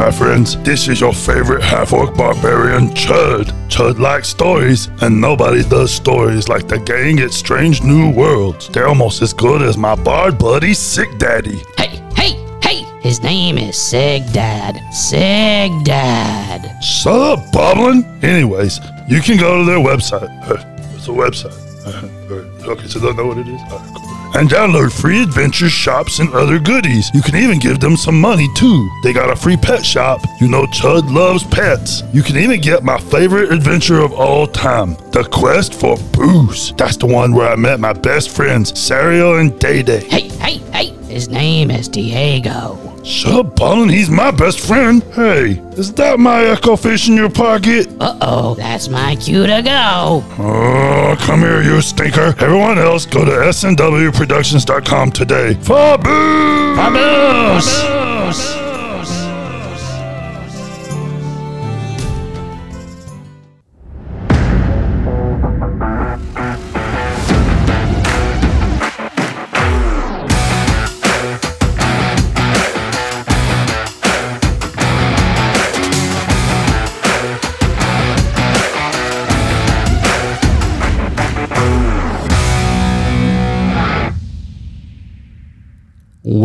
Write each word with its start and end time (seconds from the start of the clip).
Hi, 0.00 0.10
friends. 0.10 0.56
This 0.62 0.88
is 0.88 0.98
your 0.98 1.12
favorite 1.12 1.62
half 1.62 1.92
orc 1.92 2.16
barbarian, 2.16 2.88
Chud. 2.94 3.52
Chud 3.68 3.98
likes 3.98 4.28
stories, 4.28 4.88
and 5.02 5.20
nobody 5.20 5.62
does 5.62 5.92
stories 5.92 6.48
like 6.48 6.66
the 6.66 6.78
gang 6.78 7.20
at 7.20 7.32
Strange 7.32 7.82
New 7.82 8.10
Worlds. 8.10 8.70
They're 8.70 8.88
almost 8.88 9.20
as 9.20 9.34
good 9.34 9.60
as 9.60 9.76
my 9.76 9.94
bard 9.94 10.38
buddy, 10.38 10.72
Sick 10.72 11.18
Daddy. 11.18 11.60
Hey, 11.76 12.02
hey, 12.16 12.32
hey! 12.62 12.82
His 13.02 13.22
name 13.22 13.58
is 13.58 13.76
Sig 13.76 14.22
Dad. 14.32 14.80
Sig 14.90 15.70
Dad. 15.84 16.82
Shut 16.82 17.20
up, 17.20 17.40
Boblin. 17.52 18.24
Anyways, 18.24 18.80
you 19.06 19.20
can 19.20 19.36
go 19.36 19.58
to 19.58 19.64
their 19.66 19.80
website. 19.80 20.30
Uh, 20.48 20.64
It's 20.96 21.08
a 21.08 21.10
website. 21.10 21.66
Uh, 22.30 22.70
okay, 22.72 22.86
so 22.86 23.00
don't 23.00 23.16
know 23.16 23.26
what 23.26 23.38
it 23.38 23.48
is? 23.48 23.60
Cool. 23.68 24.19
And 24.34 24.48
download 24.48 24.92
free 24.92 25.22
adventures, 25.22 25.72
shops, 25.72 26.18
and 26.18 26.32
other 26.32 26.58
goodies. 26.58 27.10
You 27.12 27.22
can 27.22 27.36
even 27.36 27.58
give 27.58 27.80
them 27.80 27.96
some 27.96 28.20
money 28.20 28.48
too. 28.54 28.88
They 29.02 29.12
got 29.12 29.30
a 29.30 29.36
free 29.36 29.56
pet 29.56 29.84
shop. 29.84 30.20
You 30.40 30.48
know 30.48 30.66
Chud 30.66 31.12
loves 31.12 31.44
pets. 31.44 32.02
You 32.12 32.22
can 32.22 32.36
even 32.36 32.60
get 32.60 32.84
my 32.84 32.98
favorite 32.98 33.52
adventure 33.52 34.00
of 34.00 34.12
all 34.12 34.46
time, 34.46 34.94
The 35.12 35.24
Quest 35.30 35.74
for 35.74 35.96
Booze. 36.12 36.72
That's 36.76 36.96
the 36.96 37.06
one 37.06 37.34
where 37.34 37.48
I 37.48 37.56
met 37.56 37.80
my 37.80 37.92
best 37.92 38.30
friends, 38.30 38.72
Sariel 38.72 39.40
and 39.40 39.58
Day 39.58 39.82
Day. 39.82 40.04
Hey, 40.04 40.28
hey, 40.28 40.58
hey! 40.72 40.99
His 41.10 41.28
name 41.28 41.72
is 41.72 41.88
Diego. 41.88 42.78
Shut 43.02 43.34
up, 43.34 43.56
Ballin, 43.56 43.88
he's 43.88 44.08
my 44.08 44.30
best 44.30 44.60
friend. 44.60 45.02
Hey, 45.12 45.60
is 45.72 45.92
that 45.94 46.20
my 46.20 46.44
echo 46.44 46.76
fish 46.76 47.08
in 47.08 47.16
your 47.16 47.28
pocket? 47.28 47.88
Uh 47.98 48.16
oh, 48.20 48.54
that's 48.54 48.88
my 48.88 49.16
cue 49.16 49.44
to 49.44 49.60
go. 49.60 50.22
Oh, 50.38 51.16
come 51.18 51.40
here, 51.40 51.62
you 51.62 51.80
stinker. 51.80 52.32
Everyone 52.38 52.78
else, 52.78 53.06
go 53.06 53.24
to 53.24 53.32
snwproductions.com 53.32 55.10
today. 55.10 55.54
For 55.54 55.98
booze! 55.98 57.99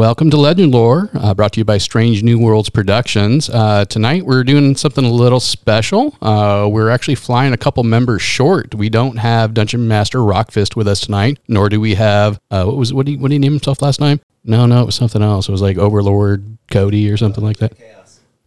Welcome 0.05 0.29
to 0.29 0.37
Legend 0.37 0.71
Lore, 0.71 1.09
uh, 1.15 1.33
brought 1.33 1.53
to 1.53 1.59
you 1.61 1.65
by 1.65 1.79
Strange 1.79 2.21
New 2.21 2.37
Worlds 2.37 2.69
Productions. 2.69 3.49
Uh, 3.49 3.85
tonight 3.85 4.23
we're 4.23 4.43
doing 4.43 4.75
something 4.75 5.03
a 5.03 5.09
little 5.09 5.39
special. 5.39 6.15
Uh, 6.21 6.69
we're 6.71 6.91
actually 6.91 7.15
flying 7.15 7.53
a 7.53 7.57
couple 7.57 7.83
members 7.83 8.21
short. 8.21 8.75
We 8.75 8.87
don't 8.89 9.17
have 9.17 9.55
Dungeon 9.55 9.87
Master 9.87 10.19
Rockfist 10.19 10.75
with 10.75 10.87
us 10.87 10.99
tonight, 10.99 11.39
nor 11.47 11.69
do 11.69 11.81
we 11.81 11.95
have 11.95 12.39
uh, 12.51 12.65
what 12.65 12.77
was 12.77 12.93
what 12.93 13.07
did 13.07 13.13
he, 13.13 13.17
what 13.17 13.29
did 13.29 13.33
he 13.35 13.39
name 13.39 13.53
himself 13.53 13.81
last 13.81 13.97
time? 13.97 14.21
No, 14.43 14.67
no, 14.67 14.83
it 14.83 14.85
was 14.85 14.93
something 14.93 15.23
else. 15.23 15.49
It 15.49 15.51
was 15.51 15.63
like 15.63 15.79
Overlord 15.79 16.59
Cody 16.69 17.09
or 17.09 17.17
something 17.17 17.43
like 17.43 17.57
that. 17.57 17.73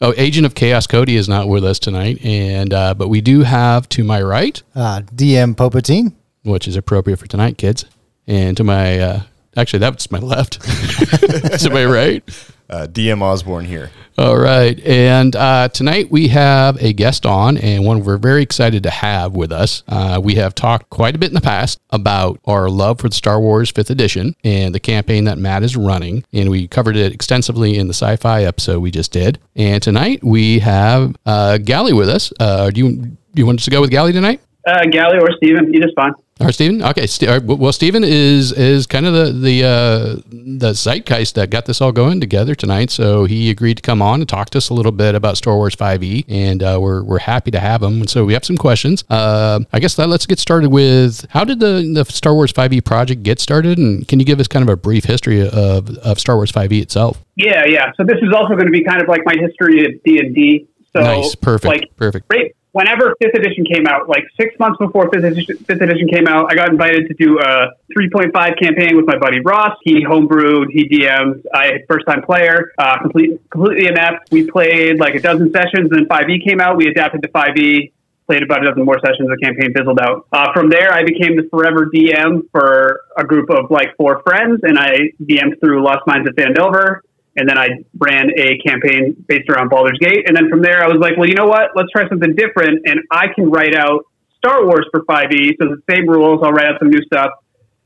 Oh, 0.00 0.14
Agent 0.16 0.46
of 0.46 0.54
Chaos 0.54 0.86
Cody 0.86 1.16
is 1.16 1.28
not 1.28 1.48
with 1.48 1.64
us 1.64 1.80
tonight, 1.80 2.24
and 2.24 2.72
uh, 2.72 2.94
but 2.94 3.08
we 3.08 3.20
do 3.20 3.40
have 3.40 3.88
to 3.88 4.04
my 4.04 4.22
right, 4.22 4.62
Uh, 4.76 5.00
DM 5.12 5.56
Palpatine. 5.56 6.14
which 6.44 6.68
is 6.68 6.76
appropriate 6.76 7.16
for 7.16 7.26
tonight, 7.26 7.58
kids, 7.58 7.84
and 8.28 8.56
to 8.56 8.62
my 8.62 9.00
uh, 9.00 9.22
actually 9.58 9.80
that's 9.80 10.10
my 10.10 10.18
left. 10.18 10.60
to 11.60 11.70
my 11.72 11.84
right. 11.84 12.22
Uh, 12.70 12.86
DM 12.86 13.22
Osborne 13.22 13.64
here. 13.64 13.90
All 14.18 14.36
right. 14.36 14.78
And 14.80 15.34
uh, 15.34 15.68
tonight 15.68 16.10
we 16.10 16.28
have 16.28 16.76
a 16.82 16.92
guest 16.92 17.24
on, 17.24 17.56
and 17.56 17.84
one 17.84 18.04
we're 18.04 18.18
very 18.18 18.42
excited 18.42 18.82
to 18.82 18.90
have 18.90 19.34
with 19.34 19.52
us. 19.52 19.84
Uh, 19.88 20.20
we 20.22 20.34
have 20.34 20.54
talked 20.54 20.90
quite 20.90 21.14
a 21.14 21.18
bit 21.18 21.28
in 21.28 21.34
the 21.34 21.40
past 21.40 21.80
about 21.90 22.40
our 22.44 22.68
love 22.68 23.00
for 23.00 23.08
the 23.08 23.14
Star 23.14 23.40
Wars 23.40 23.72
5th 23.72 23.88
edition 23.90 24.34
and 24.44 24.74
the 24.74 24.80
campaign 24.80 25.24
that 25.24 25.38
Matt 25.38 25.62
is 25.62 25.76
running. 25.76 26.24
And 26.32 26.50
we 26.50 26.68
covered 26.68 26.96
it 26.96 27.12
extensively 27.12 27.78
in 27.78 27.86
the 27.86 27.94
sci 27.94 28.16
fi 28.16 28.42
episode 28.42 28.80
we 28.80 28.90
just 28.90 29.12
did. 29.12 29.38
And 29.56 29.82
tonight 29.82 30.22
we 30.22 30.58
have 30.58 31.16
uh, 31.24 31.58
Gally 31.58 31.94
with 31.94 32.08
us. 32.08 32.32
Uh, 32.38 32.70
do 32.70 32.80
you, 32.80 32.96
do 32.96 33.16
you 33.34 33.46
want 33.46 33.60
us 33.60 33.64
to 33.64 33.70
go 33.70 33.80
with 33.80 33.90
Gally 33.90 34.12
tonight? 34.12 34.40
Uh, 34.66 34.84
Gally 34.90 35.16
or 35.18 35.28
Steven, 35.36 35.74
either's 35.74 35.92
fine. 35.96 36.12
Or 36.40 36.52
Stephen? 36.52 36.82
Okay. 36.82 37.06
St- 37.06 37.42
well, 37.44 37.72
Stephen 37.72 38.04
is 38.04 38.52
is 38.52 38.86
kind 38.86 39.06
of 39.06 39.12
the 39.12 39.32
the 39.32 39.64
uh, 39.64 40.22
the 40.30 40.72
zeitgeist 40.72 41.34
that 41.34 41.50
got 41.50 41.66
this 41.66 41.80
all 41.80 41.90
going 41.90 42.20
together 42.20 42.54
tonight. 42.54 42.90
So 42.90 43.24
he 43.24 43.50
agreed 43.50 43.78
to 43.78 43.82
come 43.82 44.00
on 44.00 44.20
and 44.20 44.28
talk 44.28 44.50
to 44.50 44.58
us 44.58 44.70
a 44.70 44.74
little 44.74 44.92
bit 44.92 45.16
about 45.16 45.36
Star 45.36 45.56
Wars 45.56 45.74
5e, 45.74 46.26
and 46.28 46.62
uh, 46.62 46.78
we're 46.80 47.02
we're 47.02 47.18
happy 47.18 47.50
to 47.50 47.58
have 47.58 47.82
him. 47.82 48.00
And 48.00 48.10
so 48.10 48.24
we 48.24 48.34
have 48.34 48.44
some 48.44 48.56
questions. 48.56 49.04
Uh, 49.10 49.60
I 49.72 49.80
guess 49.80 49.96
that 49.96 50.08
let's 50.08 50.26
get 50.26 50.38
started 50.38 50.70
with 50.70 51.26
how 51.30 51.42
did 51.42 51.58
the 51.58 51.90
the 51.92 52.04
Star 52.04 52.34
Wars 52.34 52.52
5e 52.52 52.84
project 52.84 53.24
get 53.24 53.40
started, 53.40 53.78
and 53.78 54.06
can 54.06 54.20
you 54.20 54.26
give 54.26 54.38
us 54.38 54.46
kind 54.46 54.62
of 54.62 54.68
a 54.68 54.76
brief 54.76 55.04
history 55.04 55.42
of 55.42 55.90
of 55.98 56.20
Star 56.20 56.36
Wars 56.36 56.52
5e 56.52 56.80
itself? 56.80 57.24
Yeah, 57.34 57.64
yeah. 57.66 57.90
So 57.96 58.04
this 58.04 58.18
is 58.22 58.32
also 58.32 58.54
going 58.54 58.66
to 58.66 58.72
be 58.72 58.84
kind 58.84 59.02
of 59.02 59.08
like 59.08 59.22
my 59.24 59.34
history 59.38 59.84
of 59.84 60.02
D 60.04 60.18
and 60.20 60.34
D. 60.34 60.68
So 60.92 61.00
nice, 61.00 61.34
perfect, 61.34 61.66
like 61.66 61.96
perfect. 61.96 62.26
right 62.30 62.54
whenever 62.72 63.14
fifth 63.20 63.34
edition 63.34 63.64
came 63.64 63.86
out, 63.86 64.08
like 64.08 64.24
six 64.40 64.58
months 64.58 64.78
before 64.78 65.10
fifth 65.10 65.24
edition, 65.24 65.56
fifth 65.58 65.80
edition 65.80 66.08
came 66.08 66.26
out, 66.26 66.50
I 66.50 66.54
got 66.54 66.70
invited 66.70 67.08
to 67.08 67.14
do 67.14 67.38
a 67.38 67.72
3.5 67.96 68.32
campaign 68.60 68.96
with 68.96 69.06
my 69.06 69.18
buddy 69.18 69.40
Ross. 69.40 69.76
He 69.82 70.04
homebrewed, 70.04 70.66
he 70.70 70.88
DM'd. 70.88 71.46
I 71.54 71.84
first 71.88 72.06
time 72.06 72.22
player, 72.22 72.72
uh, 72.78 72.98
complete, 73.00 73.40
completely 73.50 73.88
inept. 73.88 74.30
We 74.30 74.50
played 74.50 74.98
like 74.98 75.14
a 75.14 75.20
dozen 75.20 75.52
sessions, 75.52 75.90
and 75.90 75.92
then 75.92 76.06
5e 76.06 76.44
came 76.46 76.60
out. 76.60 76.76
We 76.76 76.88
adapted 76.88 77.22
to 77.22 77.28
5e. 77.28 77.92
Played 78.26 78.42
about 78.42 78.62
a 78.62 78.66
dozen 78.68 78.84
more 78.84 79.00
sessions. 79.00 79.26
The 79.30 79.38
campaign 79.42 79.72
fizzled 79.74 79.98
out. 80.00 80.26
Uh, 80.30 80.52
from 80.52 80.68
there, 80.68 80.92
I 80.92 81.02
became 81.02 81.34
the 81.34 81.48
forever 81.50 81.88
DM 81.88 82.42
for 82.52 83.00
a 83.16 83.24
group 83.24 83.48
of 83.48 83.70
like 83.70 83.96
four 83.96 84.20
friends, 84.22 84.60
and 84.64 84.78
I 84.78 85.12
DM'd 85.22 85.58
through 85.60 85.82
Lost 85.82 86.06
Mines 86.06 86.28
of 86.28 86.34
Phandelver 86.34 87.00
and 87.38 87.48
then 87.48 87.56
I 87.56 87.68
ran 87.96 88.30
a 88.36 88.58
campaign 88.58 89.24
based 89.28 89.48
around 89.48 89.70
Baldur's 89.70 89.98
Gate. 89.98 90.26
And 90.26 90.36
then 90.36 90.50
from 90.50 90.60
there, 90.60 90.82
I 90.82 90.88
was 90.88 90.98
like, 91.00 91.16
well, 91.16 91.28
you 91.28 91.34
know 91.34 91.46
what? 91.46 91.70
Let's 91.76 91.90
try 91.90 92.08
something 92.08 92.34
different. 92.34 92.82
And 92.84 93.00
I 93.10 93.28
can 93.28 93.50
write 93.50 93.76
out 93.76 94.04
Star 94.36 94.66
Wars 94.66 94.86
for 94.90 95.04
5e. 95.04 95.56
So 95.60 95.68
the 95.68 95.82
same 95.88 96.08
rules. 96.08 96.40
I'll 96.42 96.52
write 96.52 96.66
out 96.66 96.78
some 96.80 96.90
new 96.90 97.02
stuff 97.02 97.30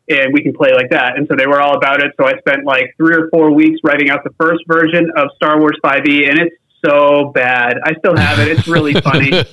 and 0.09 0.33
we 0.33 0.43
can 0.43 0.53
play 0.53 0.73
like 0.75 0.91
that. 0.91 1.17
And 1.17 1.27
so 1.29 1.37
they 1.37 1.47
were 1.47 1.61
all 1.61 1.77
about 1.77 2.03
it. 2.03 2.13
So 2.19 2.27
I 2.27 2.39
spent 2.39 2.65
like 2.65 2.95
three 2.97 3.15
or 3.15 3.29
four 3.31 3.53
weeks 3.53 3.81
writing 3.85 4.11
out 4.11 4.25
the 4.25 4.35
first 4.39 4.65
version 4.67 5.11
of 5.17 5.29
Star 5.37 5.61
Wars 5.61 5.79
5e. 5.85 6.29
And 6.29 6.41
it's 6.41 6.57
so 6.85 7.31
bad. 7.35 7.75
I 7.85 7.93
still 7.99 8.17
have 8.17 8.39
it. 8.41 8.49
It's 8.49 8.67
really 8.67 8.95
funny. 8.95 9.31
so 9.33 9.45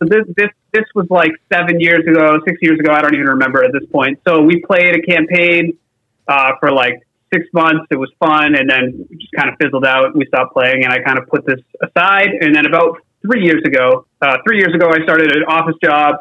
this, 0.00 0.24
this, 0.36 0.48
this 0.72 0.84
was 0.94 1.06
like 1.10 1.32
seven 1.52 1.80
years 1.80 2.06
ago, 2.06 2.38
six 2.46 2.58
years 2.62 2.78
ago. 2.80 2.92
I 2.92 3.02
don't 3.02 3.14
even 3.14 3.26
remember 3.26 3.62
at 3.62 3.72
this 3.72 3.88
point. 3.90 4.20
So 4.26 4.40
we 4.40 4.60
played 4.60 4.94
a 4.96 5.02
campaign 5.02 5.76
uh, 6.28 6.52
for 6.60 6.72
like 6.72 7.06
six 7.32 7.46
months. 7.52 7.86
It 7.90 7.96
was 7.96 8.10
fun, 8.18 8.54
and 8.54 8.68
then 8.68 9.06
just 9.18 9.32
kind 9.32 9.48
of 9.48 9.56
fizzled 9.60 9.84
out. 9.84 10.14
We 10.16 10.26
stopped 10.26 10.52
playing, 10.52 10.84
and 10.84 10.92
I 10.92 11.00
kind 11.00 11.18
of 11.18 11.26
put 11.28 11.46
this 11.46 11.60
aside. 11.82 12.30
And 12.40 12.54
then 12.54 12.66
about 12.66 12.98
three 13.22 13.44
years 13.44 13.62
ago, 13.66 14.06
uh, 14.22 14.38
three 14.46 14.58
years 14.58 14.74
ago, 14.74 14.88
I 14.88 15.02
started 15.02 15.34
an 15.34 15.44
office 15.48 15.76
job, 15.82 16.16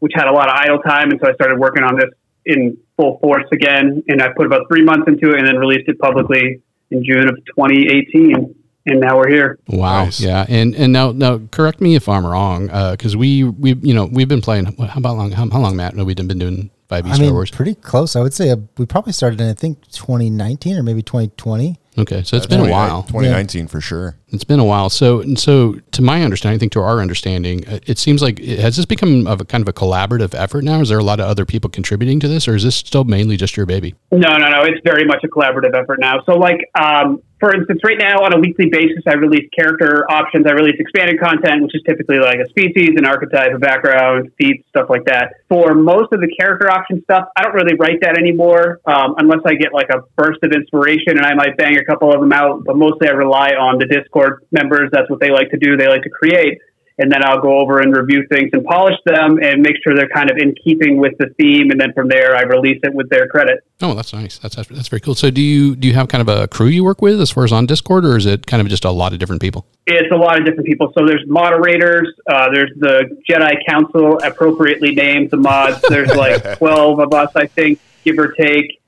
which 0.00 0.12
had 0.14 0.26
a 0.26 0.32
lot 0.32 0.48
of 0.48 0.54
idle 0.56 0.78
time, 0.78 1.10
and 1.10 1.20
so 1.22 1.28
I 1.28 1.34
started 1.34 1.58
working 1.58 1.82
on 1.82 1.96
this 1.96 2.10
in 2.46 2.76
full 2.96 3.18
force 3.18 3.46
again. 3.52 4.02
And 4.08 4.22
I 4.22 4.28
put 4.36 4.46
about 4.46 4.66
three 4.68 4.82
months 4.82 5.08
into 5.08 5.32
it, 5.32 5.38
and 5.38 5.46
then 5.46 5.56
released 5.56 5.88
it 5.88 5.98
publicly 5.98 6.62
in 6.90 7.04
June 7.04 7.28
of 7.28 7.36
2018. 7.56 8.54
And 8.86 8.98
now 8.98 9.18
we're 9.18 9.28
here. 9.28 9.58
Wow. 9.68 10.04
Nice. 10.04 10.20
Yeah. 10.20 10.46
And 10.48 10.74
and 10.74 10.90
now 10.92 11.12
now 11.12 11.38
correct 11.50 11.82
me 11.82 11.96
if 11.96 12.08
I'm 12.08 12.24
wrong, 12.24 12.66
because 12.92 13.14
we 13.14 13.44
we 13.44 13.74
you 13.74 13.92
know 13.92 14.06
we've 14.06 14.28
been 14.28 14.40
playing. 14.40 14.64
How 14.64 14.98
about 14.98 15.16
long? 15.16 15.32
How, 15.32 15.48
how 15.50 15.60
long, 15.60 15.76
Matt? 15.76 15.94
No, 15.94 16.04
we've 16.04 16.16
been 16.16 16.38
doing 16.38 16.70
5e 16.90 17.06
I 17.06 17.14
Star 17.14 17.18
mean, 17.26 17.32
Wars. 17.34 17.50
pretty 17.50 17.74
close. 17.76 18.16
I 18.16 18.20
would 18.20 18.34
say 18.34 18.50
uh, 18.50 18.56
we 18.76 18.84
probably 18.86 19.12
started 19.12 19.40
in 19.40 19.48
I 19.48 19.54
think 19.54 19.86
2019 19.92 20.76
or 20.76 20.82
maybe 20.82 21.02
2020. 21.02 21.78
Okay, 21.98 22.22
so 22.22 22.36
it's 22.36 22.46
been 22.46 22.60
a 22.60 22.70
while. 22.70 23.02
2019 23.04 23.68
for 23.68 23.80
sure. 23.80 24.16
It's 24.32 24.44
been 24.44 24.60
a 24.60 24.64
while. 24.64 24.90
So, 24.90 25.20
and 25.20 25.38
so 25.38 25.74
to 25.92 26.02
my 26.02 26.22
understanding, 26.22 26.56
I 26.56 26.58
think 26.58 26.72
to 26.72 26.80
our 26.80 27.00
understanding, 27.00 27.66
uh, 27.68 27.80
it 27.86 27.98
seems 27.98 28.22
like 28.22 28.38
has 28.38 28.76
this 28.76 28.86
become 28.86 29.26
of 29.26 29.40
a 29.40 29.44
kind 29.44 29.62
of 29.62 29.68
a 29.68 29.72
collaborative 29.72 30.34
effort 30.34 30.64
now? 30.64 30.80
Is 30.80 30.88
there 30.88 30.98
a 30.98 31.04
lot 31.04 31.20
of 31.20 31.26
other 31.26 31.44
people 31.44 31.70
contributing 31.70 32.20
to 32.20 32.28
this, 32.28 32.46
or 32.46 32.54
is 32.54 32.62
this 32.62 32.76
still 32.76 33.04
mainly 33.04 33.36
just 33.36 33.56
your 33.56 33.66
baby? 33.66 33.94
No, 34.12 34.36
no, 34.36 34.50
no. 34.50 34.62
It's 34.62 34.80
very 34.84 35.04
much 35.04 35.24
a 35.24 35.28
collaborative 35.28 35.74
effort 35.74 36.00
now. 36.00 36.22
So, 36.26 36.36
like, 36.36 36.60
um, 36.78 37.22
for 37.40 37.56
instance, 37.56 37.80
right 37.82 37.96
now 37.98 38.20
on 38.20 38.36
a 38.36 38.38
weekly 38.38 38.68
basis, 38.68 39.02
I 39.08 39.14
release 39.14 39.48
character 39.56 40.04
options. 40.10 40.44
I 40.46 40.52
release 40.52 40.76
expanded 40.78 41.18
content, 41.18 41.62
which 41.62 41.74
is 41.74 41.80
typically 41.88 42.20
like 42.20 42.36
a 42.36 42.46
species, 42.50 43.00
an 43.00 43.06
archetype, 43.06 43.56
a 43.56 43.58
background, 43.58 44.30
feats, 44.36 44.68
stuff 44.68 44.90
like 44.90 45.06
that. 45.06 45.40
For 45.48 45.74
most 45.74 46.12
of 46.12 46.20
the 46.20 46.28
character 46.38 46.70
option 46.70 47.00
stuff, 47.04 47.28
I 47.34 47.42
don't 47.42 47.54
really 47.54 47.76
write 47.80 48.02
that 48.02 48.18
anymore 48.18 48.80
um, 48.84 49.14
unless 49.16 49.40
I 49.46 49.54
get 49.54 49.72
like 49.72 49.88
a 49.88 50.04
burst 50.16 50.44
of 50.44 50.52
inspiration 50.52 51.16
and 51.16 51.24
I 51.24 51.32
might 51.32 51.56
bang 51.56 51.78
a 51.78 51.84
couple 51.84 52.12
of 52.12 52.20
them 52.20 52.32
out. 52.32 52.62
But 52.64 52.76
mostly 52.76 53.08
I 53.08 53.12
rely 53.12 53.56
on 53.56 53.78
the 53.78 53.86
Discord 53.86 54.19
members. 54.50 54.90
That's 54.92 55.08
what 55.10 55.20
they 55.20 55.30
like 55.30 55.50
to 55.50 55.58
do. 55.58 55.76
They 55.76 55.88
like 55.88 56.02
to 56.02 56.10
create. 56.10 56.58
and 57.00 57.10
then 57.10 57.22
I'll 57.24 57.40
go 57.40 57.58
over 57.60 57.80
and 57.80 57.96
review 57.96 58.26
things 58.30 58.50
and 58.52 58.62
polish 58.62 58.96
them 59.06 59.38
and 59.42 59.62
make 59.62 59.76
sure 59.82 59.94
they're 59.96 60.14
kind 60.20 60.30
of 60.30 60.36
in 60.36 60.54
keeping 60.62 60.98
with 60.98 61.16
the 61.18 61.28
theme. 61.38 61.70
And 61.70 61.80
then 61.80 61.94
from 61.94 62.08
there, 62.08 62.36
I 62.36 62.42
release 62.42 62.78
it 62.82 62.92
with 62.92 63.08
their 63.08 63.26
credit. 63.26 63.64
Oh, 63.80 63.94
that's 63.94 64.12
nice. 64.12 64.36
That's 64.36 64.54
that's, 64.56 64.68
that's 64.68 64.88
very 64.88 65.00
cool. 65.00 65.14
So, 65.14 65.30
do 65.30 65.40
you 65.40 65.74
do 65.76 65.88
you 65.88 65.94
have 65.94 66.08
kind 66.08 66.20
of 66.20 66.28
a 66.28 66.46
crew 66.46 66.66
you 66.66 66.84
work 66.84 67.00
with 67.00 67.18
as 67.20 67.30
far 67.30 67.44
as 67.44 67.52
on 67.52 67.64
Discord, 67.64 68.04
or 68.04 68.18
is 68.18 68.26
it 68.26 68.46
kind 68.46 68.60
of 68.60 68.68
just 68.68 68.84
a 68.84 68.90
lot 68.90 69.14
of 69.14 69.18
different 69.18 69.40
people? 69.40 69.64
It's 69.86 70.12
a 70.12 70.16
lot 70.16 70.38
of 70.38 70.44
different 70.44 70.66
people. 70.66 70.92
So 70.96 71.06
there's 71.06 71.24
moderators. 71.26 72.08
Uh, 72.30 72.50
there's 72.52 72.72
the 72.76 73.16
Jedi 73.28 73.54
Council, 73.66 74.18
appropriately 74.22 74.94
named 74.94 75.30
the 75.30 75.38
mods. 75.38 75.80
There's 75.88 76.14
like 76.14 76.58
12 76.58 77.00
of 77.00 77.14
us, 77.14 77.30
I 77.34 77.46
think, 77.46 77.80
give 78.04 78.18
or 78.18 78.32
take. 78.32 78.79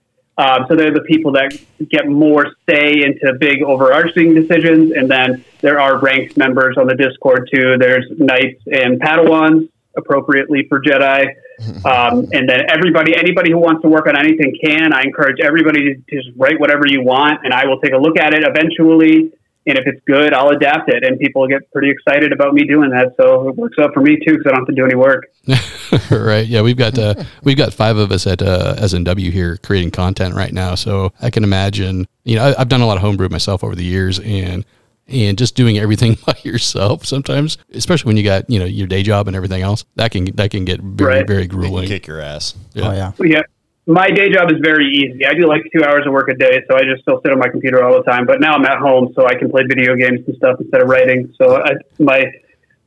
Um, 0.43 0.67
so 0.69 0.75
they're 0.75 0.93
the 0.93 1.03
people 1.03 1.33
that 1.33 1.57
get 1.89 2.09
more 2.09 2.47
say 2.69 3.03
into 3.05 3.33
big 3.39 3.63
overarching 3.63 4.35
decisions. 4.35 4.93
And 4.93 5.09
then 5.09 5.45
there 5.61 5.81
are 5.81 6.01
ranked 6.01 6.37
members 6.37 6.77
on 6.77 6.89
the 6.89 6.97
Discord 6.97 7.49
too. 7.55 7.77
There's 7.79 8.07
knights 8.19 8.61
and 8.67 9.01
Padawans, 9.01 9.69
appropriately 9.97 10.67
for 10.69 10.83
Jedi. 10.83 11.27
Um, 11.85 12.27
and 12.33 12.49
then 12.49 12.63
everybody, 12.69 13.15
anybody 13.15 13.53
who 13.53 13.59
wants 13.59 13.83
to 13.83 13.89
work 13.89 14.09
on 14.09 14.19
anything 14.19 14.57
can. 14.65 14.93
I 14.93 15.03
encourage 15.03 15.39
everybody 15.41 15.95
to 15.95 15.95
just 16.11 16.37
write 16.37 16.59
whatever 16.59 16.89
you 16.89 17.03
want, 17.03 17.45
and 17.45 17.55
I 17.55 17.67
will 17.67 17.79
take 17.79 17.93
a 17.93 17.99
look 17.99 18.19
at 18.19 18.35
it 18.35 18.43
eventually. 18.43 19.31
And 19.67 19.79
if 19.79 19.85
it's 19.87 20.01
good, 20.07 20.35
I'll 20.35 20.49
adapt 20.49 20.89
it. 20.89 21.05
And 21.05 21.19
people 21.21 21.47
get 21.47 21.71
pretty 21.73 21.89
excited 21.91 22.33
about 22.33 22.53
me 22.55 22.65
doing 22.65 22.91
that. 22.91 23.15
So 23.17 23.49
it 23.49 23.57
works 23.57 23.79
out 23.79 23.95
for 23.95 24.01
me 24.01 24.17
too, 24.17 24.33
because 24.37 24.47
I 24.47 24.51
don't 24.51 24.61
have 24.61 24.67
to 24.69 24.75
do 24.75 24.85
any 24.85 24.97
work. 24.97 25.25
right. 26.11 26.47
Yeah, 26.47 26.63
we've 26.63 26.77
got 26.77 26.99
uh, 26.99 27.15
we've 27.43 27.57
got 27.57 27.73
five 27.73 27.97
of 27.97 28.11
us 28.13 28.27
at 28.27 28.43
uh, 28.43 28.75
SNW 28.79 29.31
here 29.31 29.57
creating 29.59 29.91
content 29.93 30.35
right 30.35 30.53
now. 30.53 30.75
So 30.75 31.13
I 31.21 31.31
can 31.31 31.45
imagine. 31.45 32.07
You 32.25 32.37
know, 32.37 32.45
I, 32.45 32.61
I've 32.61 32.69
done 32.69 32.81
a 32.81 32.87
lot 32.87 32.97
of 32.97 33.03
homebrew 33.03 33.29
myself 33.29 33.63
over 33.65 33.75
the 33.75 33.85
years, 33.85 34.19
and 34.21 34.65
and 35.09 35.37
just 35.37 35.55
doing 35.57 35.79
everything 35.79 36.17
by 36.27 36.35
yourself 36.43 37.05
sometimes, 37.05 37.59
especially 37.75 38.09
when 38.09 38.17
you 38.17 38.23
got 38.25 38.49
you 38.49 38.59
know 38.59 38.65
your 38.65 38.87
day 38.87 39.03
job 39.03 39.27
and 39.27 39.37
everything 39.37 39.63
else, 39.63 39.85
that 39.97 40.11
can 40.13 40.25
that 40.37 40.51
can 40.51 40.65
get 40.65 40.81
very 40.81 41.19
Right. 41.19 41.27
very 41.27 41.47
can 41.49 41.59
grueling. 41.59 41.89
kick 41.89 42.07
your 42.07 42.21
ass. 42.21 42.55
Yeah. 42.75 42.89
Oh 42.89 42.93
yeah. 42.93 43.13
Yeah. 43.21 43.43
My 43.87 44.09
day 44.11 44.31
job 44.31 44.51
is 44.53 44.59
very 44.63 44.87
easy. 44.87 45.27
I 45.27 45.35
do 45.35 45.49
like 45.49 45.63
two 45.77 45.83
hours 45.85 46.07
of 46.07 46.13
work 46.13 46.29
a 46.29 46.35
day, 46.35 46.63
so 46.71 46.77
I 46.77 46.83
just 46.83 47.03
still 47.03 47.21
sit 47.23 47.33
on 47.33 47.39
my 47.41 47.49
computer 47.49 47.83
all 47.85 47.95
the 47.97 48.05
time. 48.09 48.27
But 48.27 48.41
now 48.41 48.55
I'm 48.55 48.65
at 48.65 48.79
home, 48.79 49.13
so 49.17 49.27
I 49.27 49.35
can 49.35 49.51
play 49.51 49.63
video 49.69 49.97
games 49.97 50.21
and 50.27 50.37
stuff 50.37 50.61
instead 50.61 50.83
of 50.83 50.89
writing. 50.89 51.35
So 51.37 51.57
I, 51.61 51.73
my 51.99 52.25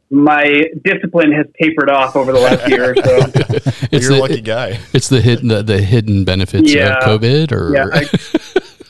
my 0.09 0.61
discipline 0.85 1.31
has 1.33 1.47
tapered 1.61 1.89
off 1.89 2.15
over 2.15 2.31
the 2.31 2.39
last 2.39 2.69
year 2.69 2.91
or 2.91 2.95
so. 2.95 3.71
It's 3.91 4.05
You're 4.07 4.13
a 4.13 4.15
the, 4.15 4.21
lucky 4.21 4.41
guy. 4.41 4.79
It's 4.93 5.09
the 5.09 5.21
hidden 5.21 5.47
the, 5.49 5.61
the 5.63 5.81
hidden 5.81 6.23
benefits 6.25 6.73
Yeah. 6.73 6.97
of 6.97 7.21
COVID. 7.21 7.51
Or 7.51 7.73
Yeah, 7.75 7.87
I- 7.91 8.09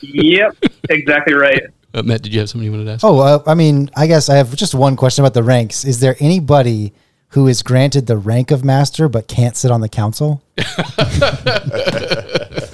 yep, 0.00 0.56
exactly 0.88 1.34
right. 1.34 1.62
Uh, 1.92 2.02
Matt, 2.02 2.22
did 2.22 2.32
you 2.32 2.40
have 2.40 2.48
something 2.50 2.64
you 2.64 2.70
wanted 2.70 2.84
to 2.84 2.92
ask? 2.92 3.04
Oh, 3.04 3.18
uh, 3.20 3.42
I 3.46 3.54
mean, 3.54 3.90
I 3.96 4.06
guess 4.06 4.28
I 4.28 4.36
have 4.36 4.54
just 4.54 4.74
one 4.74 4.96
question 4.96 5.24
about 5.24 5.34
the 5.34 5.42
ranks. 5.42 5.84
Is 5.84 6.00
there 6.00 6.16
anybody 6.20 6.92
who 7.36 7.46
is 7.46 7.62
granted 7.62 8.06
the 8.06 8.16
rank 8.16 8.50
of 8.50 8.64
master 8.64 9.10
but 9.10 9.28
can't 9.28 9.58
sit 9.58 9.70
on 9.70 9.82
the 9.82 9.90
council? 9.90 10.42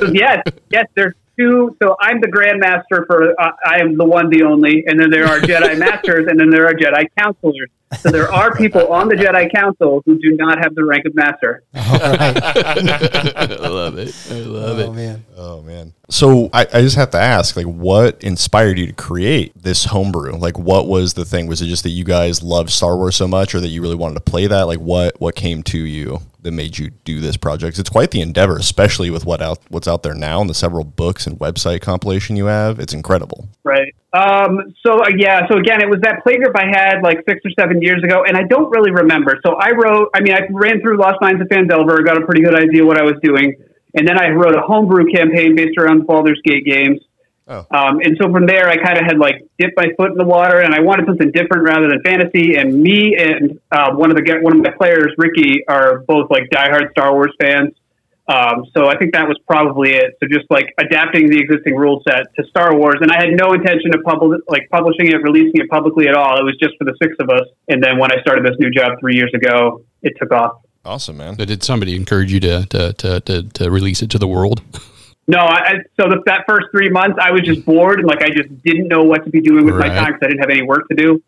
So 0.03 0.11
yes, 0.12 0.43
yes, 0.70 0.87
there's 0.97 1.14
two. 1.38 1.76
So 1.81 1.97
I'm 2.00 2.20
the 2.20 2.26
grandmaster 2.26 3.06
for. 3.06 3.41
Uh, 3.41 3.53
I 3.64 3.79
am 3.79 3.97
the 3.97 4.05
one, 4.05 4.31
the 4.31 4.43
only, 4.43 4.85
and 4.87 4.99
then 4.99 5.11
there 5.11 5.26
are 5.26 5.38
Jedi 5.38 5.79
masters, 5.87 6.26
and 6.29 6.41
then 6.41 6.50
there 6.50 6.67
are 6.67 6.73
Jedi 6.75 7.06
counselors. 7.17 7.70
So 7.98 8.10
there 8.10 8.32
are 8.32 8.54
people 8.56 8.92
on 8.92 9.08
the 9.08 9.14
Jedi 9.14 9.52
council 9.54 10.02
who 10.06 10.18
do 10.18 10.36
not 10.36 10.58
have 10.58 10.74
the 10.74 10.84
rank 10.84 11.04
of 11.04 11.14
master. 11.14 11.62
All 11.74 11.82
right. 11.82 12.16
I 13.36 13.68
love 13.68 13.98
it. 13.98 14.14
I 14.30 14.34
love 14.40 14.78
oh 14.78 14.92
it. 14.92 14.94
man. 14.94 15.24
Oh 15.36 15.62
man. 15.62 15.92
So 16.08 16.50
I, 16.52 16.62
I 16.72 16.82
just 16.82 16.96
have 16.96 17.10
to 17.10 17.18
ask, 17.18 17.56
like, 17.56 17.66
what 17.66 18.22
inspired 18.22 18.78
you 18.78 18.86
to 18.86 18.92
create 18.92 19.52
this 19.60 19.86
homebrew? 19.86 20.36
Like, 20.36 20.58
what 20.58 20.86
was 20.86 21.14
the 21.14 21.24
thing? 21.24 21.46
Was 21.46 21.62
it 21.62 21.66
just 21.66 21.82
that 21.84 21.90
you 21.90 22.04
guys 22.04 22.42
loved 22.42 22.70
Star 22.70 22.96
Wars 22.96 23.16
so 23.16 23.28
much, 23.28 23.54
or 23.54 23.60
that 23.60 23.68
you 23.68 23.82
really 23.82 23.96
wanted 23.96 24.14
to 24.14 24.20
play 24.20 24.46
that? 24.46 24.62
Like, 24.62 24.80
what 24.80 25.20
what 25.20 25.34
came 25.34 25.62
to 25.64 25.78
you 25.78 26.20
that 26.42 26.52
made 26.52 26.78
you 26.78 26.90
do 27.04 27.20
this 27.20 27.36
project? 27.36 27.78
It's 27.78 27.90
quite 27.90 28.10
the 28.10 28.20
endeavor, 28.20 28.56
especially 28.56 29.10
with 29.10 29.24
what 29.24 29.40
out 29.40 29.60
what's 29.68 29.88
out 29.88 30.02
there 30.02 30.14
now 30.14 30.40
and 30.40 30.50
the 30.50 30.54
several 30.54 30.84
books 30.84 31.26
and 31.26 31.38
website 31.38 31.80
compilation 31.80 32.36
you 32.36 32.46
have. 32.46 32.78
It's 32.78 32.94
incredible. 32.94 33.48
Right. 33.64 33.94
Um, 34.12 34.75
so 34.85 35.00
uh, 35.00 35.09
yeah. 35.17 35.49
So 35.49 35.56
again, 35.56 35.81
it 35.81 35.88
was 35.88 36.00
that 36.03 36.23
play 36.23 36.37
group 36.37 36.55
I 36.55 36.67
had 36.67 37.03
like 37.03 37.25
six 37.26 37.41
or 37.44 37.50
seven 37.59 37.81
years 37.81 38.03
ago, 38.05 38.25
and 38.26 38.37
I 38.37 38.43
don't 38.43 38.70
really 38.70 38.91
remember. 38.91 39.41
So 39.44 39.55
I 39.55 39.70
wrote. 39.70 40.11
I 40.14 40.20
mean, 40.20 40.35
I 40.35 40.43
ran 40.50 40.81
through 40.81 40.99
Lost 40.99 41.17
Mines 41.20 41.41
of 41.41 41.49
Phandelver, 41.49 42.05
got 42.05 42.20
a 42.20 42.26
pretty 42.26 42.43
good 42.43 42.55
idea 42.55 42.85
what 42.85 42.99
I 42.99 43.05
was 43.05 43.17
doing, 43.23 43.56
and 43.94 44.06
then 44.06 44.19
I 44.19 44.29
wrote 44.29 44.55
a 44.55 44.61
homebrew 44.61 45.11
campaign 45.12 45.56
based 45.56 45.79
around 45.79 46.00
the 46.00 46.05
Baldur's 46.05 46.41
Gate 46.44 46.67
games. 46.67 47.00
Oh. 47.49 47.67
Um, 47.70 48.00
and 48.00 48.17
so 48.20 48.31
from 48.31 48.47
there, 48.47 48.69
I 48.69 48.76
kind 48.76 48.99
of 48.99 49.05
had 49.05 49.19
like 49.19 49.47
dipped 49.59 49.76
my 49.76 49.88
foot 49.97 50.12
in 50.12 50.19
the 50.19 50.25
water, 50.25 50.61
and 50.61 50.75
I 50.75 50.81
wanted 50.81 51.06
something 51.06 51.32
different 51.32 51.64
rather 51.64 51.88
than 51.88 52.03
fantasy. 52.03 52.56
And 52.56 52.81
me 52.81 53.17
and 53.17 53.59
uh, 53.70 53.93
one 53.94 54.11
of 54.11 54.17
the 54.17 54.38
one 54.43 54.56
of 54.56 54.62
my 54.62 54.70
players, 54.70 55.12
Ricky, 55.17 55.64
are 55.67 56.00
both 56.00 56.31
like 56.31 56.50
diehard 56.50 56.91
Star 56.93 57.12
Wars 57.12 57.35
fans. 57.41 57.73
Um, 58.28 58.66
so 58.74 58.86
I 58.88 58.96
think 58.96 59.14
that 59.14 59.26
was 59.26 59.36
probably 59.48 59.94
it. 59.94 60.16
So 60.20 60.28
just 60.28 60.48
like 60.48 60.72
adapting 60.78 61.28
the 61.28 61.38
existing 61.38 61.74
rule 61.74 62.02
set 62.08 62.22
to 62.36 62.44
Star 62.48 62.76
Wars, 62.76 62.98
and 63.00 63.10
I 63.10 63.20
had 63.20 63.30
no 63.32 63.52
intention 63.52 63.94
of 63.94 64.02
public 64.04 64.40
like 64.48 64.69
publishing 64.70 65.08
it, 65.08 65.22
releasing 65.22 65.60
it 65.60 65.69
publicly 65.69 66.06
at 66.08 66.14
all. 66.14 66.38
It 66.38 66.44
was 66.44 66.56
just 66.60 66.76
for 66.78 66.84
the 66.84 66.94
six 67.02 67.16
of 67.19 67.28
us. 67.30 67.48
And 67.69 67.82
then 67.82 67.98
when 67.98 68.12
I 68.12 68.20
started 68.20 68.44
this 68.44 68.56
new 68.60 68.70
job 68.70 68.98
three 69.00 69.16
years 69.16 69.32
ago, 69.34 69.84
it 70.02 70.14
took 70.20 70.32
off. 70.32 70.62
Awesome, 70.84 71.16
man. 71.16 71.36
So 71.36 71.44
did 71.44 71.62
somebody 71.62 71.96
encourage 71.96 72.32
you 72.32 72.40
to 72.40 72.66
to, 72.66 72.92
to, 72.92 73.20
to, 73.20 73.42
to 73.42 73.70
release 73.70 74.02
it 74.02 74.10
to 74.10 74.19
the 74.19 74.28
world? 74.28 74.62
No, 75.28 75.38
I, 75.38 75.54
I 75.54 75.72
so 76.00 76.08
the, 76.08 76.20
that 76.26 76.44
first 76.48 76.66
three 76.72 76.90
months, 76.90 77.16
I 77.22 77.30
was 77.30 77.42
just 77.42 77.64
bored 77.64 78.00
and 78.00 78.08
like 78.08 78.22
I 78.22 78.30
just 78.30 78.50
didn't 78.64 78.88
know 78.88 79.04
what 79.04 79.25
to 79.25 79.30
be 79.30 79.40
doing 79.40 79.64
with 79.64 79.76
my 79.76 79.86
time 79.86 80.06
because 80.06 80.20
I 80.20 80.26
didn't 80.26 80.40
have 80.40 80.50
any 80.50 80.62
work 80.62 80.88
to 80.88 80.96
do, 80.96 81.22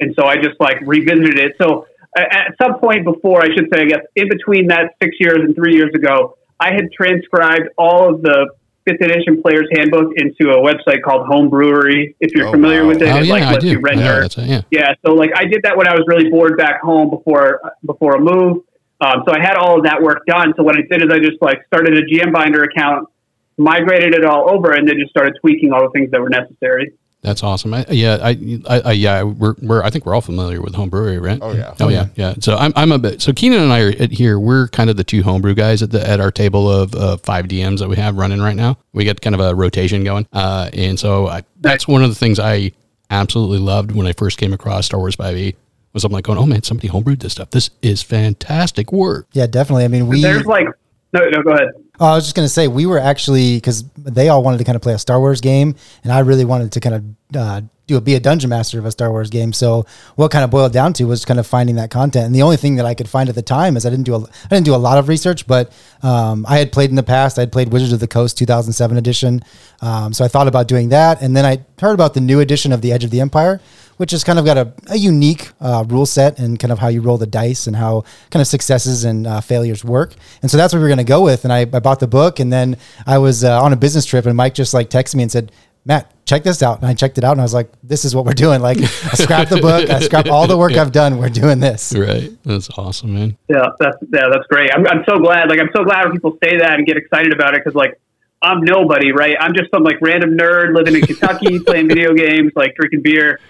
and 0.00 0.14
so 0.18 0.24
I 0.24 0.36
just 0.36 0.58
like 0.60 0.80
revisited 0.80 1.38
it. 1.38 1.52
So 1.60 1.68
a- 1.76 1.86
at 2.22 2.54
some 2.60 2.78
point 2.78 3.04
before, 3.04 3.42
I 3.42 3.46
should 3.54 3.68
say, 3.72 3.82
I 3.82 3.84
guess 3.86 4.00
in 4.16 4.28
between 4.28 4.68
that 4.68 4.94
six 5.02 5.16
years 5.18 5.38
and 5.40 5.54
three 5.54 5.74
years 5.74 5.90
ago, 5.94 6.36
I 6.60 6.72
had 6.72 6.92
transcribed 6.92 7.68
all 7.76 8.14
of 8.14 8.22
the 8.22 8.50
fifth 8.86 9.00
edition 9.00 9.40
player's 9.42 9.66
handbook 9.76 10.12
into 10.16 10.52
a 10.52 10.58
website 10.58 11.02
called 11.02 11.26
Home 11.26 11.48
Brewery. 11.48 12.14
If 12.20 12.32
you're 12.34 12.48
Oh, 12.48 12.52
familiar 12.52 12.82
wow. 12.82 12.88
with 12.88 13.02
it, 13.02 13.08
oh 13.08 13.16
it 13.18 13.26
yeah, 13.26 13.32
like 13.32 13.42
I 13.42 13.52
lets 13.52 13.64
do. 13.64 13.70
you 13.70 13.80
render. 13.80 14.02
Yeah, 14.04 14.24
it, 14.24 14.36
yeah. 14.38 14.60
Yeah, 14.70 14.94
so 15.04 15.14
like 15.14 15.30
I 15.34 15.44
did 15.46 15.62
that 15.64 15.76
when 15.76 15.88
I 15.88 15.94
was 15.94 16.04
really 16.06 16.30
bored 16.30 16.56
back 16.58 16.80
home 16.82 17.10
before 17.10 17.60
before 17.84 18.16
a 18.16 18.20
move. 18.20 18.62
Um, 19.00 19.22
so 19.26 19.34
I 19.34 19.40
had 19.40 19.56
all 19.56 19.78
of 19.78 19.84
that 19.84 20.00
work 20.02 20.24
done. 20.26 20.54
So 20.56 20.62
what 20.62 20.76
I 20.76 20.82
did 20.88 21.02
is 21.02 21.10
I 21.10 21.18
just 21.18 21.40
like 21.42 21.58
started 21.66 21.98
a 21.98 22.02
GM 22.02 22.32
Binder 22.32 22.62
account, 22.62 23.08
migrated 23.56 24.14
it 24.14 24.24
all 24.24 24.50
over, 24.54 24.72
and 24.72 24.86
then 24.86 24.96
just 24.98 25.10
started 25.10 25.34
tweaking 25.40 25.72
all 25.72 25.82
the 25.82 25.90
things 25.90 26.10
that 26.12 26.20
were 26.20 26.28
necessary. 26.30 26.92
That's 27.24 27.42
awesome. 27.42 27.72
I, 27.72 27.86
yeah, 27.88 28.18
I, 28.20 28.60
I, 28.68 28.80
I, 28.80 28.92
yeah, 28.92 29.22
we're, 29.22 29.54
we're, 29.62 29.82
I 29.82 29.88
think 29.88 30.04
we're 30.04 30.14
all 30.14 30.20
familiar 30.20 30.60
with 30.60 30.74
homebrewery, 30.74 31.18
right? 31.18 31.38
Oh, 31.40 31.52
yeah. 31.52 31.74
Oh 31.80 31.88
yeah, 31.88 32.08
yeah. 32.16 32.34
So 32.40 32.54
I'm, 32.54 32.74
I'm 32.76 32.92
a 32.92 32.98
bit. 32.98 33.22
So 33.22 33.32
Keenan 33.32 33.62
and 33.62 33.72
I 33.72 33.80
are 33.80 33.88
at 33.98 34.10
here. 34.12 34.38
We're 34.38 34.68
kind 34.68 34.90
of 34.90 34.98
the 34.98 35.04
two 35.04 35.22
homebrew 35.22 35.54
guys 35.54 35.82
at 35.82 35.90
the 35.90 36.06
at 36.06 36.20
our 36.20 36.30
table 36.30 36.70
of 36.70 36.94
uh, 36.94 37.16
five 37.16 37.46
DMs 37.46 37.78
that 37.78 37.88
we 37.88 37.96
have 37.96 38.16
running 38.16 38.42
right 38.42 38.54
now. 38.54 38.76
We 38.92 39.06
got 39.06 39.22
kind 39.22 39.34
of 39.34 39.40
a 39.40 39.54
rotation 39.54 40.04
going, 40.04 40.28
uh, 40.34 40.68
and 40.74 41.00
so 41.00 41.26
I, 41.28 41.44
that's 41.62 41.88
one 41.88 42.02
of 42.02 42.10
the 42.10 42.14
things 42.14 42.38
I 42.38 42.72
absolutely 43.08 43.58
loved 43.58 43.92
when 43.92 44.06
I 44.06 44.12
first 44.12 44.36
came 44.36 44.52
across 44.52 44.84
Star 44.84 45.00
Wars 45.00 45.16
5e. 45.16 45.56
Was 45.94 46.04
I'm 46.04 46.12
like 46.12 46.24
going, 46.24 46.38
oh 46.38 46.44
man, 46.44 46.62
somebody 46.62 46.88
homebrewed 46.88 47.20
this 47.20 47.32
stuff. 47.32 47.50
This 47.50 47.70
is 47.80 48.02
fantastic 48.02 48.92
work. 48.92 49.28
Yeah, 49.32 49.46
definitely. 49.46 49.84
I 49.84 49.88
mean, 49.88 50.08
we. 50.08 50.20
There's 50.20 50.44
like 50.44 50.66
no, 51.14 51.20
no, 51.30 51.42
go 51.42 51.52
ahead. 51.52 51.68
Oh, 52.00 52.06
I 52.06 52.14
was 52.16 52.24
just 52.24 52.34
gonna 52.34 52.48
say 52.48 52.66
we 52.66 52.86
were 52.86 52.98
actually 52.98 53.56
because 53.56 53.84
they 53.96 54.28
all 54.28 54.42
wanted 54.42 54.58
to 54.58 54.64
kind 54.64 54.74
of 54.74 54.82
play 54.82 54.94
a 54.94 54.98
Star 54.98 55.20
Wars 55.20 55.40
game, 55.40 55.76
and 56.02 56.12
I 56.12 56.18
really 56.20 56.44
wanted 56.44 56.72
to 56.72 56.80
kind 56.80 56.94
of 56.96 57.36
uh, 57.36 57.60
do 57.86 57.96
a 57.96 58.00
be 58.00 58.16
a 58.16 58.20
dungeon 58.20 58.50
master 58.50 58.80
of 58.80 58.84
a 58.84 58.90
Star 58.90 59.10
Wars 59.10 59.30
game. 59.30 59.52
So 59.52 59.86
what 60.16 60.32
kind 60.32 60.42
of 60.42 60.50
boiled 60.50 60.72
down 60.72 60.92
to 60.94 61.04
was 61.04 61.24
kind 61.24 61.38
of 61.38 61.46
finding 61.46 61.76
that 61.76 61.90
content, 61.90 62.26
and 62.26 62.34
the 62.34 62.42
only 62.42 62.56
thing 62.56 62.76
that 62.76 62.86
I 62.86 62.94
could 62.94 63.08
find 63.08 63.28
at 63.28 63.36
the 63.36 63.42
time 63.42 63.76
is 63.76 63.86
I 63.86 63.90
didn't 63.90 64.06
do 64.06 64.16
a 64.16 64.22
I 64.22 64.48
didn't 64.50 64.64
do 64.64 64.74
a 64.74 64.76
lot 64.76 64.98
of 64.98 65.08
research, 65.08 65.46
but 65.46 65.72
um, 66.02 66.44
I 66.48 66.58
had 66.58 66.72
played 66.72 66.90
in 66.90 66.96
the 66.96 67.04
past. 67.04 67.38
I 67.38 67.42
had 67.42 67.52
played 67.52 67.72
Wizards 67.72 67.92
of 67.92 68.00
the 68.00 68.08
Coast 68.08 68.36
2007 68.38 68.96
edition, 68.96 69.44
um, 69.80 70.12
so 70.12 70.24
I 70.24 70.28
thought 70.28 70.48
about 70.48 70.66
doing 70.66 70.88
that, 70.88 71.22
and 71.22 71.36
then 71.36 71.44
I 71.44 71.64
heard 71.80 71.94
about 71.94 72.14
the 72.14 72.20
new 72.20 72.40
edition 72.40 72.72
of 72.72 72.82
the 72.82 72.92
Edge 72.92 73.04
of 73.04 73.10
the 73.10 73.20
Empire. 73.20 73.60
Which 73.96 74.10
has 74.10 74.24
kind 74.24 74.38
of 74.38 74.44
got 74.44 74.58
a, 74.58 74.72
a 74.88 74.96
unique 74.96 75.52
uh, 75.60 75.84
rule 75.86 76.06
set 76.06 76.38
and 76.38 76.58
kind 76.58 76.72
of 76.72 76.78
how 76.78 76.88
you 76.88 77.00
roll 77.00 77.18
the 77.18 77.26
dice 77.26 77.66
and 77.66 77.76
how 77.76 78.04
kind 78.30 78.40
of 78.40 78.46
successes 78.46 79.04
and 79.04 79.26
uh, 79.26 79.40
failures 79.40 79.84
work. 79.84 80.14
And 80.42 80.50
so 80.50 80.56
that's 80.56 80.72
what 80.72 80.78
we 80.78 80.82
were 80.82 80.88
going 80.88 80.98
to 80.98 81.04
go 81.04 81.22
with. 81.22 81.44
And 81.44 81.52
I, 81.52 81.60
I 81.60 81.80
bought 81.80 82.00
the 82.00 82.08
book 82.08 82.40
and 82.40 82.52
then 82.52 82.76
I 83.06 83.18
was 83.18 83.44
uh, 83.44 83.62
on 83.62 83.72
a 83.72 83.76
business 83.76 84.04
trip 84.04 84.26
and 84.26 84.36
Mike 84.36 84.54
just 84.54 84.74
like 84.74 84.90
texted 84.90 85.14
me 85.14 85.22
and 85.22 85.30
said, 85.32 85.52
Matt, 85.86 86.10
check 86.24 86.42
this 86.42 86.62
out. 86.62 86.78
And 86.78 86.86
I 86.86 86.94
checked 86.94 87.18
it 87.18 87.24
out 87.24 87.32
and 87.32 87.40
I 87.40 87.44
was 87.44 87.52
like, 87.52 87.70
this 87.82 88.04
is 88.04 88.14
what 88.14 88.24
we're 88.24 88.32
doing. 88.32 88.62
Like 88.62 88.78
I 88.78 89.14
scrapped 89.14 89.50
the 89.50 89.60
book. 89.60 89.90
I 89.90 90.00
scrapped 90.00 90.28
all 90.28 90.46
the 90.46 90.56
work 90.56 90.72
I've 90.72 90.92
done. 90.92 91.18
We're 91.18 91.28
doing 91.28 91.60
this. 91.60 91.94
Right. 91.94 92.30
That's 92.42 92.70
awesome, 92.78 93.14
man. 93.14 93.36
Yeah, 93.48 93.66
that's 93.78 93.96
yeah, 94.12 94.28
that's 94.32 94.46
great. 94.48 94.70
I'm 94.74 94.86
I'm 94.86 95.04
so 95.08 95.18
glad. 95.18 95.48
Like 95.50 95.60
I'm 95.60 95.70
so 95.76 95.84
glad 95.84 96.04
when 96.04 96.12
people 96.12 96.38
say 96.42 96.58
that 96.58 96.74
and 96.74 96.86
get 96.86 96.96
excited 96.96 97.32
about 97.32 97.54
it 97.54 97.60
because 97.62 97.74
like 97.74 98.00
I'm 98.40 98.62
nobody, 98.62 99.12
right? 99.12 99.36
I'm 99.38 99.54
just 99.54 99.70
some 99.70 99.82
like 99.82 99.96
random 100.00 100.36
nerd 100.36 100.74
living 100.74 100.94
in 100.94 101.02
Kentucky 101.02 101.58
playing 101.66 101.88
video 101.88 102.12
games, 102.14 102.52
like 102.54 102.74
drinking 102.74 103.02
beer. 103.02 103.40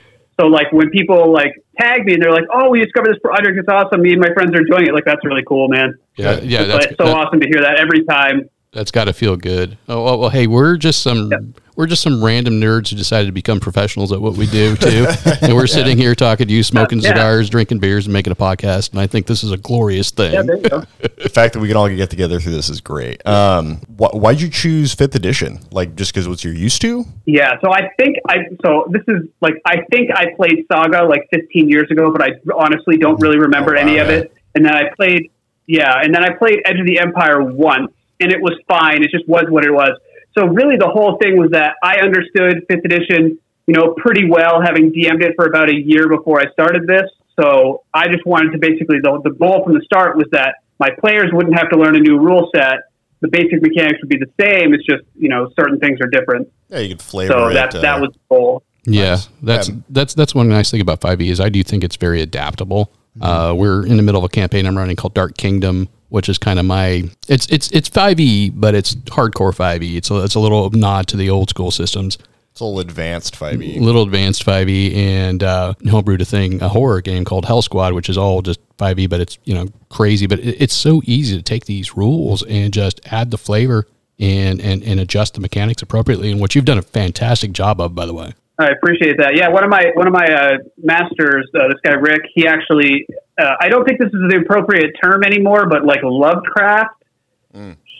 So 0.41 0.47
like 0.47 0.73
when 0.73 0.91
people 0.91 1.33
like 1.33 1.55
tag 1.81 2.05
me 2.05 2.14
and 2.14 2.23
they're 2.23 2.33
like, 2.33 2.45
"Oh, 2.53 2.71
we 2.71 2.81
discovered 2.83 3.11
this 3.14 3.21
project. 3.23 3.57
It's 3.57 3.69
awesome. 3.69 4.03
Me 4.03 4.12
and 4.12 4.21
my 4.21 4.33
friends 4.35 4.50
are 4.55 4.61
enjoying 4.61 4.87
it." 4.87 4.95
Like 4.95 5.05
that's 5.05 5.25
really 5.25 5.43
cool, 5.47 5.69
man. 5.69 5.95
Yeah, 6.17 6.41
yeah. 6.41 6.61
But 6.61 6.67
That's 6.69 6.87
it's 6.87 6.97
so 6.99 7.05
that- 7.05 7.17
awesome 7.17 7.41
to 7.41 7.47
hear 7.49 7.61
that 7.62 7.79
every 7.79 8.05
time. 8.05 8.49
That's 8.73 8.91
got 8.91 9.05
to 9.05 9.12
feel 9.12 9.37
good. 9.37 9.79
Oh 9.88 10.03
well, 10.05 10.19
well, 10.19 10.31
hey, 10.31 10.49
we're 10.49 10.76
just 10.76 11.03
some 11.03 11.31
we're 11.76 11.87
just 11.87 12.02
some 12.02 12.23
random 12.25 12.61
nerds 12.61 12.90
who 12.90 12.97
decided 12.97 13.26
to 13.26 13.33
become 13.33 13.61
professionals 13.61 14.12
at 14.12 14.21
what 14.21 14.35
we 14.37 14.47
do 14.47 14.76
too. 14.76 15.07
and 15.43 15.54
we're 15.54 15.66
sitting 15.66 15.97
here 15.97 16.14
talking 16.14 16.47
to 16.47 16.52
you, 16.52 16.62
smoking 16.62 16.99
Yeah. 17.00 17.09
cigars, 17.09 17.50
drinking 17.50 17.78
beers, 17.81 18.07
and 18.07 18.12
making 18.12 18.33
a 18.33 18.37
podcast. 18.37 18.93
And 18.93 19.00
I 19.00 19.07
think 19.07 19.26
this 19.26 19.43
is 19.43 19.52
a 19.52 19.57
glorious 19.57 20.11
thing. 20.11 20.33
Yeah, 20.35 20.43
there 20.43 20.57
you 20.57 20.62
go. 20.69 20.85
The 21.00 21.28
fact 21.28 21.54
that 21.54 21.61
we 21.61 21.69
can 21.69 21.76
all 21.76 21.88
get 21.88 22.11
together 22.11 22.38
through 22.40 22.52
this 22.52 22.69
is 22.69 22.81
great. 22.81 23.26
Um, 23.26 23.76
wh- 23.99 24.14
why'd 24.14 24.40
you 24.40 24.49
choose 24.50 24.95
fifth 24.95 25.14
edition? 25.14 25.59
Like 25.71 25.97
just 25.97 26.12
because 26.12 26.28
what 26.28 26.45
you're 26.45 26.54
used 26.54 26.81
to? 26.83 27.04
Yeah, 27.26 27.59
so 27.62 27.73
I 27.73 27.90
think 27.99 28.16
I 28.28 28.37
so 28.64 28.87
this 28.90 29.02
is 29.09 29.28
like 29.40 29.54
I 29.66 29.78
think 29.90 30.11
I 30.14 30.35
played 30.37 30.64
Saga 30.71 31.04
like 31.04 31.26
15 31.33 31.69
years 31.69 31.90
ago, 31.90 32.12
but 32.12 32.23
I 32.23 32.28
honestly 32.54 32.97
don't 32.99 33.21
really 33.21 33.38
remember 33.38 33.76
Oh, 33.76 33.81
any 33.81 33.99
of 33.99 34.09
it. 34.11 34.33
And 34.54 34.64
then 34.64 34.75
I 34.75 34.90
played 34.95 35.31
yeah, 35.66 36.00
and 36.02 36.14
then 36.14 36.23
I 36.23 36.35
played 36.35 36.61
Edge 36.66 36.78
of 36.78 36.87
the 36.87 36.99
Empire 36.99 37.43
once, 37.43 37.90
and 38.21 38.31
it 38.31 38.40
was 38.40 38.52
fine. 38.69 39.02
It 39.02 39.11
just 39.11 39.26
was 39.26 39.47
what 39.49 39.64
it 39.64 39.73
was. 39.73 39.99
So 40.37 40.47
really, 40.47 40.76
the 40.76 40.88
whole 40.88 41.19
thing 41.23 41.38
was 41.38 41.50
that 41.53 41.75
I 41.83 41.99
understood 41.99 42.64
fifth 42.69 42.85
edition, 42.85 43.38
you 43.67 43.75
know, 43.75 43.95
pretty 43.97 44.29
well, 44.29 44.61
having 44.62 44.93
DM'd 44.93 45.23
it 45.23 45.35
for 45.37 45.47
about 45.47 45.69
a 45.71 45.75
year 45.76 46.09
before 46.09 46.41
I 46.41 46.50
started 46.53 46.87
this. 46.87 47.09
So 47.41 47.83
I 47.93 48.09
just 48.09 48.25
wanted 48.26 48.53
to 48.53 48.59
basically 48.59 48.99
the 49.03 49.21
the 49.25 49.31
goal 49.31 49.64
from 49.64 49.75
the 49.75 49.83
start 49.85 50.17
was 50.17 50.26
that 50.33 50.57
my 50.79 50.88
players 51.00 51.31
wouldn't 51.33 51.57
have 51.59 51.69
to 51.71 51.76
learn 51.79 51.97
a 51.97 52.00
new 52.00 52.19
rule 52.19 52.50
set. 52.55 52.91
The 53.21 53.29
basic 53.29 53.62
mechanics 53.62 53.99
would 54.03 54.09
be 54.11 54.19
the 54.19 54.31
same. 54.41 54.75
It's 54.75 54.85
just 54.85 55.03
you 55.17 55.29
know 55.29 55.50
certain 55.59 55.79
things 55.79 55.99
are 56.00 56.09
different. 56.09 56.49
Yeah, 56.69 56.79
you 56.81 56.91
could 56.91 57.03
flavor 57.03 57.33
So 57.33 57.49
it. 57.49 57.55
that 57.55 57.75
uh, 57.75 57.81
that 57.81 58.00
was 58.00 58.11
the 58.12 58.19
goal. 58.29 58.62
Yeah, 58.87 59.12
Nice. 59.12 59.29
that's 59.43 59.69
Um, 59.71 59.85
that's 59.88 60.14
that's 60.14 60.35
one 60.35 60.49
nice 60.49 60.71
thing 60.71 60.81
about 60.83 61.00
5e 61.00 61.31
is 61.31 61.41
I 61.41 61.49
do 61.49 61.62
think 61.62 61.85
it's 61.85 61.97
very 61.97 62.21
adaptable. 62.21 62.93
Uh, 63.21 63.55
we're 63.57 63.87
in 63.87 63.97
the 63.97 64.03
middle 64.03 64.19
of 64.23 64.25
a 64.25 64.29
campaign 64.29 64.67
I'm 64.67 64.76
running 64.76 64.97
called 64.97 65.14
Dark 65.14 65.37
Kingdom, 65.38 65.88
which 66.14 66.28
is 66.28 66.38
kind 66.38 66.61
of 66.61 66.64
my 66.64 67.02
it's 67.26 67.49
it's 67.49 67.68
it's 67.73 67.90
5e, 67.90 68.52
but 68.54 68.73
it's 68.73 68.94
hardcore 68.94 69.52
5e. 69.52 69.97
It's 69.97 70.12
a, 70.12 70.23
it's 70.23 70.37
a 70.37 70.38
little 70.38 70.71
nod 70.71 71.09
to 71.09 71.16
the 71.16 71.28
old 71.28 71.50
school 71.50 71.73
systems, 71.73 72.18
it's 72.52 72.61
a 72.61 72.64
little 72.64 72.78
advanced 72.78 73.35
a 73.35 73.38
5e. 73.38 73.80
little 73.80 74.04
advanced 74.04 74.47
5e, 74.47 74.94
and 74.94 75.42
uh, 75.42 75.75
homebrewed 75.80 76.21
a 76.21 76.25
thing, 76.25 76.62
a 76.62 76.68
horror 76.68 77.00
game 77.00 77.25
called 77.25 77.47
Hell 77.47 77.62
Squad, 77.62 77.94
which 77.94 78.09
is 78.09 78.16
all 78.16 78.42
just 78.42 78.61
5e, 78.76 79.11
but 79.11 79.21
it's 79.21 79.38
you 79.42 79.56
know 79.56 79.66
crazy, 79.88 80.28
but 80.28 80.38
it, 80.38 80.62
it's 80.62 80.73
so 80.73 81.02
easy 81.04 81.37
to 81.37 81.42
take 81.42 81.64
these 81.64 81.97
rules 81.97 82.44
and 82.44 82.73
just 82.73 83.00
add 83.06 83.33
the 83.33 83.38
flavor 83.38 83.88
and 84.21 84.61
and 84.61 84.85
and 84.85 85.00
adjust 85.00 85.35
the 85.35 85.40
mechanics 85.40 85.83
appropriately, 85.83 86.30
and 86.30 86.40
what 86.40 86.54
you've 86.54 86.64
done 86.64 86.78
a 86.78 86.83
fantastic 86.83 87.50
job 87.50 87.80
of, 87.80 87.97
by 87.97 88.06
the 88.06 88.14
way. 88.14 88.35
I 88.56 88.68
appreciate 88.68 89.16
that. 89.18 89.33
Yeah, 89.35 89.49
one 89.49 89.64
of 89.64 89.71
my 89.71 89.90
one 89.94 90.06
of 90.06 90.12
my 90.12 90.26
uh, 90.26 90.59
masters, 90.80 91.50
uh, 91.56 91.66
this 91.66 91.80
guy 91.85 91.94
Rick, 91.94 92.21
he 92.37 92.47
actually 92.47 93.04
uh, 93.38 93.55
I 93.61 93.69
don't 93.69 93.85
think 93.87 94.00
this 94.00 94.09
is 94.12 94.21
the 94.29 94.43
appropriate 94.45 94.93
term 95.03 95.25
anymore, 95.25 95.67
but 95.69 95.85
like 95.85 96.00
Lovecraft, 96.03 97.05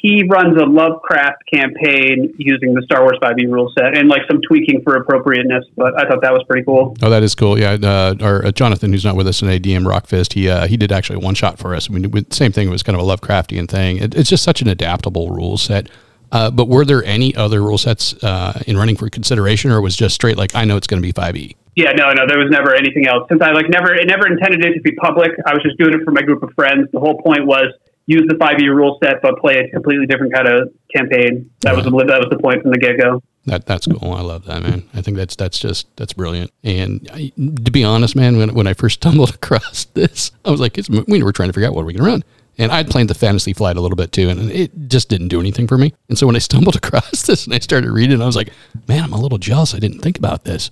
he 0.05 0.23
runs 0.29 0.61
a 0.61 0.67
Lovecraft 0.67 1.43
campaign 1.51 2.35
using 2.37 2.75
the 2.75 2.83
Star 2.83 3.03
Wars 3.03 3.19
5e 3.23 3.51
rule 3.51 3.73
set 3.77 3.97
and 3.97 4.07
like 4.07 4.21
some 4.31 4.41
tweaking 4.47 4.83
for 4.83 4.97
appropriateness. 4.97 5.65
But 5.77 5.99
I 5.99 6.07
thought 6.07 6.21
that 6.21 6.33
was 6.33 6.45
pretty 6.47 6.63
cool. 6.65 6.95
Oh, 7.03 7.09
that 7.09 7.23
is 7.23 7.35
cool. 7.35 7.59
Yeah, 7.59 7.79
uh, 7.83 8.15
our 8.21 8.45
uh, 8.45 8.53
Jonathan, 8.53 8.93
who's 8.93 9.05
not 9.05 9.17
with 9.17 9.27
us 9.27 9.39
today, 9.39 9.59
DM 9.59 9.87
Rockfist, 9.87 10.35
he 10.35 10.49
uh, 10.49 10.67
he 10.67 10.77
did 10.77 10.93
actually 10.93 11.17
one 11.17 11.35
shot 11.35 11.59
for 11.59 11.75
us. 11.75 11.89
I 11.89 11.95
mean, 11.95 12.11
with, 12.11 12.35
same 12.35 12.53
thing. 12.53 12.69
It 12.69 12.71
was 12.71 12.83
kind 12.83 13.01
of 13.01 13.07
a 13.07 13.17
Lovecraftian 13.17 13.67
thing. 13.67 13.97
It, 13.97 14.15
it's 14.15 14.29
just 14.29 14.45
such 14.45 14.61
an 14.61 14.69
adaptable 14.69 15.31
rule 15.31 15.57
set. 15.57 15.89
Uh, 16.33 16.51
but 16.51 16.69
were 16.69 16.85
there 16.85 17.05
any 17.05 17.35
other 17.35 17.63
rule 17.63 17.79
sets 17.79 18.15
uh, 18.25 18.61
in 18.67 18.77
running 18.77 18.97
for 18.97 19.09
consideration, 19.09 19.71
or 19.71 19.81
was 19.81 19.97
just 19.97 20.15
straight 20.15 20.37
like 20.37 20.55
I 20.55 20.65
know 20.65 20.77
it's 20.77 20.87
going 20.87 21.01
to 21.01 21.07
be 21.07 21.13
five 21.13 21.37
E? 21.37 21.57
Yeah, 21.77 21.91
no, 21.93 22.13
no, 22.13 22.27
there 22.27 22.39
was 22.39 22.51
never 22.51 22.75
anything 22.75 23.07
else. 23.07 23.29
Since 23.29 23.43
I 23.43 23.51
like 23.51 23.69
never, 23.69 23.95
it 23.95 24.07
never 24.07 24.27
intended 24.27 24.65
it 24.65 24.75
to 24.75 24.81
be 24.81 24.93
public. 24.93 25.33
I 25.47 25.55
was 25.55 25.63
just 25.63 25.77
doing 25.79 25.93
it 25.93 26.05
for 26.05 26.13
my 26.13 26.23
group 26.23 26.43
of 26.43 26.53
friends. 26.55 26.89
The 26.93 27.01
whole 27.01 27.21
point 27.21 27.47
was 27.47 27.67
use 28.07 28.25
the 28.29 28.37
five 28.37 28.61
E 28.61 28.69
rule 28.69 28.99
set, 29.03 29.23
but 29.23 29.39
play 29.39 29.59
a 29.59 29.69
completely 29.71 30.07
different 30.07 30.35
kind 30.35 30.49
of 30.49 30.73
campaign. 30.95 31.51
That 31.61 31.75
was 31.75 31.85
the, 31.85 31.91
that 31.91 32.21
was 32.21 32.29
the 32.31 32.39
point 32.39 32.63
from 32.63 32.71
the 32.71 32.79
get 32.79 32.99
go. 32.99 33.23
That 33.47 33.67
that's 33.67 33.87
cool. 33.87 34.13
I 34.13 34.23
love 34.23 34.45
that, 34.47 34.63
man. 34.63 34.89
I 34.95 35.03
think 35.03 35.17
that's 35.17 35.37
that's 35.37 35.59
just 35.59 35.87
that's 35.97 36.13
brilliant. 36.13 36.53
And 36.63 37.09
I, 37.13 37.33
to 37.37 37.71
be 37.71 37.85
honest, 37.85 38.17
man, 38.17 38.37
when 38.37 38.55
when 38.55 38.67
I 38.67 38.75
first 38.75 38.95
stumbled 39.01 39.35
across 39.35 39.85
this, 39.95 40.31
I 40.45 40.51
was 40.51 40.61
like, 40.61 40.79
it's, 40.79 40.89
we 40.89 41.23
were 41.23 41.33
trying 41.33 41.49
to 41.49 41.53
figure 41.53 41.69
out 41.69 41.75
what 41.75 41.83
are 41.83 41.87
we 41.87 41.93
going 41.93 42.05
to 42.05 42.11
run. 42.11 42.25
And 42.59 42.71
I'd 42.71 42.89
played 42.89 43.09
the 43.09 43.15
fantasy 43.15 43.53
flight 43.53 43.77
a 43.77 43.81
little 43.81 43.97
bit 43.97 44.13
too, 44.13 44.29
and 44.29 44.51
it 44.51 44.71
just 44.89 45.09
didn't 45.09 45.29
do 45.29 45.41
anything 45.41 45.67
for 45.67 45.77
me. 45.77 45.93
And 46.09 46.19
so 46.19 46.27
when 46.27 46.37
I 46.37 46.39
stumbled 46.51 46.77
across 46.77 47.23
this 47.23 47.47
and 47.47 47.55
I 47.55 47.59
started 47.59 47.91
reading, 47.91 48.21
I 48.23 48.27
was 48.27 48.37
like, 48.37 48.51
man, 48.89 49.05
I'm 49.05 49.13
a 49.13 49.21
little 49.21 49.39
jealous. 49.39 49.75
I 49.75 49.79
didn't 49.79 50.01
think 50.01 50.19
about 50.19 50.45
this. 50.45 50.71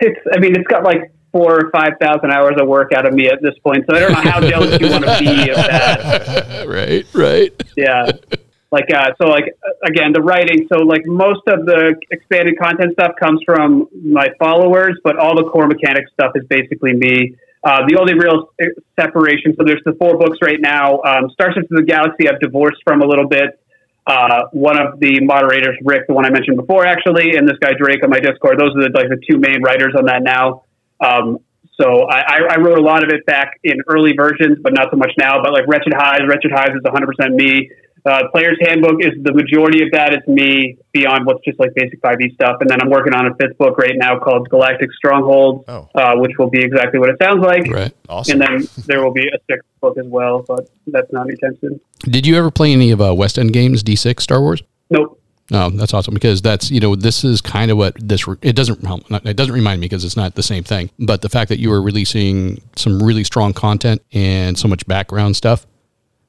It's, 0.00 0.20
I 0.34 0.38
mean, 0.38 0.56
it's 0.56 0.66
got 0.66 0.82
like 0.82 1.12
four 1.32 1.58
or 1.58 1.70
five 1.70 1.92
thousand 2.00 2.30
hours 2.30 2.56
of 2.60 2.68
work 2.68 2.92
out 2.92 3.06
of 3.06 3.14
me 3.14 3.28
at 3.28 3.40
this 3.40 3.54
point, 3.64 3.84
so 3.88 3.96
I 3.96 4.00
don't 4.00 4.12
know 4.12 4.30
how 4.30 4.40
jealous 4.40 4.80
you 4.80 4.90
want 4.90 5.04
to 5.04 5.18
be 5.18 5.50
of 5.50 5.56
that. 5.56 6.66
right, 6.68 7.06
right. 7.14 7.62
Yeah, 7.76 8.12
like 8.72 8.88
uh, 8.92 9.10
so, 9.20 9.28
like 9.28 9.44
uh, 9.62 9.86
again, 9.86 10.12
the 10.12 10.22
writing. 10.22 10.66
So, 10.72 10.78
like 10.78 11.04
most 11.06 11.42
of 11.46 11.66
the 11.66 11.94
expanded 12.10 12.58
content 12.58 12.92
stuff 12.92 13.12
comes 13.20 13.40
from 13.44 13.88
my 14.02 14.28
followers, 14.38 14.98
but 15.04 15.18
all 15.18 15.36
the 15.36 15.48
core 15.50 15.66
mechanic 15.66 16.08
stuff 16.12 16.32
is 16.34 16.44
basically 16.48 16.94
me. 16.94 17.36
Uh, 17.64 17.86
the 17.86 17.96
only 17.96 18.14
real 18.14 18.50
separation. 18.98 19.54
So, 19.56 19.64
there's 19.64 19.82
the 19.84 19.94
four 19.94 20.18
books 20.18 20.38
right 20.42 20.60
now. 20.60 21.00
Um, 21.02 21.30
Starships 21.30 21.70
of 21.70 21.76
the 21.76 21.84
Galaxy, 21.86 22.28
I've 22.28 22.40
divorced 22.40 22.82
from 22.84 23.02
a 23.02 23.06
little 23.06 23.28
bit. 23.28 23.58
Uh, 24.04 24.50
one 24.50 24.80
of 24.80 24.98
the 24.98 25.20
moderators, 25.20 25.78
Rick, 25.84 26.08
the 26.08 26.14
one 26.14 26.26
I 26.26 26.30
mentioned 26.30 26.56
before, 26.56 26.84
actually, 26.84 27.36
and 27.36 27.46
this 27.46 27.56
guy 27.60 27.70
Drake 27.78 28.02
on 28.02 28.10
my 28.10 28.18
Discord. 28.18 28.58
Those 28.58 28.74
are 28.74 28.82
the, 28.82 28.90
like 28.92 29.08
the 29.08 29.20
two 29.30 29.38
main 29.38 29.62
writers 29.62 29.94
on 29.96 30.06
that 30.06 30.22
now. 30.24 30.64
Um, 30.98 31.38
so 31.80 32.06
I, 32.08 32.38
I, 32.50 32.58
wrote 32.58 32.78
a 32.78 32.82
lot 32.82 33.02
of 33.02 33.10
it 33.10 33.24
back 33.26 33.58
in 33.64 33.74
early 33.88 34.12
versions, 34.12 34.58
but 34.62 34.72
not 34.72 34.88
so 34.90 34.96
much 34.96 35.12
now. 35.18 35.42
But 35.42 35.52
like 35.52 35.66
Wretched 35.66 35.94
Hives, 35.94 36.22
Wretched 36.28 36.52
Hives 36.52 36.74
is 36.74 36.82
100% 36.82 37.34
me. 37.34 37.70
Uh, 38.04 38.22
Player's 38.32 38.58
Handbook 38.60 38.96
is 39.00 39.12
the 39.22 39.32
majority 39.32 39.84
of 39.84 39.90
that 39.92 40.12
is 40.12 40.26
me 40.26 40.76
beyond 40.92 41.24
what's 41.24 41.44
just 41.44 41.60
like 41.60 41.72
basic 41.74 42.00
5e 42.02 42.34
stuff. 42.34 42.56
And 42.60 42.68
then 42.68 42.82
I'm 42.82 42.90
working 42.90 43.14
on 43.14 43.26
a 43.26 43.34
fifth 43.36 43.56
book 43.58 43.78
right 43.78 43.94
now 43.94 44.18
called 44.18 44.48
Galactic 44.48 44.92
Stronghold, 44.92 45.64
Oh. 45.68 45.88
uh, 45.94 46.16
which 46.16 46.32
will 46.38 46.50
be 46.50 46.60
exactly 46.62 46.98
what 46.98 47.10
it 47.10 47.16
sounds 47.22 47.42
like. 47.44 47.66
Right. 47.70 47.94
Awesome. 48.08 48.42
And 48.42 48.62
then 48.64 48.68
there 48.86 49.04
will 49.04 49.12
be 49.12 49.28
a 49.28 49.38
sixth 49.48 49.68
book 49.80 49.96
as 49.98 50.06
well, 50.06 50.44
but 50.48 50.68
that's 50.88 51.12
not 51.12 51.28
anytime 51.28 51.56
soon. 51.60 51.80
Did 52.00 52.26
you 52.26 52.36
ever 52.36 52.50
play 52.50 52.72
any 52.72 52.90
of 52.90 53.00
uh, 53.00 53.14
West 53.14 53.38
End 53.38 53.52
games, 53.52 53.84
D6 53.84 54.20
Star 54.20 54.40
Wars? 54.40 54.62
Nope. 54.90 55.20
No, 55.50 55.68
that's 55.70 55.92
awesome 55.92 56.14
because 56.14 56.40
that's 56.40 56.70
you 56.70 56.80
know 56.80 56.94
this 56.96 57.24
is 57.24 57.40
kind 57.42 57.70
of 57.70 57.76
what 57.76 57.94
this 58.00 58.24
it 58.40 58.56
doesn't 58.56 58.82
well, 58.82 59.00
not- 59.10 59.26
it 59.26 59.36
doesn't 59.36 59.52
remind 59.52 59.80
me 59.80 59.84
because 59.86 60.02
it's 60.04 60.16
not 60.16 60.34
the 60.34 60.42
same 60.42 60.64
thing. 60.64 60.88
But 60.98 61.20
the 61.20 61.28
fact 61.28 61.50
that 61.50 61.58
you 61.58 61.70
are 61.72 61.82
releasing 61.82 62.62
some 62.74 63.02
really 63.02 63.22
strong 63.22 63.52
content 63.52 64.00
and 64.12 64.56
so 64.58 64.66
much 64.66 64.86
background 64.86 65.36
stuff, 65.36 65.66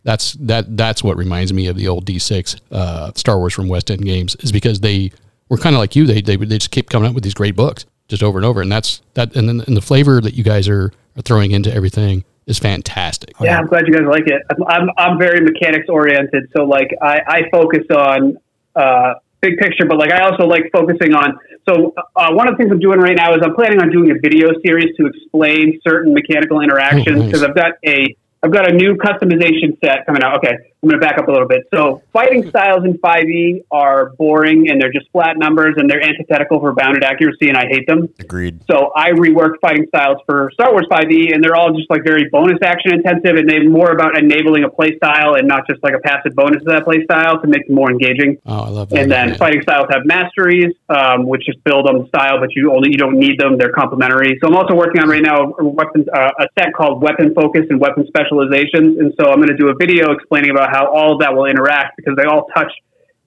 that's 0.03 0.33
that 0.33 0.75
that's 0.75 1.03
what 1.03 1.17
reminds 1.17 1.53
me 1.53 1.67
of 1.67 1.77
the 1.77 1.87
old 1.87 2.05
D6 2.05 2.59
uh, 2.71 3.11
Star 3.15 3.37
Wars 3.37 3.53
from 3.53 3.67
West 3.67 3.89
End 3.89 4.03
games 4.03 4.35
is 4.35 4.51
because 4.51 4.81
they 4.81 5.11
were 5.49 5.57
kind 5.57 5.75
of 5.75 5.79
like 5.79 5.95
you. 5.95 6.05
They, 6.05 6.21
they 6.21 6.35
they 6.35 6.57
just 6.57 6.71
keep 6.71 6.89
coming 6.89 7.09
up 7.09 7.15
with 7.15 7.23
these 7.23 7.33
great 7.33 7.55
books 7.55 7.85
just 8.07 8.23
over 8.23 8.37
and 8.37 8.45
over, 8.45 8.61
and 8.61 8.71
that's 8.71 9.01
that 9.13 9.35
and 9.35 9.47
then 9.47 9.61
and 9.61 9.77
the 9.77 9.81
flavor 9.81 10.19
that 10.21 10.33
you 10.33 10.43
guys 10.43 10.67
are, 10.67 10.91
are 11.17 11.21
throwing 11.21 11.51
into 11.51 11.73
everything 11.73 12.23
is 12.45 12.59
fantastic. 12.59 13.33
Yeah, 13.39 13.57
I'm 13.57 13.67
glad 13.67 13.87
you 13.87 13.93
guys 13.93 14.05
like 14.05 14.27
it. 14.27 14.41
I'm, 14.49 14.63
I'm, 14.67 14.89
I'm 14.97 15.17
very 15.17 15.39
mechanics 15.39 15.87
oriented, 15.87 16.49
so 16.55 16.63
like 16.63 16.89
I, 17.01 17.21
I 17.25 17.41
focus 17.51 17.85
on 17.89 18.37
uh, 18.75 19.13
big 19.41 19.57
picture, 19.57 19.85
but 19.85 19.97
like 19.97 20.11
I 20.11 20.29
also 20.29 20.45
like 20.45 20.69
focusing 20.73 21.13
on. 21.13 21.39
So 21.67 21.93
uh, 22.15 22.33
one 22.33 22.49
of 22.49 22.55
the 22.55 22.57
things 22.57 22.71
I'm 22.71 22.79
doing 22.79 22.99
right 22.99 23.15
now 23.15 23.33
is 23.33 23.39
I'm 23.41 23.55
planning 23.55 23.79
on 23.79 23.89
doing 23.89 24.11
a 24.11 24.19
video 24.19 24.49
series 24.65 24.95
to 24.97 25.05
explain 25.05 25.79
certain 25.87 26.13
mechanical 26.13 26.59
interactions 26.59 27.19
nice. 27.19 27.25
because 27.25 27.43
I've 27.43 27.55
got 27.55 27.73
a 27.85 28.17
I've 28.43 28.51
got 28.51 28.69
a 28.69 28.73
new 28.73 28.95
customization 28.95 29.77
set 29.83 30.05
coming 30.05 30.21
out. 30.21 30.37
Okay, 30.37 30.57
I'm 30.83 30.89
going 30.89 30.99
to 30.99 31.05
back 31.07 31.17
up 31.17 31.29
a 31.29 31.31
little 31.31 31.47
bit. 31.47 31.63
So 31.73 32.03
fighting 32.11 32.49
styles 32.49 32.83
in 32.83 32.97
5e 32.97 33.63
are 33.71 34.11
boring 34.17 34.69
and 34.69 34.81
they're 34.81 34.91
just 34.91 35.09
flat 35.11 35.37
numbers 35.37 35.75
and 35.77 35.89
they're 35.89 36.03
antithetical 36.03 36.59
for 36.59 36.73
bounded 36.73 37.05
accuracy, 37.05 37.47
and 37.47 37.57
I 37.57 37.67
hate 37.69 37.87
them. 37.87 38.09
Agreed. 38.19 38.59
So 38.69 38.91
I 38.93 39.11
reworked 39.11 39.61
fighting 39.61 39.85
styles 39.87 40.17
for 40.25 40.51
Star 40.53 40.71
Wars 40.73 40.85
5e, 40.91 41.33
and 41.33 41.41
they're 41.41 41.55
all 41.55 41.71
just 41.73 41.89
like 41.89 42.03
very 42.03 42.27
bonus 42.29 42.59
action 42.61 42.93
intensive, 42.93 43.37
and 43.37 43.47
they're 43.47 43.69
more 43.69 43.91
about 43.91 44.17
enabling 44.17 44.65
a 44.65 44.69
play 44.69 44.97
style 44.97 45.35
and 45.35 45.47
not 45.47 45.65
just 45.69 45.81
like 45.83 45.93
a 45.93 45.99
passive 45.99 46.35
bonus 46.35 46.61
to 46.63 46.69
that 46.69 46.83
play 46.83 47.03
style 47.05 47.39
to 47.39 47.47
make 47.47 47.65
them 47.67 47.75
more 47.75 47.89
engaging. 47.89 48.37
Oh, 48.45 48.63
I 48.63 48.69
love 48.69 48.89
that. 48.89 48.99
And 48.99 49.11
then 49.11 49.29
man. 49.29 49.37
fighting 49.37 49.61
styles 49.61 49.87
have 49.89 50.05
masteries, 50.05 50.75
um, 50.89 51.25
which 51.25 51.45
just 51.45 51.63
build 51.63 51.87
on 51.87 52.03
the 52.03 52.07
style, 52.09 52.39
but 52.41 52.49
you 52.57 52.73
only 52.73 52.91
you 52.91 52.97
don't 52.97 53.17
need 53.17 53.39
them; 53.39 53.57
they're 53.57 53.71
complementary. 53.71 54.37
So 54.43 54.49
I'm 54.49 54.55
also 54.55 54.75
working 54.75 55.01
on 55.01 55.07
right 55.07 55.23
now 55.23 55.55
a, 55.57 55.63
weapon, 55.63 56.05
uh, 56.13 56.31
a 56.39 56.47
set 56.59 56.73
called 56.73 57.01
Weapon 57.01 57.33
Focus 57.33 57.63
and 57.69 57.79
Weapon 57.79 58.05
Specializations, 58.07 58.99
and 58.99 59.13
so 59.15 59.31
I'm 59.31 59.37
going 59.37 59.47
to 59.47 59.57
do 59.57 59.69
a 59.69 59.75
video 59.79 60.11
explaining 60.11 60.51
about 60.51 60.72
how 60.73 60.87
all 60.87 61.13
of 61.13 61.19
that 61.19 61.35
will 61.35 61.45
interact 61.45 61.97
because 61.97 62.15
they 62.17 62.25
all 62.25 62.47
touch 62.55 62.71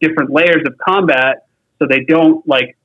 different 0.01 0.31
layers 0.31 0.63
of 0.67 0.75
combat, 0.79 1.47
so 1.79 1.87
they 1.89 2.05
don't 2.05 2.47
like 2.47 2.77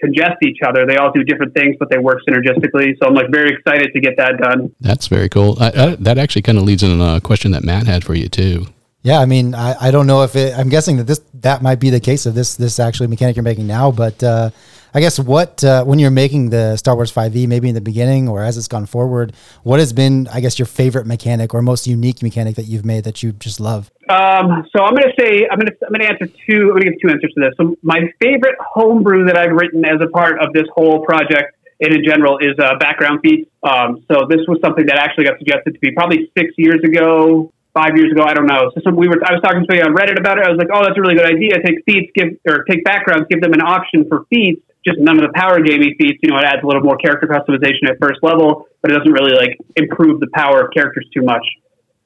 congest 0.00 0.42
each 0.42 0.58
other. 0.66 0.86
They 0.86 0.96
all 0.96 1.12
do 1.12 1.24
different 1.24 1.54
things, 1.54 1.76
but 1.78 1.90
they 1.90 1.98
work 1.98 2.20
synergistically. 2.28 2.94
So 3.00 3.08
I'm 3.08 3.14
like 3.14 3.30
very 3.30 3.50
excited 3.50 3.90
to 3.92 4.00
get 4.00 4.16
that 4.16 4.38
done. 4.38 4.74
That's 4.80 5.08
very 5.08 5.28
cool. 5.28 5.56
I, 5.60 5.66
I, 5.66 5.96
that 5.96 6.18
actually 6.18 6.42
kind 6.42 6.58
of 6.58 6.64
leads 6.64 6.82
in 6.82 7.00
a 7.00 7.20
question 7.20 7.52
that 7.52 7.64
Matt 7.64 7.86
had 7.86 8.04
for 8.04 8.14
you 8.14 8.28
too. 8.28 8.66
Yeah, 9.04 9.20
I 9.20 9.26
mean, 9.26 9.54
I, 9.54 9.76
I 9.78 9.90
don't 9.90 10.06
know 10.06 10.22
if 10.22 10.34
it. 10.34 10.58
I'm 10.58 10.70
guessing 10.70 10.96
that 10.96 11.04
this 11.04 11.20
that 11.34 11.60
might 11.60 11.78
be 11.78 11.90
the 11.90 12.00
case 12.00 12.24
of 12.24 12.34
this 12.34 12.56
this 12.56 12.80
actually 12.80 13.08
mechanic 13.08 13.36
you're 13.36 13.42
making 13.42 13.66
now. 13.66 13.90
But 13.90 14.22
uh, 14.24 14.48
I 14.94 15.00
guess 15.00 15.20
what 15.20 15.62
uh, 15.62 15.84
when 15.84 15.98
you're 15.98 16.10
making 16.10 16.48
the 16.48 16.78
Star 16.78 16.94
Wars 16.94 17.12
5e, 17.12 17.46
maybe 17.46 17.68
in 17.68 17.74
the 17.74 17.82
beginning 17.82 18.28
or 18.28 18.42
as 18.42 18.56
it's 18.56 18.66
gone 18.66 18.86
forward, 18.86 19.34
what 19.62 19.78
has 19.78 19.92
been 19.92 20.26
I 20.32 20.40
guess 20.40 20.58
your 20.58 20.64
favorite 20.64 21.06
mechanic 21.06 21.52
or 21.52 21.60
most 21.60 21.86
unique 21.86 22.22
mechanic 22.22 22.56
that 22.56 22.64
you've 22.64 22.86
made 22.86 23.04
that 23.04 23.22
you 23.22 23.32
just 23.32 23.60
love? 23.60 23.90
Um, 24.08 24.64
so 24.74 24.82
I'm 24.82 24.94
going 24.94 25.10
to 25.10 25.14
say 25.20 25.46
I'm 25.52 25.58
going 25.58 25.66
to 25.66 25.76
I'm 25.84 25.92
going 25.92 26.00
to 26.00 26.08
answer 26.08 26.26
two. 26.48 26.62
I'm 26.62 26.80
going 26.80 26.84
to 26.84 26.90
give 26.92 27.00
two 27.02 27.10
answers 27.10 27.30
to 27.34 27.40
this. 27.40 27.52
So 27.58 27.76
my 27.82 28.10
favorite 28.22 28.56
homebrew 28.58 29.26
that 29.26 29.36
I've 29.36 29.52
written 29.52 29.84
as 29.84 30.00
a 30.00 30.08
part 30.08 30.40
of 30.40 30.54
this 30.54 30.64
whole 30.74 31.04
project 31.04 31.54
and 31.80 31.94
in 31.94 32.04
general 32.04 32.38
is 32.38 32.58
uh, 32.58 32.78
background 32.78 33.20
feats. 33.22 33.50
Um, 33.62 34.04
so 34.10 34.26
this 34.28 34.40
was 34.48 34.58
something 34.64 34.86
that 34.86 34.96
actually 34.96 35.24
got 35.24 35.38
suggested 35.38 35.74
to 35.74 35.78
me 35.82 35.92
probably 35.94 36.30
six 36.38 36.54
years 36.56 36.80
ago, 36.84 37.52
five 37.74 37.98
years 37.98 38.14
ago. 38.14 38.22
I 38.22 38.32
don't 38.32 38.46
know. 38.46 38.70
So 38.72 38.80
some, 38.86 38.96
we 38.96 39.10
were 39.10 39.18
I 39.26 39.34
was 39.34 39.42
talking 39.42 39.60
to 39.60 39.66
somebody 39.66 39.82
on 39.82 39.92
Reddit 39.92 40.16
about 40.16 40.38
it. 40.38 40.46
I 40.46 40.50
was 40.54 40.56
like, 40.56 40.70
oh, 40.72 40.86
that's 40.86 40.96
a 40.96 41.02
really 41.02 41.18
good 41.18 41.26
idea. 41.26 41.58
Take 41.60 41.82
feats, 41.84 42.08
give 42.14 42.38
or 42.46 42.62
take 42.70 42.86
backgrounds, 42.86 43.26
give 43.28 43.42
them 43.42 43.52
an 43.52 43.60
option 43.60 44.06
for 44.08 44.24
feats. 44.30 44.62
Just 44.86 45.02
none 45.02 45.18
of 45.18 45.26
the 45.26 45.34
power 45.34 45.60
gaming 45.60 45.98
feats. 45.98 46.22
You 46.22 46.30
know, 46.30 46.38
it 46.38 46.46
adds 46.46 46.62
a 46.62 46.66
little 46.66 46.86
more 46.86 46.96
character 46.96 47.26
customization 47.26 47.90
at 47.90 47.98
first 47.98 48.22
level, 48.22 48.70
but 48.80 48.92
it 48.92 48.94
doesn't 48.94 49.12
really 49.12 49.34
like 49.34 49.58
improve 49.76 50.20
the 50.20 50.30
power 50.32 50.62
of 50.62 50.72
characters 50.72 51.04
too 51.12 51.26
much. 51.26 51.44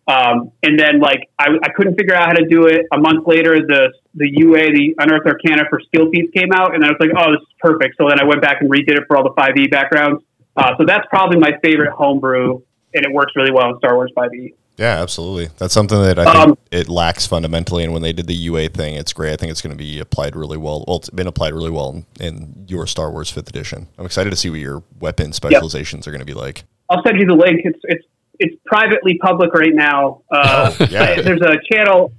Um, 0.09 0.53
and 0.65 0.81
then 0.81 1.05
like 1.05 1.29
I, 1.39 1.53
I 1.61 1.69
couldn't 1.77 2.01
figure 2.01 2.17
out 2.17 2.33
how 2.33 2.37
to 2.41 2.49
do 2.49 2.65
it. 2.65 2.89
A 2.91 2.99
month 2.99 3.29
later, 3.29 3.61
the 3.61 3.93
the 4.15 4.31
UA, 4.33 4.73
the 4.73 4.97
Unearthed 4.99 5.29
Arcana 5.29 5.69
for 5.69 5.81
skill 5.85 6.09
feats 6.11 6.33
came 6.33 6.49
out, 6.51 6.75
and 6.75 6.83
I 6.83 6.89
was 6.89 6.97
like, 6.99 7.13
oh, 7.13 7.37
this 7.37 7.45
is 7.45 7.55
perfect. 7.61 8.01
So 8.01 8.09
then 8.09 8.19
I 8.19 8.25
went 8.25 8.41
back 8.41 8.63
and 8.63 8.71
redid 8.73 8.97
it 8.97 9.05
for 9.07 9.19
all 9.19 9.23
the 9.23 9.37
5e 9.37 9.71
backgrounds. 9.71 10.25
Uh, 10.57 10.73
so 10.79 10.85
that's 10.87 11.07
probably 11.11 11.39
my 11.39 11.53
favorite 11.63 11.93
homebrew, 11.93 12.63
and 12.95 13.05
it 13.05 13.13
works 13.13 13.33
really 13.37 13.53
well 13.53 13.69
in 13.71 13.79
Star 13.79 13.95
Wars 13.95 14.11
5e. 14.17 14.55
Yeah, 14.79 15.03
absolutely. 15.03 15.49
That's 15.59 15.75
something 15.75 16.01
that 16.01 16.19
I 16.21 16.25
think 16.25 16.37
Um, 16.37 16.59
it 16.71 16.89
lacks 16.89 17.27
fundamentally. 17.27 17.83
And 17.83 17.93
when 17.93 18.03
they 18.03 18.13
did 18.13 18.29
the 18.29 18.35
UA 18.35 18.69
thing, 18.69 18.95
it's 18.95 19.13
great. 19.13 19.33
I 19.33 19.37
think 19.37 19.51
it's 19.51 19.61
going 19.61 19.77
to 19.77 19.79
be 19.79 19.99
applied 19.99 20.37
really 20.37 20.57
well. 20.57 20.85
Well, 20.87 20.99
it's 20.99 21.11
been 21.11 21.27
applied 21.27 21.53
really 21.53 21.71
well 21.71 21.91
in, 21.91 22.25
in 22.25 22.65
your 22.69 22.87
Star 22.87 23.11
Wars 23.11 23.29
Fifth 23.31 23.49
Edition. 23.49 23.89
I'm 23.99 24.07
excited 24.07 24.31
to 24.31 24.37
see 24.37 24.51
what 24.51 24.61
your 24.61 24.85
weapon 25.01 25.33
specializations 25.33 26.07
are 26.07 26.13
going 26.13 26.21
to 26.21 26.27
be 26.27 26.35
like. 26.35 26.65
I'll 26.89 27.03
send 27.05 27.19
you 27.19 27.27
the 27.27 27.35
link. 27.35 27.61
It's 27.65 27.81
it's 27.85 28.05
it's 28.39 28.55
privately 28.67 29.19
public 29.19 29.53
right 29.53 29.75
now. 29.75 30.23
Uh, 30.31 30.73
Oh, 30.79 30.87
yeah. 30.91 31.21
There's 31.23 31.43
a 31.43 31.57
channel. 31.73 32.13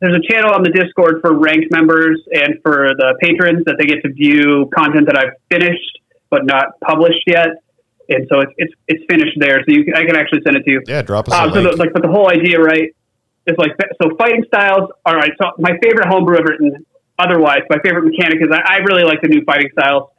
There's 0.00 0.16
a 0.16 0.32
channel 0.32 0.52
on 0.54 0.62
the 0.62 0.70
Discord 0.70 1.20
for 1.20 1.38
ranked 1.38 1.70
members 1.70 2.20
and 2.32 2.54
for 2.62 2.88
the 2.96 3.14
patrons 3.20 3.64
that 3.66 3.76
they 3.78 3.84
get 3.84 4.02
to 4.02 4.12
view 4.12 4.68
content 4.74 5.06
that 5.06 5.16
I've 5.18 5.34
finished 5.50 5.98
but 6.30 6.46
not 6.46 6.80
published 6.80 7.22
yet. 7.26 7.48
And 8.08 8.26
so 8.30 8.40
it's 8.40 8.52
it's, 8.56 8.74
it's 8.88 9.04
finished 9.08 9.36
there. 9.38 9.60
So 9.60 9.74
you 9.74 9.84
can, 9.84 9.94
I 9.94 10.04
can 10.04 10.16
actually 10.16 10.42
send 10.44 10.56
it 10.56 10.64
to 10.64 10.70
you. 10.70 10.82
Yeah, 10.86 11.02
drop 11.02 11.28
us 11.28 11.34
Um, 11.34 11.50
a 11.50 11.52
so 11.54 11.62
the, 11.62 11.76
like, 11.76 11.92
but 11.92 12.02
the 12.02 12.08
whole 12.08 12.30
idea, 12.30 12.58
right, 12.58 12.94
is 13.46 13.56
like 13.58 13.72
so 14.00 14.16
fighting 14.16 14.44
styles. 14.46 14.90
All 15.04 15.14
right, 15.14 15.32
so 15.40 15.50
my 15.58 15.72
favorite 15.82 16.08
homebrew 16.08 16.38
I've 16.38 16.44
written. 16.44 16.86
Otherwise, 17.18 17.60
my 17.70 17.78
favorite 17.84 18.04
mechanic 18.04 18.38
is 18.40 18.48
I, 18.50 18.60
I 18.60 18.76
really 18.78 19.04
like 19.04 19.20
the 19.22 19.28
new 19.28 19.44
fighting 19.44 19.68
styles. 19.78 20.10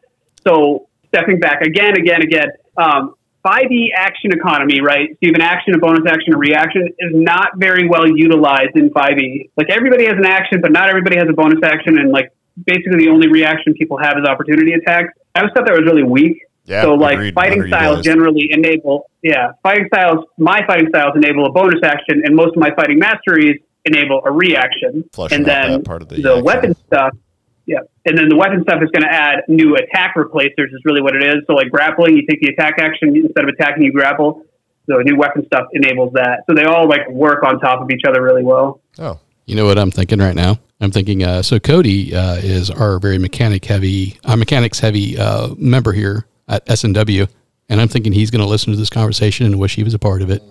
So 0.46 0.88
stepping 1.08 1.40
back 1.40 1.62
again, 1.62 1.98
again, 1.98 2.22
again. 2.22 2.48
Um, 2.78 3.16
5e 3.46 3.90
action 3.96 4.32
economy, 4.32 4.80
right? 4.80 5.10
So 5.12 5.18
you 5.22 5.30
have 5.30 5.36
an 5.36 5.42
action, 5.42 5.76
a 5.76 5.78
bonus 5.78 6.04
action, 6.08 6.34
a 6.34 6.38
reaction 6.38 6.88
is 6.98 7.12
not 7.14 7.58
very 7.58 7.88
well 7.88 8.08
utilized 8.08 8.76
in 8.76 8.90
5e. 8.90 9.50
Like 9.58 9.70
everybody 9.70 10.06
has 10.06 10.16
an 10.18 10.26
action, 10.26 10.62
but 10.62 10.72
not 10.72 10.90
everybody 10.90 11.18
has 11.18 11.28
a 11.30 11.34
bonus 11.34 11.60
action, 11.64 12.00
and 12.00 12.12
like 12.12 12.32
basically 12.66 13.06
the 13.06 13.10
only 13.10 13.28
reaction 13.28 13.74
people 13.74 13.98
have 13.98 14.14
is 14.18 14.26
opportunity 14.26 14.74
attacks. 14.74 15.14
I 15.36 15.42
always 15.42 15.54
thought 15.54 15.66
that 15.66 15.74
was 15.74 15.86
really 15.86 16.04
weak. 16.04 16.46
Yeah, 16.66 16.84
so 16.84 16.94
like 16.94 17.16
agreed. 17.16 17.34
fighting 17.34 17.68
styles 17.68 18.06
generally 18.06 18.48
enable, 18.52 19.10
yeah, 19.22 19.52
fighting 19.64 19.88
styles. 19.94 20.26
My 20.38 20.62
fighting 20.66 20.88
styles 20.90 21.12
enable 21.16 21.46
a 21.46 21.52
bonus 21.52 21.82
action, 21.84 22.22
and 22.24 22.36
most 22.36 22.56
of 22.56 22.58
my 22.58 22.72
fighting 22.76 23.00
masteries 23.00 23.60
enable 23.84 24.22
a 24.26 24.32
reaction. 24.32 25.04
Flushing 25.12 25.40
and 25.40 25.46
then 25.46 25.84
part 25.84 26.02
of 26.02 26.08
the 26.08 26.22
the 26.22 26.30
action. 26.32 26.44
weapon 26.46 26.76
stuff, 26.88 27.18
yeah, 27.66 27.80
and 28.06 28.18
then 28.18 28.30
the 28.30 28.38
weapon 28.38 28.64
stuff 28.64 28.82
is 28.82 28.90
going 28.92 29.04
to 29.04 29.14
add 29.14 29.44
new 29.50 29.76
attack 29.76 30.16
replacers. 30.16 30.72
Is 30.72 30.82
really 30.86 31.02
what 31.02 31.16
it 31.18 31.24
is. 31.24 31.44
So 31.48 31.54
like 31.54 31.70
grappling, 31.70 32.16
you 32.16 32.26
take 32.30 32.40
the 32.40 32.48
attack 32.54 32.76
action 32.80 33.14
instead 33.14 33.44
of 33.44 33.50
attacking, 33.50 33.84
you 33.84 33.92
grapple. 33.92 34.46
So 34.90 34.98
new 35.00 35.18
weapon 35.18 35.46
stuff 35.46 35.68
enables 35.74 36.14
that. 36.14 36.44
So 36.50 36.56
they 36.56 36.64
all 36.64 36.88
like 36.88 37.10
work 37.10 37.44
on 37.44 37.60
top 37.60 37.82
of 37.82 37.90
each 37.92 38.02
other 38.08 38.22
really 38.22 38.44
well. 38.44 38.82
Oh, 39.00 39.20
You 39.46 39.56
know 39.56 39.66
what 39.66 39.78
I'm 39.78 39.92
thinking 39.92 40.20
right 40.20 40.36
now? 40.36 40.60
I'm 40.80 40.92
thinking. 40.92 41.24
Uh, 41.24 41.42
so 41.42 41.60
Cody 41.60 42.16
uh, 42.16 42.36
is 42.36 42.70
our 42.70 43.00
very 43.00 43.18
mechanic 43.18 43.66
heavy, 43.66 44.18
uh, 44.24 44.36
mechanics 44.38 44.80
heavy 44.80 45.18
uh, 45.18 45.56
member 45.58 45.92
here 45.92 46.26
at 46.48 46.70
S 46.70 46.84
and 46.84 47.82
I'm 47.82 47.88
thinking 47.88 48.14
he's 48.14 48.32
going 48.32 48.42
to 48.42 48.48
listen 48.48 48.72
to 48.74 48.78
this 48.78 48.90
conversation 48.90 49.46
and 49.46 49.60
wish 49.60 49.76
he 49.76 49.84
was 49.84 49.94
a 49.94 50.00
part 50.00 50.22
of 50.22 50.30
it. 50.30 50.42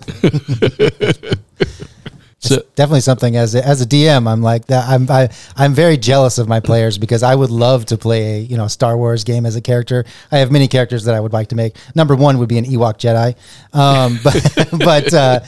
so 2.38 2.62
Definitely 2.75 3.02
something 3.02 3.37
as 3.37 3.54
a, 3.54 3.66
as 3.66 3.82
a 3.82 3.87
DM, 3.87 4.26
I'm 4.26 4.40
like 4.40 4.66
that. 4.66 4.88
I'm 4.88 5.11
I, 5.11 5.28
I'm 5.56 5.75
very 5.75 5.99
jealous 5.99 6.38
of 6.38 6.49
my 6.49 6.58
players 6.58 6.96
because 6.96 7.22
I 7.22 7.34
would 7.34 7.50
love 7.50 7.84
to 7.87 7.99
play 7.99 8.38
a 8.38 8.40
you 8.40 8.56
know 8.56 8.66
Star 8.66 8.96
Wars 8.96 9.25
game 9.25 9.44
as 9.44 9.56
a 9.56 9.61
character. 9.61 10.06
I 10.30 10.38
have 10.38 10.50
many 10.50 10.68
characters 10.68 11.04
that 11.04 11.14
I 11.14 11.20
would 11.20 11.34
like 11.34 11.49
to 11.49 11.54
make. 11.54 11.76
Number 11.94 12.16
one 12.16 12.38
would 12.38 12.49
be 12.49 12.56
an 12.56 12.64
Ewok 12.64 12.96
Jedi, 12.99 13.37
um, 13.78 14.18
but 14.25 14.78
but 14.85 15.12
uh, 15.14 15.40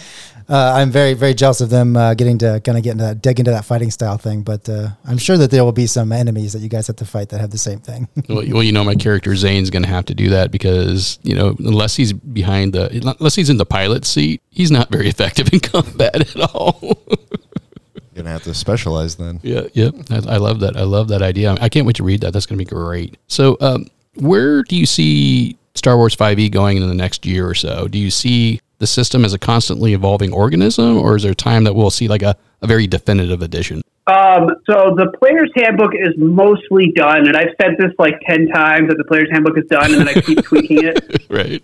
uh, 0.49 0.75
I'm 0.77 0.91
very 0.91 1.15
very 1.15 1.35
jealous 1.35 1.61
of 1.61 1.71
them 1.71 1.97
uh, 1.97 2.15
getting 2.15 2.39
to 2.39 2.61
kind 2.65 2.77
of 2.77 2.85
get 2.85 2.93
into 2.93 3.05
that 3.05 3.23
dig 3.23 3.39
into 3.39 3.51
that 3.51 3.65
fighting 3.65 3.91
style 3.91 4.19
thing. 4.19 4.43
But 4.43 4.69
uh, 4.69 4.89
I'm 5.07 5.19
sure 5.19 5.37
that 5.37 5.51
there 5.51 5.65
will 5.65 5.73
be 5.73 5.87
some 5.87 6.13
enemies 6.13 6.53
that 6.53 6.61
you 6.61 6.69
guys 6.69 6.87
have 6.87 6.97
to 6.97 7.07
fight 7.07 7.31
that 7.31 7.41
have 7.41 7.51
the 7.51 7.59
same 7.59 7.81
thing. 7.81 8.09
well, 8.29 8.45
well, 8.49 8.63
you 8.63 8.73
know, 8.73 8.85
my 8.85 8.95
character 8.95 9.35
Zane's 9.37 9.71
going 9.71 9.83
to 9.83 9.89
have 9.89 10.05
to 10.07 10.15
do 10.15 10.31
that 10.31 10.51
because 10.51 11.19
you 11.23 11.35
know, 11.35 11.55
unless 11.59 11.97
he's 11.97 12.13
behind 12.13 12.73
the, 12.73 12.91
unless 13.19 13.35
he's 13.35 13.51
in 13.51 13.57
the 13.57 13.67
pilot 13.67 14.05
seat, 14.05 14.43
he's 14.51 14.71
not 14.71 14.91
very 14.91 15.09
effective 15.15 15.53
in 15.53 15.61
combat 15.61 16.15
at 16.15 16.41
all. 16.55 16.79
you're 16.83 18.15
gonna 18.15 18.31
have 18.31 18.43
to 18.45 18.55
specialize 18.55 19.17
then. 19.17 19.41
Yeah, 19.43 19.63
yep. 19.73 19.95
I, 20.11 20.17
I 20.17 20.37
love 20.37 20.61
that. 20.61 20.77
I 20.77 20.83
love 20.83 21.09
that 21.09 21.23
idea. 21.23 21.57
I 21.61 21.69
can't 21.69 21.87
wait 21.87 21.97
to 21.97 22.05
read 22.05 22.21
that. 22.21 22.33
That's 22.33 22.47
going 22.47 22.59
to 22.59 22.65
be 22.65 22.69
great. 22.69 23.17
So, 23.29 23.57
um, 23.61 23.87
where 24.17 24.63
do 24.63 24.77
you 24.77 24.87
see 24.87 25.57
Star 25.75 25.97
Wars 25.97 26.15
5e 26.15 26.51
going 26.53 26.77
in 26.77 26.87
the 26.87 26.95
next 26.95 27.27
year 27.27 27.49
or 27.49 27.55
so? 27.55 27.89
Do 27.89 27.99
you 27.99 28.11
see 28.11 28.61
the 28.85 28.89
system 28.89 29.25
as 29.25 29.33
a 29.33 29.39
constantly 29.39 29.95
evolving 29.95 30.31
organism, 30.31 30.99
or 30.99 31.17
is 31.17 31.23
there 31.23 31.33
a 31.33 31.35
time 31.35 31.65
that 31.65 31.75
we'll 31.75 31.91
see 31.91 32.07
like 32.07 32.23
a, 32.23 32.37
a 32.61 32.67
very 32.67 32.87
definitive 32.87 33.41
edition? 33.41 33.81
Um, 34.07 34.51
so 34.69 34.95
the 34.95 35.11
player's 35.19 35.51
handbook 35.57 35.93
is 35.95 36.13
mostly 36.19 36.93
done, 36.95 37.27
and 37.27 37.35
I've 37.35 37.57
said 37.61 37.77
this 37.79 37.93
like 37.99 38.21
ten 38.29 38.49
times 38.49 38.89
that 38.89 38.99
the 38.99 39.05
player's 39.05 39.31
handbook 39.33 39.57
is 39.57 39.65
done, 39.71 39.95
and 39.95 40.07
then 40.07 40.09
I 40.09 40.21
keep 40.21 40.45
tweaking 40.51 40.85
it. 40.85 41.27
right. 41.31 41.63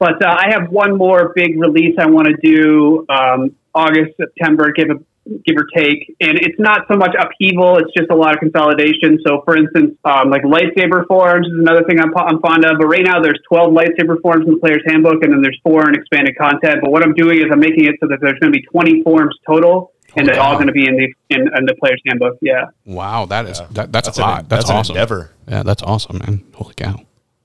But 0.00 0.20
uh, 0.24 0.36
I 0.36 0.50
have 0.50 0.70
one 0.70 0.98
more 0.98 1.32
big 1.36 1.60
release 1.60 1.94
I 1.96 2.06
want 2.06 2.26
to 2.26 2.36
do 2.42 3.06
um, 3.08 3.54
August, 3.72 4.16
September, 4.16 4.72
give 4.72 4.90
a 4.90 4.98
give 5.44 5.56
or 5.56 5.66
take, 5.76 6.16
and 6.20 6.38
it's 6.38 6.58
not 6.58 6.86
so 6.90 6.96
much 6.96 7.14
upheaval; 7.18 7.78
it's 7.78 7.92
just 7.96 8.10
a 8.10 8.14
lot 8.16 8.34
of 8.34 8.40
consolidation. 8.40 9.18
So, 9.26 9.42
for 9.44 9.56
instance, 9.56 9.96
um, 10.04 10.30
like 10.30 10.42
lightsaber 10.42 11.06
forms 11.06 11.46
is 11.46 11.58
another 11.58 11.84
thing 11.84 12.00
I'm, 12.00 12.12
I'm 12.16 12.40
fond 12.40 12.64
of. 12.64 12.78
But 12.78 12.86
right 12.86 13.04
now, 13.04 13.20
there's 13.20 13.38
12 13.48 13.72
lightsaber 13.72 14.20
forms 14.22 14.46
in 14.46 14.54
the 14.54 14.60
player's 14.60 14.82
handbook, 14.86 15.22
and 15.22 15.32
then 15.32 15.42
there's 15.42 15.58
four 15.62 15.88
in 15.88 15.94
expanded 15.94 16.36
content. 16.36 16.80
But 16.82 16.90
what 16.90 17.02
I'm 17.02 17.14
doing 17.14 17.38
is 17.38 17.46
I'm 17.52 17.60
making 17.60 17.84
it 17.84 17.96
so 18.00 18.08
that 18.08 18.18
there's 18.20 18.38
going 18.40 18.52
to 18.52 18.58
be 18.58 18.64
20 18.66 19.02
forms 19.02 19.36
total, 19.46 19.92
and 20.16 20.26
they're 20.26 20.40
all 20.40 20.54
going 20.54 20.66
to 20.68 20.72
be 20.72 20.86
in 20.86 20.96
the 20.96 21.06
in, 21.34 21.40
in 21.42 21.64
the 21.66 21.74
player's 21.80 22.00
handbook. 22.06 22.38
Yeah. 22.40 22.66
Wow, 22.84 23.26
that 23.26 23.46
is 23.46 23.58
that, 23.72 23.92
that's, 23.92 24.08
That's 24.08 24.18
a 24.18 24.22
an- 24.22 24.28
lot. 24.28 24.48
That's, 24.48 24.64
that's 24.64 24.70
an 24.70 24.76
awesome. 24.76 24.96
endeavor. 24.96 25.30
Yeah, 25.48 25.62
that's 25.62 25.82
awesome, 25.82 26.18
man. 26.18 26.44
Holy 26.54 26.74
cow. 26.74 27.00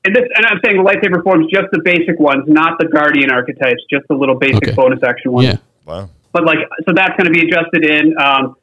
And, 0.06 0.14
this, 0.14 0.24
and 0.36 0.46
I'm 0.46 0.60
saying 0.66 0.76
the 0.76 0.84
lightsaber 0.84 1.24
forms, 1.24 1.48
just 1.50 1.68
the 1.72 1.80
basic 1.82 2.20
ones, 2.20 2.44
not 2.48 2.78
the 2.78 2.88
guardian 2.88 3.32
archetypes, 3.32 3.80
just 3.90 4.06
the 4.10 4.16
little 4.16 4.36
basic 4.38 4.58
Okay. 4.68 4.74
bonus 4.76 5.00
action 5.02 5.32
ones. 5.32 5.48
Yeah. 5.48 5.58
Wow. 5.86 6.10
But 6.34 6.44
like 6.46 6.58
so 6.88 6.94
that's 6.94 7.16
going 7.18 7.32
to 7.32 7.32
be 7.32 7.42
adjusted 7.48 7.86
in 7.86 8.16
um, 8.20 8.56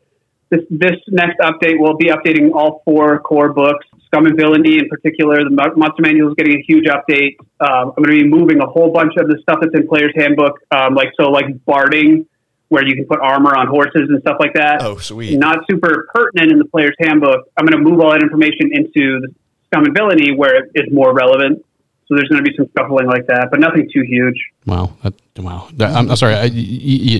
this 0.50 0.60
this 0.70 0.96
next 1.08 1.38
update 1.38 1.76
we'll 1.78 1.96
be 1.96 2.06
updating 2.06 2.50
all 2.52 2.82
four 2.84 3.18
core 3.20 3.52
books 3.52 3.86
scum 4.06 4.26
and 4.26 4.36
villainy 4.36 4.78
in 4.78 4.88
particular 4.88 5.42
the 5.44 5.50
Mo- 5.50 5.72
monster 5.76 6.02
manual 6.02 6.28
is 6.30 6.34
getting 6.36 6.54
a 6.58 6.62
huge 6.66 6.86
update 6.86 7.36
um, 7.60 7.92
i'm 7.96 8.02
going 8.04 8.18
to 8.18 8.24
be 8.24 8.28
moving 8.28 8.60
a 8.60 8.66
whole 8.66 8.92
bunch 8.92 9.12
of 9.16 9.28
the 9.28 9.38
stuff 9.42 9.58
that's 9.62 9.74
in 9.74 9.86
player's 9.88 10.12
handbook 10.16 10.58
um, 10.72 10.94
like 10.94 11.08
so 11.18 11.30
like 11.30 11.46
barding 11.64 12.26
where 12.68 12.86
you 12.86 12.94
can 12.94 13.04
put 13.06 13.18
armor 13.20 13.56
on 13.56 13.66
horses 13.66 14.08
and 14.08 14.20
stuff 14.22 14.36
like 14.40 14.54
that 14.54 14.80
Oh, 14.82 14.96
sweet. 14.98 15.36
not 15.38 15.58
super 15.70 16.08
pertinent 16.14 16.52
in 16.52 16.58
the 16.58 16.64
player's 16.64 16.94
handbook 17.00 17.46
i'm 17.56 17.64
going 17.66 17.82
to 17.82 17.88
move 17.90 18.00
all 18.00 18.10
that 18.10 18.22
information 18.22 18.70
into 18.72 19.20
the 19.20 19.28
scum 19.66 19.84
and 19.84 19.94
villainy 19.96 20.34
where 20.34 20.56
it 20.64 20.70
is 20.74 20.92
more 20.92 21.14
relevant 21.14 21.64
so 22.10 22.16
there's 22.16 22.28
going 22.28 22.44
to 22.44 22.50
be 22.50 22.54
some 22.56 22.66
scuffling 22.76 23.06
like 23.06 23.26
that 23.28 23.48
but 23.50 23.60
nothing 23.60 23.88
too 23.90 24.02
huge 24.02 24.36
Wow. 24.66 24.94
That, 25.02 25.14
wow. 25.38 25.68
That, 25.74 25.96
I'm, 25.96 26.10
I'm 26.10 26.16
sorry. 26.16 26.34
I, 26.34 26.42
y- 26.42 26.50
y- 26.52 26.52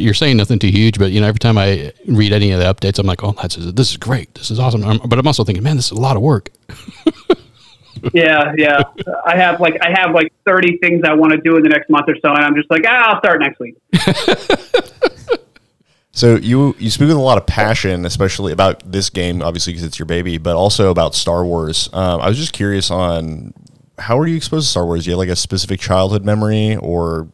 you're 0.04 0.12
saying 0.12 0.36
nothing 0.36 0.58
too 0.58 0.68
huge, 0.68 0.98
but 0.98 1.10
you 1.10 1.22
know, 1.22 1.26
every 1.26 1.38
time 1.38 1.56
I 1.56 1.90
read 2.06 2.34
any 2.34 2.52
of 2.52 2.60
the 2.60 2.66
updates, 2.66 2.98
I'm 2.98 3.06
like, 3.06 3.24
oh, 3.24 3.32
that's 3.40 3.56
this 3.56 3.92
is 3.92 3.96
great. 3.96 4.34
This 4.34 4.50
is 4.50 4.58
awesome. 4.58 4.84
I'm, 4.84 4.98
but 5.08 5.18
I'm 5.18 5.26
also 5.26 5.42
thinking, 5.42 5.64
man, 5.64 5.76
this 5.76 5.86
is 5.86 5.92
a 5.92 6.00
lot 6.00 6.16
of 6.16 6.22
work. 6.22 6.50
Yeah, 8.14 8.54
yeah. 8.56 8.82
I 9.26 9.36
have 9.36 9.60
like 9.60 9.76
I 9.82 9.90
have 9.90 10.14
like 10.14 10.32
thirty 10.46 10.78
things 10.78 11.02
I 11.04 11.12
want 11.14 11.32
to 11.32 11.38
do 11.38 11.56
in 11.56 11.62
the 11.62 11.68
next 11.68 11.90
month 11.90 12.08
or 12.08 12.14
so, 12.22 12.30
and 12.30 12.38
I'm 12.44 12.54
just 12.54 12.70
like, 12.70 12.82
ah, 12.86 13.12
I'll 13.14 13.18
start 13.20 13.40
next 13.40 13.58
week. 13.60 13.76
So 16.12 16.34
you 16.36 16.74
you 16.78 16.90
speak 16.90 17.06
with 17.08 17.16
a 17.16 17.20
lot 17.20 17.38
of 17.38 17.46
passion, 17.46 18.04
especially 18.04 18.52
about 18.52 18.90
this 18.90 19.08
game, 19.10 19.42
obviously 19.42 19.72
because 19.72 19.84
it's 19.84 19.98
your 19.98 20.06
baby, 20.06 20.38
but 20.38 20.56
also 20.56 20.90
about 20.90 21.14
Star 21.14 21.44
Wars. 21.44 21.88
Um, 21.92 22.20
I 22.20 22.28
was 22.28 22.36
just 22.36 22.52
curious 22.52 22.90
on 22.90 23.54
how 24.00 24.16
were 24.16 24.26
you 24.26 24.36
exposed 24.36 24.66
to 24.66 24.70
Star 24.70 24.86
Wars? 24.86 25.04
Do 25.04 25.10
you 25.10 25.12
have 25.12 25.18
like 25.18 25.28
a 25.28 25.36
specific 25.36 25.80
childhood 25.80 26.24
memory, 26.24 26.76
or 26.76 27.28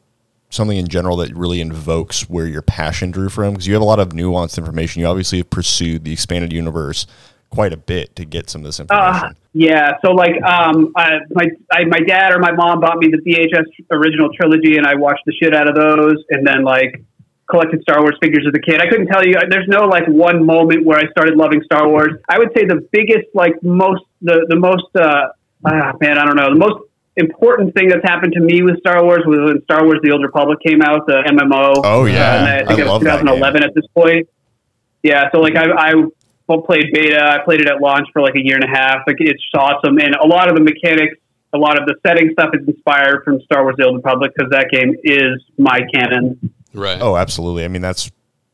something 0.50 0.76
in 0.76 0.88
general 0.88 1.16
that 1.18 1.34
really 1.34 1.60
invokes 1.60 2.28
where 2.28 2.46
your 2.46 2.62
passion 2.62 3.10
drew 3.10 3.28
from? 3.28 3.54
Because 3.54 3.66
you 3.66 3.74
have 3.74 3.82
a 3.82 3.86
lot 3.86 4.00
of 4.00 4.10
nuanced 4.10 4.58
information. 4.58 5.00
You 5.00 5.06
obviously 5.06 5.38
have 5.38 5.50
pursued 5.50 6.04
the 6.04 6.12
expanded 6.12 6.52
universe 6.52 7.06
quite 7.50 7.72
a 7.72 7.76
bit 7.76 8.16
to 8.16 8.24
get 8.24 8.50
some 8.50 8.62
of 8.62 8.66
this 8.66 8.80
information. 8.80 9.24
Uh, 9.24 9.32
yeah. 9.52 9.92
So 10.04 10.12
like, 10.12 10.42
um, 10.42 10.92
I, 10.96 11.20
my 11.30 11.46
I, 11.72 11.84
my 11.84 12.00
dad 12.00 12.32
or 12.32 12.38
my 12.38 12.52
mom 12.52 12.80
bought 12.80 12.98
me 12.98 13.08
the 13.08 13.18
VHS 13.18 13.86
original 13.90 14.30
trilogy, 14.34 14.76
and 14.76 14.86
I 14.86 14.94
watched 14.94 15.22
the 15.26 15.32
shit 15.32 15.54
out 15.54 15.68
of 15.68 15.74
those, 15.74 16.22
and 16.30 16.46
then 16.46 16.64
like 16.64 17.02
collected 17.48 17.80
Star 17.82 18.00
Wars 18.00 18.18
figures 18.20 18.44
as 18.46 18.52
a 18.54 18.60
kid. 18.60 18.80
I 18.80 18.88
couldn't 18.88 19.06
tell 19.06 19.24
you. 19.24 19.34
There's 19.48 19.68
no 19.68 19.84
like 19.84 20.06
one 20.06 20.44
moment 20.44 20.84
where 20.84 20.98
I 20.98 21.08
started 21.10 21.36
loving 21.36 21.62
Star 21.64 21.88
Wars. 21.88 22.12
I 22.28 22.38
would 22.38 22.50
say 22.56 22.64
the 22.66 22.86
biggest, 22.92 23.28
like 23.34 23.54
most, 23.62 24.02
the 24.20 24.46
the 24.48 24.56
most, 24.56 24.94
uh, 24.96 25.28
ah, 25.66 25.92
man, 26.00 26.18
I 26.18 26.24
don't 26.24 26.36
know, 26.36 26.50
the 26.50 26.58
most 26.58 26.82
important 27.16 27.74
thing 27.74 27.88
that's 27.88 28.04
happened 28.04 28.32
to 28.34 28.40
me 28.40 28.62
with 28.62 28.78
Star 28.80 29.02
Wars 29.04 29.22
was 29.26 29.38
when 29.52 29.62
Star 29.64 29.84
Wars: 29.84 29.98
The 30.02 30.10
Old 30.12 30.22
Republic 30.22 30.58
came 30.66 30.82
out, 30.82 31.06
the 31.06 31.22
MMO. 31.26 31.80
Oh, 31.84 32.04
yeah. 32.04 32.32
Uh, 32.32 32.36
and 32.36 32.46
I 32.46 32.58
think 32.66 32.70
I 32.70 32.82
it 32.82 32.84
was 32.84 32.88
love 32.88 33.00
2011 33.02 33.62
at 33.62 33.74
this 33.74 33.86
point. 33.94 34.28
Yeah, 35.02 35.28
so 35.32 35.40
like 35.40 35.56
I, 35.56 35.66
I 35.70 35.92
played 36.66 36.86
beta. 36.92 37.22
I 37.22 37.38
played 37.44 37.60
it 37.60 37.68
at 37.68 37.80
launch 37.80 38.08
for 38.12 38.22
like 38.22 38.34
a 38.34 38.42
year 38.42 38.56
and 38.56 38.64
a 38.64 38.68
half. 38.68 38.98
Like 39.06 39.16
it's 39.20 39.42
awesome, 39.56 39.98
and 39.98 40.14
a 40.16 40.26
lot 40.26 40.48
of 40.48 40.56
the 40.56 40.62
mechanics, 40.62 41.16
a 41.52 41.58
lot 41.58 41.80
of 41.80 41.86
the 41.86 41.94
setting 42.06 42.30
stuff 42.32 42.50
is 42.54 42.66
inspired 42.68 43.22
from 43.24 43.40
Star 43.42 43.62
Wars: 43.62 43.76
The 43.78 43.84
Old 43.86 43.96
Republic 43.96 44.32
because 44.36 44.50
that 44.50 44.70
game 44.70 44.94
is 45.04 45.42
my 45.58 45.80
canon. 45.94 46.52
Right. 46.74 47.00
Oh, 47.00 47.16
absolutely. 47.16 47.64
I 47.64 47.68
mean, 47.68 47.82
that's 47.82 48.10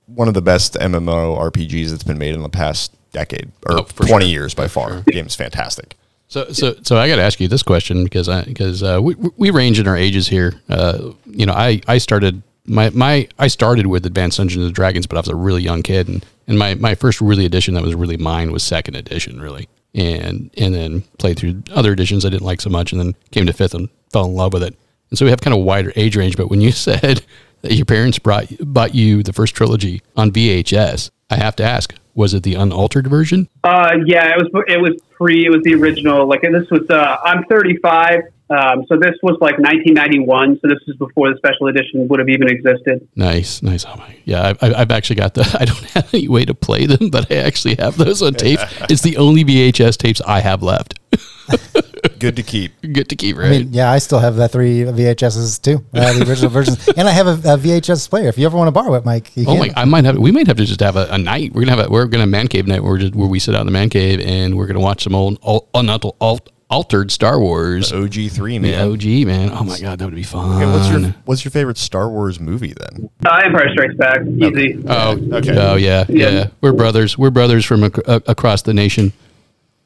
one 0.06 0.28
of 0.28 0.34
the 0.34 0.42
best 0.42 0.74
MMO 0.74 1.36
RPGs 1.50 1.90
that's 1.90 2.04
been 2.04 2.18
made 2.18 2.34
in 2.34 2.42
the 2.42 2.48
past 2.48 2.94
decade 3.12 3.50
or 3.66 3.80
Oh, 3.80 3.82
20 3.82 4.06
sure. 4.26 4.30
years 4.30 4.54
by 4.54 4.68
far. 4.68 5.00
The 5.00 5.12
game's 5.12 5.34
fantastic. 5.34 5.96
So, 6.32 6.50
so, 6.50 6.74
so 6.82 6.96
I 6.96 7.08
got 7.08 7.16
to 7.16 7.22
ask 7.22 7.40
you 7.40 7.48
this 7.48 7.62
question 7.62 8.04
because 8.04 8.26
I, 8.26 8.42
because 8.44 8.82
uh, 8.82 9.00
we, 9.02 9.14
we 9.36 9.50
range 9.50 9.78
in 9.78 9.86
our 9.86 9.98
ages 9.98 10.28
here. 10.28 10.54
Uh, 10.66 11.10
you 11.26 11.44
know, 11.44 11.52
I, 11.52 11.82
I 11.86 11.98
started 11.98 12.42
my, 12.64 12.88
my, 12.88 13.28
I 13.38 13.48
started 13.48 13.86
with 13.86 14.06
Advanced 14.06 14.38
Dungeons 14.38 14.64
and 14.64 14.74
Dragons, 14.74 15.06
but 15.06 15.18
I 15.18 15.20
was 15.20 15.28
a 15.28 15.36
really 15.36 15.60
young 15.60 15.82
kid, 15.82 16.08
and, 16.08 16.24
and 16.46 16.58
my, 16.58 16.74
my 16.76 16.94
first 16.94 17.20
really 17.20 17.44
edition 17.44 17.74
that 17.74 17.82
was 17.82 17.94
really 17.94 18.16
mine 18.16 18.50
was 18.50 18.62
second 18.62 18.96
edition, 18.96 19.42
really, 19.42 19.68
and 19.94 20.50
and 20.56 20.74
then 20.74 21.02
played 21.18 21.38
through 21.38 21.64
other 21.70 21.92
editions 21.92 22.24
I 22.24 22.30
didn't 22.30 22.46
like 22.46 22.62
so 22.62 22.70
much, 22.70 22.92
and 22.92 23.00
then 23.00 23.14
came 23.30 23.44
to 23.44 23.52
fifth 23.52 23.74
and 23.74 23.90
fell 24.10 24.24
in 24.24 24.32
love 24.32 24.54
with 24.54 24.62
it. 24.62 24.74
And 25.10 25.18
so 25.18 25.26
we 25.26 25.30
have 25.30 25.42
kind 25.42 25.52
of 25.52 25.60
a 25.60 25.64
wider 25.64 25.92
age 25.96 26.16
range. 26.16 26.38
But 26.38 26.48
when 26.48 26.62
you 26.62 26.72
said 26.88 27.26
that 27.60 27.74
your 27.74 27.84
parents 27.84 28.18
brought 28.18 28.46
bought 28.58 28.94
you 28.94 29.22
the 29.22 29.34
first 29.34 29.54
trilogy 29.54 30.00
on 30.16 30.32
VHS, 30.32 31.10
I 31.28 31.36
have 31.36 31.56
to 31.56 31.62
ask, 31.62 31.94
was 32.14 32.34
it 32.34 32.42
the 32.42 32.54
unaltered 32.54 33.06
version? 33.06 33.48
Uh, 33.64 33.92
yeah, 34.04 34.28
it 34.30 34.36
was 34.36 34.64
it 34.68 34.80
was 34.80 35.00
pre. 35.12 35.46
It 35.46 35.50
was 35.50 35.62
the 35.62 35.74
original. 35.74 36.26
Like 36.28 36.42
this 36.42 36.70
was. 36.70 36.88
Uh, 36.88 37.16
I'm 37.24 37.44
35. 37.44 38.20
Um, 38.50 38.84
so 38.86 38.98
this 38.98 39.12
was 39.22 39.38
like 39.40 39.58
1991. 39.58 40.60
So 40.60 40.68
this 40.68 40.78
is 40.86 40.96
before 40.96 41.30
the 41.30 41.38
special 41.38 41.68
edition 41.68 42.06
would 42.08 42.20
have 42.20 42.28
even 42.28 42.48
existed. 42.48 43.08
Nice, 43.16 43.62
nice. 43.62 43.86
Oh 43.86 43.96
my, 43.96 44.14
yeah. 44.24 44.52
I, 44.60 44.68
I, 44.68 44.80
I've 44.80 44.90
actually 44.90 45.16
got 45.16 45.34
the. 45.34 45.42
I 45.60 45.64
don't 45.64 45.84
have 45.92 46.12
any 46.12 46.28
way 46.28 46.44
to 46.44 46.54
play 46.54 46.86
them, 46.86 47.08
but 47.08 47.30
I 47.32 47.36
actually 47.36 47.76
have 47.76 47.96
those 47.96 48.22
on 48.22 48.34
tape. 48.34 48.60
It's 48.90 49.02
the 49.02 49.16
only 49.16 49.44
VHS 49.44 49.96
tapes 49.96 50.20
I 50.20 50.40
have 50.40 50.62
left. 50.62 50.98
Good 52.22 52.36
to 52.36 52.42
keep. 52.44 52.72
Good 52.80 53.08
to 53.08 53.16
keep, 53.16 53.36
right? 53.36 53.46
I 53.46 53.50
mean, 53.50 53.68
yeah, 53.72 53.90
I 53.90 53.98
still 53.98 54.20
have 54.20 54.36
the 54.36 54.48
three 54.48 54.80
VHSs 54.82 55.60
too, 55.60 55.84
uh, 55.92 56.12
the 56.16 56.26
original 56.30 56.50
versions, 56.58 56.88
and 56.96 57.08
I 57.08 57.10
have 57.10 57.26
a, 57.26 57.32
a 57.32 57.58
VHS 57.58 58.08
player. 58.08 58.28
If 58.28 58.38
you 58.38 58.46
ever 58.46 58.56
want 58.56 58.68
to 58.68 58.72
borrow 58.72 58.94
it, 58.94 59.04
Mike, 59.04 59.36
you 59.36 59.44
oh 59.48 59.56
can. 59.56 59.58
my! 59.58 59.72
I 59.76 59.84
might 59.84 60.04
have. 60.04 60.16
We 60.16 60.30
might 60.30 60.46
have 60.46 60.56
to 60.58 60.64
just 60.64 60.80
have 60.80 60.96
a, 60.96 61.08
a 61.10 61.18
night. 61.18 61.52
We're 61.52 61.62
gonna 61.66 61.76
have 61.76 61.86
a. 61.88 61.90
We're 61.90 62.06
gonna 62.06 62.22
have 62.22 62.28
man 62.30 62.46
cave 62.48 62.66
night 62.68 62.82
where 62.82 62.92
we're 62.92 62.98
just, 62.98 63.14
where 63.16 63.26
we 63.28 63.38
sit 63.40 63.54
out 63.56 63.60
in 63.62 63.66
the 63.66 63.72
man 63.72 63.88
cave 63.90 64.20
and 64.20 64.56
we're 64.56 64.66
gonna 64.68 64.78
watch 64.80 65.02
some 65.02 65.14
old 65.16 65.38
al, 65.44 65.68
unaltered, 65.74 66.12
alt, 66.20 66.48
altered 66.70 67.10
Star 67.10 67.40
Wars. 67.40 67.90
OG3, 67.90 68.36
The 68.36 68.58
man. 68.60 68.88
OG 68.88 69.26
man. 69.26 69.50
Oh 69.52 69.64
my 69.64 69.78
god, 69.80 69.98
that 69.98 70.04
would 70.04 70.14
be 70.14 70.22
fun. 70.22 70.62
Okay, 70.62 70.70
what's 70.72 70.88
your 70.90 71.14
what's 71.24 71.44
your 71.44 71.50
favorite 71.50 71.76
Star 71.76 72.08
Wars 72.08 72.38
movie 72.38 72.72
then? 72.78 73.10
Uh, 73.26 73.40
Empire 73.44 73.68
Strikes 73.72 73.94
Back, 73.96 74.20
easy. 74.26 74.80
Oh, 74.86 75.18
Okay. 75.38 75.56
Oh 75.58 75.74
yeah, 75.74 76.04
yeah, 76.08 76.28
Yeah. 76.30 76.46
We're 76.60 76.72
brothers. 76.72 77.18
We're 77.18 77.30
brothers 77.30 77.64
from 77.64 77.82
ac- 77.84 78.02
across 78.06 78.62
the 78.62 78.74
nation. 78.74 79.12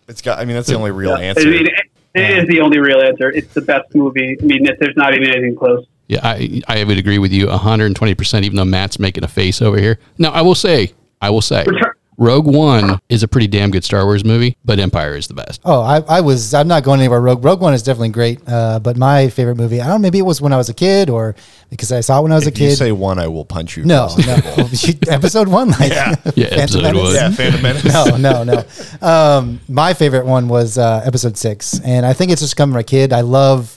It's 0.07 0.21
got. 0.21 0.39
I 0.39 0.45
mean, 0.45 0.55
that's 0.55 0.69
the 0.69 0.77
only 0.77 0.91
real 0.91 1.13
I 1.15 1.23
answer. 1.23 1.49
mean, 1.49 1.67
it, 2.17 2.31
it 2.31 2.39
is 2.39 2.49
the 2.49 2.61
only 2.61 2.79
real 2.79 3.01
answer. 3.01 3.31
It's 3.31 3.53
the 3.55 3.61
best 3.63 3.95
movie. 3.95 4.37
I 4.41 4.45
mean, 4.45 4.65
there's 4.79 4.97
not 4.97 5.15
even 5.15 5.29
anything 5.29 5.57
close. 5.57 5.87
Yeah, 6.09 6.21
I 6.23 6.63
I 6.69 6.85
would 6.85 6.99
agree 6.99 7.19
with 7.19 7.33
you 7.33 7.47
120%, 7.47 8.43
even 8.45 8.57
though 8.57 8.65
Matt's 8.65 8.99
making 8.99 9.25
a 9.25 9.29
face 9.29 9.61
over 9.61 9.79
here. 9.79 9.99
Now, 10.19 10.31
I 10.31 10.43
will 10.43 10.55
say, 10.55 10.93
I 11.21 11.31
will 11.31 11.43
say, 11.43 11.65
Return- 11.67 11.95
Rogue 12.19 12.47
One 12.47 12.99
is 13.09 13.23
a 13.23 13.29
pretty 13.29 13.47
damn 13.47 13.71
good 13.71 13.85
Star 13.85 14.05
Wars 14.05 14.25
movie, 14.25 14.57
but 14.65 14.79
Empire 14.79 15.17
is 15.17 15.29
the 15.29 15.35
best. 15.35 15.61
Oh, 15.65 15.83
I, 15.83 16.01
I 16.01 16.21
was. 16.23 16.55
I'm 16.55 16.67
not 16.69 16.83
going 16.83 17.01
anywhere. 17.01 17.21
Rogue 17.21 17.45
Rogue 17.45 17.61
One 17.61 17.75
is 17.75 17.83
definitely 17.83 18.09
great. 18.11 18.41
Uh, 18.47 18.79
but 18.79 18.97
my 18.97 19.29
favorite 19.29 19.57
movie, 19.57 19.81
I 19.81 19.87
don't. 19.87 20.01
know, 20.01 20.07
Maybe 20.07 20.19
it 20.19 20.23
was 20.23 20.41
when 20.41 20.53
I 20.53 20.57
was 20.57 20.69
a 20.69 20.75
kid, 20.75 21.11
or 21.11 21.35
because 21.71 21.93
I 21.93 22.01
saw 22.01 22.21
it 22.21 22.23
when 22.23 22.33
I 22.33 22.37
was 22.37 22.47
if 22.47 22.55
a 22.55 22.57
kid. 22.57 22.71
you 22.71 22.77
say 22.77 22.93
one, 22.93 23.19
I 23.19 23.27
will 23.29 23.45
punch 23.45 23.77
you. 23.77 23.85
no, 23.85 24.09
no. 24.27 24.35
episode 25.09 25.49
one, 25.49 25.71
like 25.71 25.91
Yeah. 25.93 26.15
Yeah, 26.37 26.49
Phantom 26.49 26.61
episode 26.61 26.83
Menace? 26.83 27.03
one. 27.03 27.15
Yeah, 27.15 27.31
Phantom 27.31 27.63
Menace. 27.63 27.85
no, 28.19 28.45
no, 28.45 28.45
no. 28.45 29.07
Um, 29.07 29.61
my 29.69 29.95
favorite 29.95 30.27
one 30.27 30.49
was 30.49 30.79
uh, 30.79 31.03
episode 31.05 31.37
six, 31.37 31.81
and 31.81 32.05
I 32.07 32.13
think 32.13 32.31
it's 32.31 32.41
just 32.41 32.57
coming 32.57 32.73
from 32.75 32.81
a 32.81 32.85
kid. 32.85 33.13
I 33.13 33.21
love, 33.23 33.77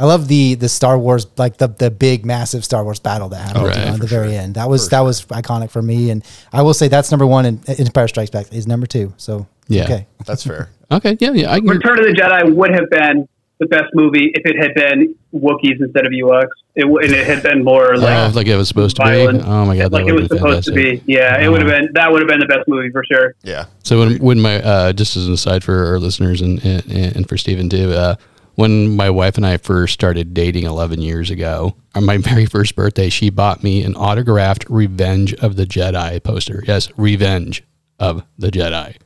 I 0.00 0.04
love 0.06 0.28
the 0.28 0.54
the 0.54 0.68
Star 0.70 0.98
Wars, 0.98 1.26
like 1.36 1.58
the 1.58 1.68
the 1.68 1.90
big, 1.90 2.24
massive 2.24 2.64
Star 2.64 2.82
Wars 2.82 2.98
battle 2.98 3.28
that 3.28 3.36
happened 3.36 3.66
right, 3.66 3.76
at 3.76 3.92
for 3.92 4.00
the 4.00 4.06
very 4.06 4.34
end. 4.34 4.54
That 4.54 4.70
was 4.70 4.88
that 4.88 5.00
was 5.00 5.26
iconic 5.26 5.70
for 5.70 5.82
me, 5.82 6.08
and 6.08 6.24
I 6.54 6.62
will 6.62 6.72
say 6.72 6.88
that's 6.88 7.10
number 7.10 7.26
one, 7.26 7.44
and 7.44 7.68
Empire 7.68 8.08
Strikes 8.08 8.30
Back 8.30 8.50
is 8.50 8.66
number 8.66 8.86
two. 8.86 9.12
So 9.18 9.46
Yeah. 9.68 9.84
okay, 9.84 10.06
That's 10.24 10.42
fair. 10.42 10.70
Okay, 10.90 11.18
yeah, 11.20 11.32
yeah. 11.32 11.52
I 11.52 11.60
can, 11.60 11.68
Return 11.68 11.98
of 11.98 12.06
the 12.06 12.12
Jedi 12.12 12.54
would 12.54 12.70
have 12.72 12.88
been 12.88 13.28
the 13.58 13.66
best 13.66 13.90
movie 13.92 14.32
if 14.34 14.46
it 14.46 14.56
had 14.56 14.74
been 14.74 15.14
Wookiees 15.34 15.78
instead 15.80 16.06
of 16.06 16.12
Ewoks. 16.12 16.48
It 16.74 16.86
and 16.86 17.12
it 17.12 17.26
had 17.26 17.42
been 17.42 17.62
more 17.62 17.94
oh, 17.94 17.98
like 17.98 18.34
like 18.34 18.46
it 18.46 18.56
was 18.56 18.68
supposed 18.68 18.96
to 18.96 19.02
be. 19.02 19.26
Oh 19.26 19.66
my 19.66 19.76
god, 19.76 19.90
that 19.90 19.92
like 19.92 20.06
it 20.06 20.14
was 20.14 20.28
be 20.28 20.38
supposed 20.38 20.66
to 20.68 20.72
be. 20.72 21.02
Yeah, 21.04 21.38
it 21.42 21.48
would 21.48 21.60
have 21.60 21.70
been. 21.70 21.90
That 21.92 22.10
would 22.10 22.22
have 22.22 22.28
been 22.28 22.40
the 22.40 22.46
best 22.46 22.66
movie 22.68 22.90
for 22.90 23.04
sure. 23.04 23.34
Yeah. 23.42 23.66
So 23.82 23.98
when 23.98 24.16
when 24.22 24.40
my 24.40 24.62
uh, 24.62 24.92
just 24.94 25.14
as 25.16 25.26
an 25.26 25.34
aside 25.34 25.62
for 25.62 25.88
our 25.88 25.98
listeners 25.98 26.40
and 26.40 26.64
and, 26.64 26.90
and 26.90 27.28
for 27.28 27.36
Stephen 27.36 27.68
too, 27.68 27.92
uh, 27.92 28.14
when 28.54 28.96
my 28.96 29.10
wife 29.10 29.36
and 29.36 29.46
I 29.46 29.56
first 29.56 29.94
started 29.94 30.34
dating 30.34 30.64
11 30.64 31.00
years 31.00 31.30
ago, 31.30 31.76
on 31.94 32.04
my 32.04 32.16
very 32.18 32.46
first 32.46 32.76
birthday, 32.76 33.08
she 33.08 33.30
bought 33.30 33.62
me 33.62 33.82
an 33.82 33.94
autographed 33.94 34.66
Revenge 34.68 35.34
of 35.34 35.56
the 35.56 35.64
Jedi 35.64 36.22
poster. 36.22 36.62
Yes, 36.66 36.90
Revenge 36.96 37.64
of 37.98 38.24
the 38.38 38.50
Jedi. 38.50 38.96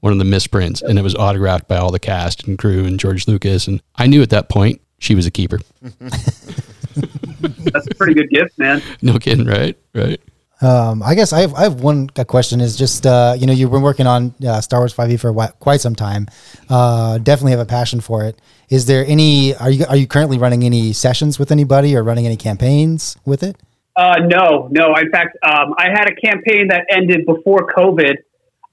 One 0.00 0.12
of 0.12 0.18
the 0.18 0.24
misprints, 0.24 0.82
and 0.82 0.98
it 0.98 1.02
was 1.02 1.14
autographed 1.14 1.66
by 1.66 1.78
all 1.78 1.90
the 1.90 1.98
cast 1.98 2.46
and 2.46 2.58
crew 2.58 2.84
and 2.84 3.00
George 3.00 3.26
Lucas. 3.26 3.66
And 3.66 3.82
I 3.96 4.06
knew 4.06 4.20
at 4.20 4.30
that 4.30 4.50
point 4.50 4.82
she 4.98 5.14
was 5.14 5.26
a 5.26 5.30
keeper. 5.30 5.60
That's 5.80 7.86
a 7.86 7.94
pretty 7.96 8.14
good 8.14 8.30
gift, 8.30 8.58
man. 8.58 8.82
No 9.00 9.18
kidding, 9.18 9.46
right? 9.46 9.78
Right. 9.94 10.20
Um, 10.60 11.02
I 11.02 11.14
guess 11.14 11.32
I 11.32 11.40
have, 11.40 11.54
I 11.54 11.64
have 11.64 11.80
one 11.80 12.08
a 12.16 12.24
question 12.24 12.60
is 12.60 12.76
just, 12.76 13.06
uh, 13.06 13.34
you 13.38 13.46
know, 13.46 13.52
you've 13.52 13.70
been 13.70 13.82
working 13.82 14.06
on 14.06 14.34
uh, 14.46 14.60
Star 14.60 14.80
Wars 14.80 14.94
5e 14.94 15.20
for 15.20 15.32
whi- 15.32 15.52
quite 15.58 15.80
some 15.80 15.94
time. 15.94 16.28
Uh, 16.70 17.18
definitely 17.18 17.50
have 17.50 17.60
a 17.60 17.66
passion 17.66 18.00
for 18.00 18.24
it. 18.24 18.40
Is 18.68 18.86
there 18.86 19.04
any, 19.06 19.54
are 19.56 19.70
you, 19.70 19.84
are 19.88 19.96
you 19.96 20.06
currently 20.06 20.38
running 20.38 20.64
any 20.64 20.92
sessions 20.92 21.38
with 21.38 21.50
anybody 21.52 21.96
or 21.96 22.02
running 22.02 22.26
any 22.26 22.36
campaigns 22.36 23.16
with 23.24 23.42
it? 23.42 23.56
Uh, 23.96 24.16
no, 24.26 24.68
no. 24.70 24.94
In 24.96 25.10
fact, 25.10 25.36
um, 25.42 25.74
I 25.78 25.88
had 25.90 26.08
a 26.08 26.14
campaign 26.14 26.68
that 26.68 26.86
ended 26.90 27.26
before 27.26 27.72
COVID. 27.76 28.16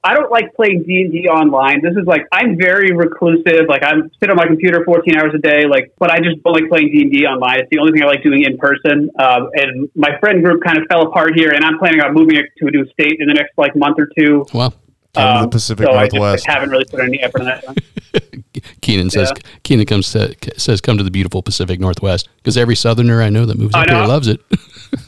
I 0.03 0.15
don't 0.15 0.31
like 0.31 0.55
playing 0.55 0.83
D 0.87 1.01
and 1.01 1.11
D 1.11 1.27
online. 1.27 1.81
This 1.83 1.91
is 1.91 2.07
like 2.07 2.25
I'm 2.31 2.57
very 2.57 2.91
reclusive. 2.91 3.69
Like 3.69 3.83
I'm 3.83 4.09
sit 4.19 4.31
on 4.31 4.35
my 4.35 4.47
computer 4.47 4.83
14 4.83 5.15
hours 5.15 5.31
a 5.35 5.37
day. 5.37 5.65
Like, 5.69 5.93
but 5.99 6.09
I 6.09 6.17
just 6.17 6.41
don't 6.43 6.53
like 6.53 6.69
playing 6.69 6.91
D 6.91 7.03
and 7.03 7.11
D 7.11 7.25
online. 7.25 7.59
It's 7.59 7.69
the 7.69 7.77
only 7.77 7.91
thing 7.91 8.01
I 8.01 8.07
like 8.07 8.23
doing 8.23 8.43
in 8.43 8.57
person. 8.57 9.11
Um, 9.19 9.49
and 9.53 9.89
my 9.95 10.17
friend 10.19 10.43
group 10.43 10.63
kind 10.63 10.79
of 10.79 10.85
fell 10.89 11.05
apart 11.05 11.33
here, 11.35 11.51
and 11.51 11.63
I'm 11.63 11.77
planning 11.77 12.01
on 12.01 12.15
moving 12.15 12.37
it 12.37 12.45
to 12.57 12.67
a 12.67 12.71
new 12.71 12.87
state 12.89 13.17
in 13.19 13.27
the 13.27 13.35
next 13.35 13.51
like 13.57 13.75
month 13.75 13.97
or 13.99 14.09
two. 14.17 14.43
Well, 14.55 14.73
Come 15.13 15.23
to 15.27 15.39
the 15.39 15.43
Um, 15.45 15.49
Pacific 15.49 15.85
so 15.85 15.91
Northwest. 15.93 16.23
I 16.23 16.35
just 16.35 16.47
haven't 16.47 16.69
really 16.69 16.85
put 16.85 16.99
any 17.01 17.19
effort 17.21 17.41
in 17.41 17.45
that. 17.47 17.65
One. 17.65 17.75
Keenan 18.81 19.09
says 19.09 19.31
Yeah. 19.35 19.41
Keenan 19.63 19.85
comes 19.85 20.11
to, 20.13 20.35
says 20.57 20.79
come 20.81 20.97
to 20.97 21.03
the 21.03 21.11
beautiful 21.11 21.41
Pacific 21.41 21.79
Northwest 21.79 22.29
because 22.37 22.57
every 22.57 22.75
Southerner 22.75 23.21
I 23.21 23.29
know 23.29 23.45
that 23.45 23.57
moves 23.57 23.73
I 23.75 23.81
up 23.81 23.89
here 23.89 23.97
know. 23.99 24.07
loves 24.07 24.27
it. 24.27 24.39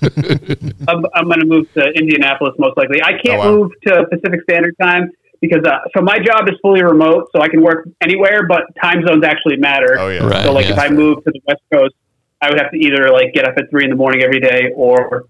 I'm, 0.87 1.05
I'm 1.13 1.25
going 1.25 1.39
to 1.39 1.45
move 1.45 1.71
to 1.73 1.85
Indianapolis 1.95 2.53
most 2.59 2.77
likely. 2.77 3.01
I 3.01 3.11
can't 3.23 3.35
Oh, 3.35 3.37
wow. 3.39 3.55
move 3.55 3.71
to 3.87 4.05
Pacific 4.11 4.41
Standard 4.49 4.75
Time 4.81 5.09
because 5.41 5.63
uh, 5.65 5.77
so 5.95 6.01
my 6.01 6.19
job 6.19 6.47
is 6.49 6.55
fully 6.61 6.83
remote, 6.83 7.29
so 7.35 7.41
I 7.41 7.49
can 7.49 7.61
work 7.61 7.87
anywhere, 8.01 8.47
but 8.47 8.61
time 8.81 9.05
zones 9.05 9.23
actually 9.25 9.57
matter. 9.57 9.97
Oh 9.99 10.07
yeah. 10.09 10.23
Right. 10.25 10.43
So 10.45 10.53
like 10.53 10.65
yeah. 10.67 10.73
if 10.73 10.79
I 10.79 10.89
move 10.89 11.17
to 11.25 11.31
the 11.31 11.41
West 11.47 11.61
Coast, 11.73 11.93
I 12.41 12.49
would 12.49 12.59
have 12.59 12.71
to 12.71 12.77
either 12.77 13.09
like 13.11 13.33
get 13.33 13.45
up 13.45 13.55
at 13.57 13.69
three 13.69 13.83
in 13.83 13.89
the 13.89 13.95
morning 13.97 14.21
every 14.23 14.39
day, 14.39 14.71
or 14.75 15.25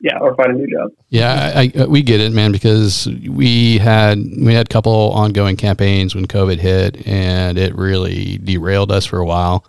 yeah, 0.00 0.18
or 0.20 0.34
find 0.36 0.52
a 0.52 0.54
new 0.54 0.70
job. 0.70 0.90
Yeah, 1.08 1.52
I, 1.54 1.72
I, 1.76 1.86
we 1.86 2.02
get 2.02 2.20
it, 2.20 2.32
man, 2.32 2.52
because 2.52 3.08
we 3.28 3.78
had 3.78 4.18
we 4.18 4.54
had 4.54 4.66
a 4.66 4.68
couple 4.68 4.92
ongoing 4.92 5.56
campaigns 5.56 6.14
when 6.14 6.26
COVID 6.26 6.58
hit, 6.58 7.06
and 7.06 7.58
it 7.58 7.74
really 7.74 8.38
derailed 8.38 8.92
us 8.92 9.06
for 9.06 9.18
a 9.18 9.26
while, 9.26 9.64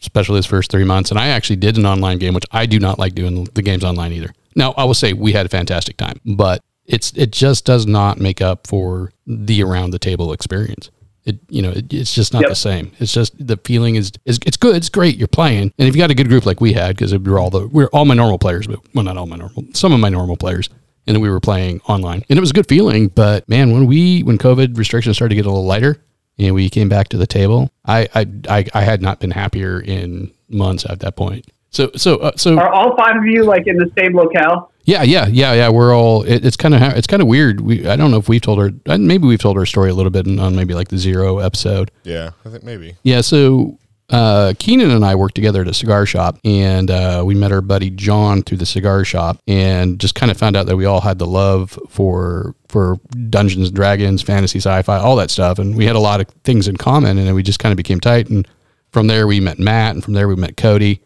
especially 0.00 0.36
those 0.36 0.46
first 0.46 0.70
three 0.70 0.84
months. 0.84 1.10
And 1.10 1.20
I 1.20 1.28
actually 1.28 1.56
did 1.56 1.76
an 1.76 1.86
online 1.86 2.18
game, 2.18 2.34
which 2.34 2.46
I 2.50 2.66
do 2.66 2.80
not 2.80 2.98
like 2.98 3.14
doing 3.14 3.44
the 3.54 3.62
games 3.62 3.84
online 3.84 4.12
either. 4.12 4.32
Now, 4.56 4.74
I 4.76 4.84
will 4.84 4.94
say 4.94 5.12
we 5.12 5.32
had 5.32 5.46
a 5.46 5.48
fantastic 5.48 5.96
time, 5.96 6.20
but 6.24 6.60
it's 6.84 7.12
it 7.12 7.30
just 7.30 7.64
does 7.64 7.86
not 7.86 8.18
make 8.18 8.40
up 8.40 8.66
for 8.66 9.12
the 9.26 9.62
around 9.62 9.90
the 9.90 9.98
table 10.00 10.32
experience. 10.32 10.90
It 11.28 11.38
you 11.48 11.62
know 11.62 11.70
it, 11.70 11.92
it's 11.92 12.14
just 12.14 12.32
not 12.32 12.42
Yep. 12.42 12.48
the 12.50 12.54
same. 12.56 12.92
It's 12.98 13.12
just 13.12 13.34
the 13.46 13.56
feeling 13.64 13.96
is, 13.96 14.12
is 14.24 14.38
it's 14.46 14.56
good. 14.56 14.74
It's 14.76 14.88
great. 14.88 15.16
You're 15.16 15.28
playing, 15.28 15.72
and 15.78 15.88
if 15.88 15.94
you 15.94 16.02
got 16.02 16.10
a 16.10 16.14
good 16.14 16.28
group 16.28 16.46
like 16.46 16.60
we 16.60 16.72
had, 16.72 16.96
because 16.96 17.16
we're 17.16 17.38
all 17.38 17.50
the 17.50 17.66
we're 17.68 17.88
all 17.92 18.04
my 18.04 18.14
normal 18.14 18.38
players, 18.38 18.66
but 18.66 18.80
well, 18.94 19.04
not 19.04 19.16
all 19.16 19.26
my 19.26 19.36
normal, 19.36 19.64
some 19.74 19.92
of 19.92 20.00
my 20.00 20.08
normal 20.08 20.36
players. 20.36 20.68
And 21.06 21.14
then 21.14 21.22
we 21.22 21.30
were 21.30 21.40
playing 21.40 21.80
online, 21.88 22.22
and 22.28 22.36
it 22.36 22.40
was 22.40 22.50
a 22.50 22.52
good 22.52 22.68
feeling. 22.68 23.08
But 23.08 23.48
man, 23.48 23.72
when 23.72 23.86
we 23.86 24.22
when 24.22 24.36
COVID 24.36 24.76
restrictions 24.76 25.16
started 25.16 25.30
to 25.30 25.36
get 25.36 25.46
a 25.46 25.48
little 25.50 25.64
lighter, 25.64 26.02
and 26.38 26.54
we 26.54 26.68
came 26.68 26.88
back 26.90 27.08
to 27.08 27.16
the 27.16 27.26
table, 27.26 27.70
I 27.86 28.08
I 28.14 28.26
I, 28.48 28.66
I 28.74 28.80
had 28.82 29.00
not 29.00 29.18
been 29.18 29.30
happier 29.30 29.80
in 29.80 30.30
months 30.50 30.84
at 30.86 31.00
that 31.00 31.16
point. 31.16 31.46
So 31.70 31.90
so 31.96 32.16
uh, 32.18 32.32
so 32.36 32.58
Are 32.58 32.70
all 32.72 32.94
five 32.96 33.16
of 33.16 33.24
you 33.24 33.44
like 33.44 33.66
in 33.66 33.76
the 33.78 33.90
same 33.98 34.14
locale? 34.14 34.70
Yeah, 34.88 35.02
yeah, 35.02 35.26
yeah, 35.26 35.52
yeah. 35.52 35.68
We're 35.68 35.94
all. 35.94 36.22
It, 36.22 36.46
it's 36.46 36.56
kind 36.56 36.74
of 36.74 36.80
it's 36.80 37.06
kind 37.06 37.20
of 37.20 37.28
weird. 37.28 37.60
We 37.60 37.86
I 37.86 37.94
don't 37.94 38.10
know 38.10 38.16
if 38.16 38.26
we've 38.26 38.40
told 38.40 38.58
our 38.58 38.70
uh, 38.86 38.96
maybe 38.96 39.26
we've 39.26 39.38
told 39.38 39.58
our 39.58 39.66
story 39.66 39.90
a 39.90 39.94
little 39.94 40.08
bit 40.08 40.26
on 40.26 40.56
maybe 40.56 40.72
like 40.72 40.88
the 40.88 40.96
zero 40.96 41.40
episode. 41.40 41.90
Yeah, 42.04 42.30
I 42.46 42.48
think 42.48 42.64
maybe. 42.64 42.96
Yeah. 43.02 43.20
So 43.20 43.78
uh, 44.08 44.54
Keenan 44.58 44.90
and 44.90 45.04
I 45.04 45.14
worked 45.14 45.34
together 45.34 45.60
at 45.60 45.68
a 45.68 45.74
cigar 45.74 46.06
shop, 46.06 46.38
and 46.42 46.90
uh, 46.90 47.22
we 47.26 47.34
met 47.34 47.52
our 47.52 47.60
buddy 47.60 47.90
John 47.90 48.42
through 48.42 48.56
the 48.56 48.64
cigar 48.64 49.04
shop, 49.04 49.38
and 49.46 50.00
just 50.00 50.14
kind 50.14 50.30
of 50.30 50.38
found 50.38 50.56
out 50.56 50.64
that 50.64 50.76
we 50.78 50.86
all 50.86 51.02
had 51.02 51.18
the 51.18 51.26
love 51.26 51.78
for 51.90 52.54
for 52.68 52.98
Dungeons 53.28 53.68
and 53.68 53.76
Dragons, 53.76 54.22
fantasy, 54.22 54.58
sci-fi, 54.58 54.96
all 54.96 55.16
that 55.16 55.30
stuff, 55.30 55.58
and 55.58 55.76
we 55.76 55.84
had 55.84 55.96
a 55.96 56.00
lot 56.00 56.22
of 56.22 56.28
things 56.44 56.66
in 56.66 56.78
common, 56.78 57.18
and 57.18 57.26
then 57.28 57.34
we 57.34 57.42
just 57.42 57.58
kind 57.58 57.74
of 57.74 57.76
became 57.76 58.00
tight. 58.00 58.30
And 58.30 58.48
from 58.90 59.06
there, 59.06 59.26
we 59.26 59.38
met 59.38 59.58
Matt, 59.58 59.96
and 59.96 60.02
from 60.02 60.14
there, 60.14 60.28
we 60.28 60.36
met 60.36 60.56
Cody, 60.56 61.02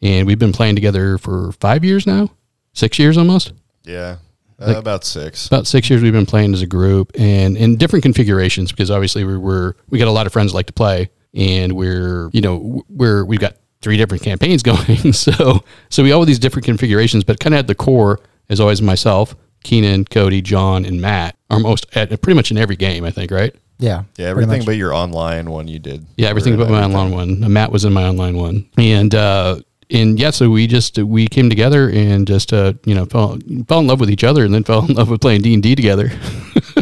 and 0.00 0.28
we've 0.28 0.38
been 0.38 0.52
playing 0.52 0.76
together 0.76 1.18
for 1.18 1.50
five 1.54 1.84
years 1.84 2.06
now, 2.06 2.30
six 2.72 2.98
years 2.98 3.16
almost 3.18 3.52
Yeah, 3.84 4.16
uh, 4.60 4.74
about 4.76 5.04
six. 5.04 5.46
about 5.46 5.66
six 5.66 5.88
years 5.90 6.02
we've 6.02 6.12
been 6.12 6.26
playing 6.26 6.54
as 6.54 6.62
a 6.62 6.66
group 6.66 7.12
and 7.18 7.56
in 7.56 7.76
different 7.76 8.02
configurations 8.02 8.70
because 8.72 8.90
obviously 8.90 9.24
we 9.24 9.36
were 9.36 9.76
we 9.88 9.98
got 9.98 10.08
a 10.08 10.12
lot 10.12 10.26
of 10.26 10.32
friends 10.32 10.52
that 10.52 10.56
like 10.56 10.66
to 10.66 10.72
play 10.72 11.10
and 11.34 11.72
we're 11.74 12.28
you 12.32 12.40
know 12.40 12.82
we're 12.88 13.24
we've 13.24 13.40
got 13.40 13.54
three 13.82 13.96
different 13.96 14.22
campaigns 14.22 14.62
going 14.70 15.12
so 15.12 15.64
so 15.88 16.02
we 16.02 16.12
all 16.12 16.20
have 16.20 16.26
these 16.26 16.38
different 16.38 16.64
configurations 16.66 17.24
but 17.24 17.38
kind 17.40 17.54
of 17.54 17.58
at 17.60 17.66
the 17.66 17.74
core 17.74 18.20
is 18.48 18.60
always 18.60 18.82
myself 18.82 19.34
keenan 19.64 20.04
cody 20.04 20.40
john 20.42 20.84
and 20.84 21.00
matt 21.00 21.36
are 21.50 21.58
most 21.60 21.86
at 21.94 22.08
pretty 22.22 22.34
much 22.34 22.50
in 22.50 22.56
every 22.58 22.76
game 22.76 23.04
i 23.04 23.10
think 23.10 23.30
right 23.30 23.54
Yeah. 23.78 24.04
Yeah, 24.18 24.26
everything 24.26 24.64
but 24.64 24.76
your 24.76 24.92
online 24.92 25.50
one 25.50 25.66
you 25.68 25.78
did. 25.78 26.04
yeah, 26.18 26.28
everything 26.28 26.56
but 26.58 26.68
my 26.68 26.84
online 26.84 27.10
one. 27.12 27.52
Matt 27.52 27.72
was 27.72 27.84
in 27.86 27.92
my 27.94 28.04
online 28.06 28.36
one, 28.36 28.68
and 28.76 29.14
uh, 29.14 29.60
and 29.90 30.18
yeah, 30.18 30.30
so 30.30 30.50
we 30.50 30.66
just 30.66 30.98
we 30.98 31.26
came 31.26 31.48
together 31.48 31.90
and 31.90 32.26
just 32.26 32.52
uh, 32.52 32.74
you 32.84 32.94
know 32.94 33.06
fell 33.06 33.38
fell 33.66 33.80
in 33.80 33.86
love 33.86 34.00
with 34.00 34.10
each 34.10 34.24
other, 34.24 34.44
and 34.44 34.54
then 34.54 34.64
fell 34.70 34.84
in 34.84 34.94
love 34.94 35.10
with 35.10 35.20
playing 35.20 35.42
D 35.42 35.54
and 35.54 35.62
D 35.62 35.74
together. 35.74 36.10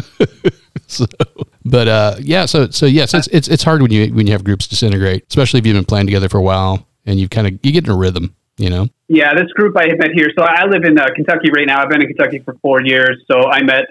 so, 0.87 1.05
but 1.65 1.87
uh, 1.87 2.15
yeah, 2.19 2.45
so 2.45 2.69
so 2.69 2.85
yes, 2.85 3.13
it's 3.13 3.27
it's 3.27 3.47
it's 3.47 3.63
hard 3.63 3.81
when 3.81 3.91
you 3.91 4.13
when 4.13 4.27
you 4.27 4.33
have 4.33 4.43
groups 4.43 4.67
disintegrate, 4.67 5.25
especially 5.29 5.59
if 5.59 5.65
you've 5.65 5.75
been 5.75 5.85
playing 5.85 6.07
together 6.07 6.29
for 6.29 6.37
a 6.37 6.43
while 6.43 6.85
and 7.05 7.19
you 7.19 7.27
kind 7.27 7.47
of 7.47 7.53
you 7.63 7.71
get 7.71 7.85
in 7.85 7.91
a 7.91 7.97
rhythm, 7.97 8.35
you 8.57 8.69
know. 8.69 8.87
Yeah, 9.07 9.33
this 9.33 9.51
group 9.53 9.75
I 9.77 9.87
met 9.95 10.11
here. 10.13 10.29
So 10.37 10.45
I 10.45 10.65
live 10.65 10.83
in 10.83 10.97
uh, 10.97 11.07
Kentucky 11.15 11.49
right 11.51 11.65
now. 11.65 11.81
I've 11.81 11.89
been 11.89 12.01
in 12.01 12.07
Kentucky 12.07 12.39
for 12.39 12.53
four 12.61 12.83
years. 12.83 13.23
So 13.29 13.49
I 13.49 13.63
met 13.63 13.85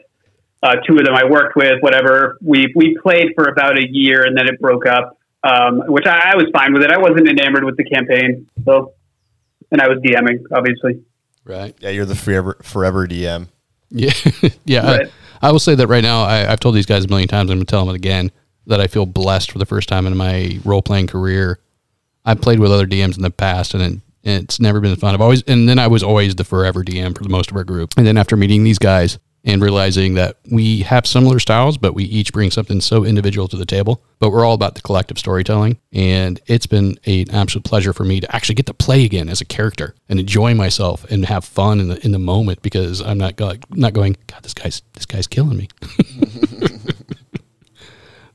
uh, 0.62 0.76
two 0.86 0.96
of 0.96 1.04
them 1.04 1.14
I 1.14 1.24
worked 1.24 1.56
with. 1.56 1.80
Whatever 1.80 2.38
we 2.40 2.72
we 2.74 2.96
played 3.02 3.32
for 3.34 3.48
about 3.48 3.78
a 3.78 3.86
year 3.88 4.24
and 4.24 4.36
then 4.36 4.46
it 4.46 4.60
broke 4.60 4.86
up, 4.86 5.18
um, 5.42 5.82
which 5.88 6.06
I, 6.06 6.32
I 6.32 6.36
was 6.36 6.46
fine 6.52 6.72
with 6.72 6.82
it. 6.82 6.90
I 6.90 6.98
wasn't 6.98 7.28
enamored 7.28 7.64
with 7.64 7.76
the 7.76 7.84
campaign. 7.84 8.48
So, 8.64 8.94
and 9.70 9.80
I 9.80 9.88
was 9.88 9.98
DMing 9.98 10.44
obviously. 10.52 11.02
Right. 11.44 11.74
Yeah, 11.80 11.90
you're 11.90 12.04
the 12.04 12.14
forever 12.14 12.56
forever 12.62 13.06
DM. 13.06 13.48
Yeah, 13.90 14.12
yeah. 14.66 14.86
Right. 14.86 15.06
I, 15.40 15.48
I 15.48 15.50
will 15.50 15.58
say 15.58 15.74
that 15.74 15.86
right 15.86 16.02
now. 16.02 16.22
I, 16.22 16.52
I've 16.52 16.60
told 16.60 16.74
these 16.74 16.84
guys 16.84 17.06
a 17.06 17.08
million 17.08 17.26
times. 17.26 17.50
I'm 17.50 17.56
gonna 17.56 17.64
tell 17.64 17.86
them 17.86 17.94
it 17.94 17.96
again 17.96 18.30
that 18.66 18.82
I 18.82 18.86
feel 18.86 19.06
blessed 19.06 19.50
for 19.50 19.58
the 19.58 19.64
first 19.64 19.88
time 19.88 20.06
in 20.06 20.14
my 20.14 20.60
role 20.62 20.82
playing 20.82 21.06
career. 21.06 21.58
I've 22.22 22.42
played 22.42 22.60
with 22.60 22.70
other 22.70 22.86
DMs 22.86 23.16
in 23.16 23.22
the 23.22 23.30
past, 23.30 23.72
and, 23.72 23.82
it, 23.82 23.92
and 24.24 24.44
it's 24.44 24.60
never 24.60 24.80
been 24.80 24.94
fun. 24.96 25.14
I've 25.14 25.22
always, 25.22 25.42
and 25.44 25.66
then 25.66 25.78
I 25.78 25.86
was 25.86 26.02
always 26.02 26.34
the 26.34 26.44
forever 26.44 26.84
DM 26.84 27.16
for 27.16 27.22
the 27.22 27.30
most 27.30 27.50
of 27.50 27.56
our 27.56 27.64
group. 27.64 27.94
And 27.96 28.06
then 28.06 28.18
after 28.18 28.36
meeting 28.36 28.62
these 28.62 28.78
guys 28.78 29.18
and 29.44 29.62
realizing 29.62 30.14
that 30.14 30.36
we 30.50 30.80
have 30.80 31.06
similar 31.06 31.38
styles, 31.38 31.78
but 31.78 31.94
we 31.94 32.04
each 32.04 32.32
bring 32.32 32.50
something 32.50 32.80
so 32.80 33.04
individual 33.04 33.48
to 33.48 33.56
the 33.56 33.64
table, 33.64 34.02
but 34.18 34.30
we're 34.30 34.44
all 34.44 34.54
about 34.54 34.74
the 34.74 34.82
collective 34.82 35.18
storytelling. 35.18 35.78
And 35.92 36.40
it's 36.46 36.66
been 36.66 36.98
an 37.06 37.30
absolute 37.30 37.64
pleasure 37.64 37.92
for 37.92 38.04
me 38.04 38.20
to 38.20 38.34
actually 38.34 38.56
get 38.56 38.66
to 38.66 38.74
play 38.74 39.04
again 39.04 39.28
as 39.28 39.40
a 39.40 39.44
character 39.44 39.94
and 40.08 40.18
enjoy 40.18 40.54
myself 40.54 41.04
and 41.10 41.24
have 41.26 41.44
fun 41.44 41.80
in 41.80 41.88
the 41.88 42.04
in 42.04 42.12
the 42.12 42.18
moment 42.18 42.62
because 42.62 43.00
I'm 43.00 43.18
not 43.18 43.36
go- 43.36 43.56
not 43.70 43.92
going, 43.92 44.16
God, 44.26 44.42
this 44.42 44.54
guy's 44.54 44.82
this 44.94 45.06
guy's 45.06 45.26
killing 45.26 45.56
me. 45.56 45.68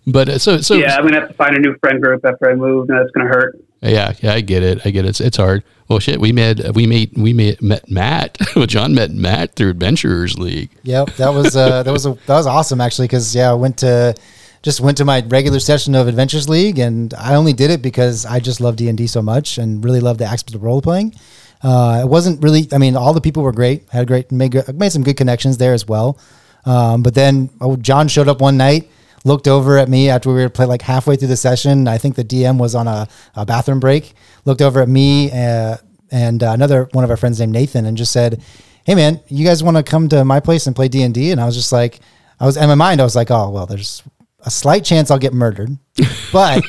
but 0.08 0.30
uh, 0.30 0.38
so 0.40 0.62
so 0.62 0.76
yeah, 0.76 0.96
I'm 0.96 1.04
gonna 1.04 1.20
have 1.20 1.30
to 1.30 1.36
find 1.36 1.56
a 1.56 1.60
new 1.60 1.76
friend 1.80 2.02
group 2.02 2.26
after 2.26 2.50
I 2.50 2.56
move, 2.56 2.90
and 2.90 2.98
that's 2.98 3.12
gonna 3.12 3.30
hurt. 3.30 3.60
Yeah, 3.84 4.14
yeah, 4.22 4.34
I 4.34 4.42
get 4.42 4.64
it. 4.64 4.86
I 4.86 4.92
get 4.92 5.06
it. 5.06 5.10
It's, 5.10 5.22
it's 5.22 5.38
hard. 5.38 5.64
Well, 5.88 6.00
shit, 6.00 6.20
we 6.20 6.32
met 6.32 6.74
we 6.74 6.88
made 6.88 7.12
we 7.18 7.34
met, 7.34 7.62
met 7.62 7.90
Matt. 7.90 8.38
well, 8.56 8.66
John 8.66 8.96
met 8.96 9.12
Matt 9.12 9.56
through 9.56 9.72
Adventurers 9.72 10.38
League. 10.40 10.70
Yep, 10.84 11.12
that 11.18 11.34
was 11.34 11.56
uh, 11.56 11.84
that 11.84 11.92
was 11.92 12.06
a, 12.06 12.14
that 12.26 12.36
was 12.36 12.48
awesome 12.48 12.82
actually 12.82 13.08
because 13.08 13.36
yeah, 13.36 13.52
I 13.52 13.54
went 13.54 13.78
to 13.80 14.16
just 14.62 14.80
went 14.80 14.98
to 14.98 15.06
my 15.06 15.22
regular 15.28 15.60
session 15.60 15.94
of 15.94 16.08
Adventures 16.08 16.48
League 16.48 16.80
and 16.80 17.14
I 17.16 17.36
only 17.36 17.52
did 17.52 17.70
it 17.70 17.82
because 17.82 18.26
I 18.26 18.40
just 18.40 18.62
love 18.62 18.78
D 18.78 18.88
and 18.88 18.98
D 18.98 19.08
so 19.08 19.22
much 19.22 19.58
and 19.58 19.84
really 19.84 20.00
love 20.00 20.18
the 20.18 20.26
aspect 20.26 20.56
of 20.56 20.64
role 20.64 20.82
playing. 20.82 21.14
Uh, 21.62 22.02
it 22.04 22.08
wasn't 22.08 22.42
really. 22.44 22.68
I 22.72 22.78
mean, 22.78 22.96
all 22.96 23.14
the 23.14 23.22
people 23.22 23.44
were 23.44 23.52
great. 23.52 23.88
Had 23.90 24.08
great 24.08 24.32
made 24.32 24.56
made 24.74 24.92
some 24.92 25.04
good 25.04 25.18
connections 25.18 25.58
there 25.58 25.74
as 25.74 25.88
well. 25.88 26.18
Um, 26.66 27.04
but 27.04 27.14
then 27.14 27.50
oh, 27.60 27.76
John 27.76 28.08
showed 28.08 28.28
up 28.30 28.42
one 28.42 28.58
night, 28.58 28.90
looked 29.24 29.48
over 29.48 29.78
at 29.78 29.90
me 29.90 30.10
after 30.10 30.30
we 30.30 30.36
were 30.36 30.50
play 30.50 30.66
like 30.66 30.82
halfway 30.82 31.16
through 31.16 31.30
the 31.30 31.38
session. 31.38 31.88
I 31.88 31.98
think 31.98 32.16
the 32.16 32.24
DM 32.24 32.58
was 32.58 32.76
on 32.76 32.88
a, 32.88 33.08
a 33.36 33.46
bathroom 33.46 33.80
break. 33.80 34.14
Looked 34.46 34.62
over 34.62 34.82
at 34.82 34.90
me 34.90 35.32
uh, 35.32 35.78
and 36.12 36.44
uh, 36.44 36.52
another 36.52 36.90
one 36.92 37.04
of 37.04 37.10
our 37.10 37.18
friends 37.18 37.40
named 37.40 37.54
Nathan 37.54 37.86
and 37.86 37.98
just 37.98 38.12
said, 38.12 38.42
"Hey 38.86 38.96
man, 38.96 39.22
you 39.28 39.46
guys 39.46 39.64
want 39.64 39.78
to 39.78 39.84
come 39.84 40.10
to 40.10 40.24
my 40.26 40.40
place 40.40 40.68
and 40.68 40.76
play 40.76 40.88
D 40.88 41.04
and 41.04 41.14
D?" 41.14 41.32
And 41.32 41.42
I 41.42 41.46
was 41.46 41.56
just 41.56 41.72
like, 41.72 42.00
I 42.40 42.46
was 42.46 42.58
in 42.58 42.68
my 42.68 42.76
mind, 42.76 43.02
I 43.02 43.04
was 43.04 43.16
like, 43.16 43.32
"Oh 43.32 43.50
well, 43.50 43.66
there's 43.66 44.04
a 44.46 44.52
slight 44.52 44.84
chance 44.84 45.10
I'll 45.10 45.20
get 45.20 45.34
murdered, 45.34 45.78
but." 46.32 46.64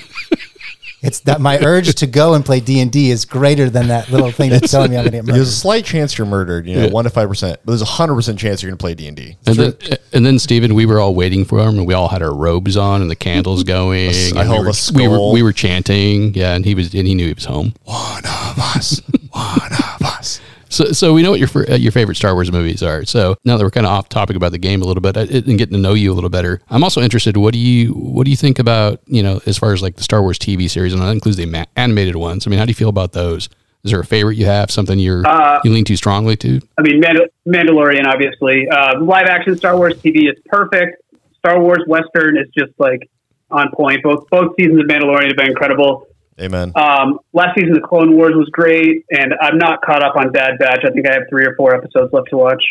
It's 1.05 1.21
that 1.21 1.41
my 1.41 1.59
urge 1.59 1.95
to 1.97 2.07
go 2.07 2.35
and 2.35 2.45
play 2.45 2.61
D 2.61 2.81
and 2.81 2.91
D 2.91 3.11
is 3.11 3.25
greater 3.25 3.69
than 3.69 3.89
that 3.89 4.11
little 4.11 4.31
thing 4.31 4.51
that's 4.51 4.71
telling 4.71 4.91
me 4.91 4.97
I'm 4.97 5.03
going 5.03 5.13
to 5.13 5.19
get 5.19 5.25
murdered. 5.27 5.37
There's 5.39 5.49
a 5.49 5.53
slight 5.53 5.85
chance 5.85 6.17
you're 6.17 6.27
murdered, 6.27 6.67
you 6.67 6.77
know, 6.77 6.89
one 6.89 7.05
to 7.05 7.11
five 7.11 7.29
percent, 7.29 7.61
but 7.65 7.73
there's 7.73 7.83
a 7.83 7.87
hundred 7.87 8.15
percent 8.15 8.39
chance 8.39 8.63
you're 8.63 8.71
gonna 8.71 8.79
play 8.79 8.95
D 8.95 9.07
and 9.07 9.17
D. 9.17 9.37
And 9.47 9.57
then, 9.57 9.77
and 10.13 10.25
then 10.25 10.39
Steven, 10.39 10.75
we 10.75 10.87
were 10.87 10.99
all 10.99 11.15
waiting 11.15 11.45
for 11.45 11.61
him, 11.61 11.79
and 11.79 11.87
we 11.87 11.93
all 11.95 12.09
had 12.09 12.23
our 12.23 12.35
robes 12.35 12.77
on 12.77 13.03
and 13.03 13.11
the 13.11 13.17
candles 13.17 13.65
going. 13.65 14.11
I 14.11 14.43
and 14.43 14.51
we, 14.51 14.59
were, 14.59 14.61
a 14.61 14.73
we 14.95 15.09
were 15.09 15.17
skull. 15.17 15.33
we 15.33 15.43
were 15.43 15.53
chanting, 15.53 16.35
yeah, 16.35 16.55
and 16.55 16.65
he 16.65 16.75
was 16.75 16.95
and 16.95 17.07
he 17.07 17.15
knew 17.15 17.27
he 17.27 17.35
was 17.35 17.45
home. 17.45 17.75
One 17.85 18.25
of 18.25 18.59
us, 18.59 19.01
one 19.31 19.73
of 19.73 20.03
us. 20.03 20.41
So, 20.75 20.87
so 20.93 21.15
we 21.15 21.23
know 21.23 21.31
what 21.31 21.39
your 21.39 21.49
uh, 21.71 21.77
your 21.77 21.93
favorite 21.93 22.17
Star 22.17 22.35
Wars 22.35 22.51
movies 22.51 22.83
are. 22.83 23.05
So 23.05 23.37
now 23.45 23.57
that 23.57 23.63
we're 23.63 23.71
kind 23.71 23.87
of 23.87 23.93
off 23.93 24.09
topic 24.09 24.35
about 24.35 24.51
the 24.51 24.59
game 24.59 24.83
a 24.83 24.85
little 24.85 25.01
bit 25.01 25.17
and 25.17 25.57
getting 25.59 25.75
to 25.75 25.79
know 25.79 25.95
you 25.95 26.13
a 26.13 26.15
little 26.15 26.31
better, 26.31 26.61
I'm 26.69 26.83
also 26.83 27.01
interested. 27.01 27.37
What 27.37 27.53
do 27.53 27.61
you 27.61 27.93
what 27.93 28.25
do 28.25 28.31
you 28.31 28.37
think 28.37 28.59
about 28.59 29.01
you 29.07 29.23
know 29.23 29.41
as 29.47 29.57
far 29.57 29.73
as 29.73 29.83
like 29.83 29.97
the 29.97 30.03
Star 30.03 30.21
Wars 30.21 30.39
TV 30.39 30.69
series 30.69 30.93
and 30.93 31.01
that 31.01 31.11
includes 31.11 31.37
the 31.37 31.67
animated 31.77 32.17
ones? 32.17 32.47
I 32.47 32.51
mean, 32.51 32.59
how 32.59 32.65
do 32.65 32.71
you 32.71 32.75
feel 32.75 32.89
about 32.89 33.13
those? 33.13 33.49
Is 33.85 33.91
there 33.91 34.01
a 34.01 34.05
favorite 34.05 34.37
you 34.37 34.47
have? 34.47 34.71
Something 34.71 34.99
you're 34.99 35.25
Uh, 35.27 35.61
you 35.63 35.71
lean 35.71 35.85
too 35.85 35.97
strongly 35.97 36.37
to? 36.39 36.61
I 36.79 36.83
mean, 36.83 37.01
Mandal- 37.03 37.29
Mandalorian, 37.47 38.07
obviously. 38.07 38.67
Uh, 38.69 38.99
live 39.01 39.27
action 39.27 39.57
Star 39.57 39.77
Wars 39.77 39.95
TV 40.03 40.29
is 40.29 40.39
perfect. 40.47 41.03
Star 41.39 41.61
Wars 41.61 41.85
Western 41.87 42.39
is 42.39 42.49
just 42.59 42.73
like 42.79 43.09
on 43.51 43.71
point. 43.75 44.03
Both 44.03 44.27
both 44.31 44.55
seasons 44.59 44.81
of 44.81 44.87
Mandalorian 44.87 45.29
have 45.29 45.37
been 45.37 45.51
incredible. 45.51 46.09
Amen. 46.41 46.73
Um, 46.75 47.21
last 47.33 47.55
season 47.57 47.75
The 47.75 47.81
Clone 47.81 48.17
Wars 48.17 48.35
was 48.35 48.49
great, 48.51 49.05
and 49.11 49.35
I'm 49.41 49.57
not 49.59 49.83
caught 49.83 50.03
up 50.03 50.17
on 50.17 50.33
Bad 50.33 50.59
Batch. 50.59 50.81
I 50.85 50.91
think 50.91 51.09
I 51.09 51.13
have 51.13 51.23
three 51.31 51.47
or 51.47 51.55
four 51.57 51.75
episodes 51.75 52.13
left 52.13 52.29
to 52.31 52.37
watch. 52.37 52.63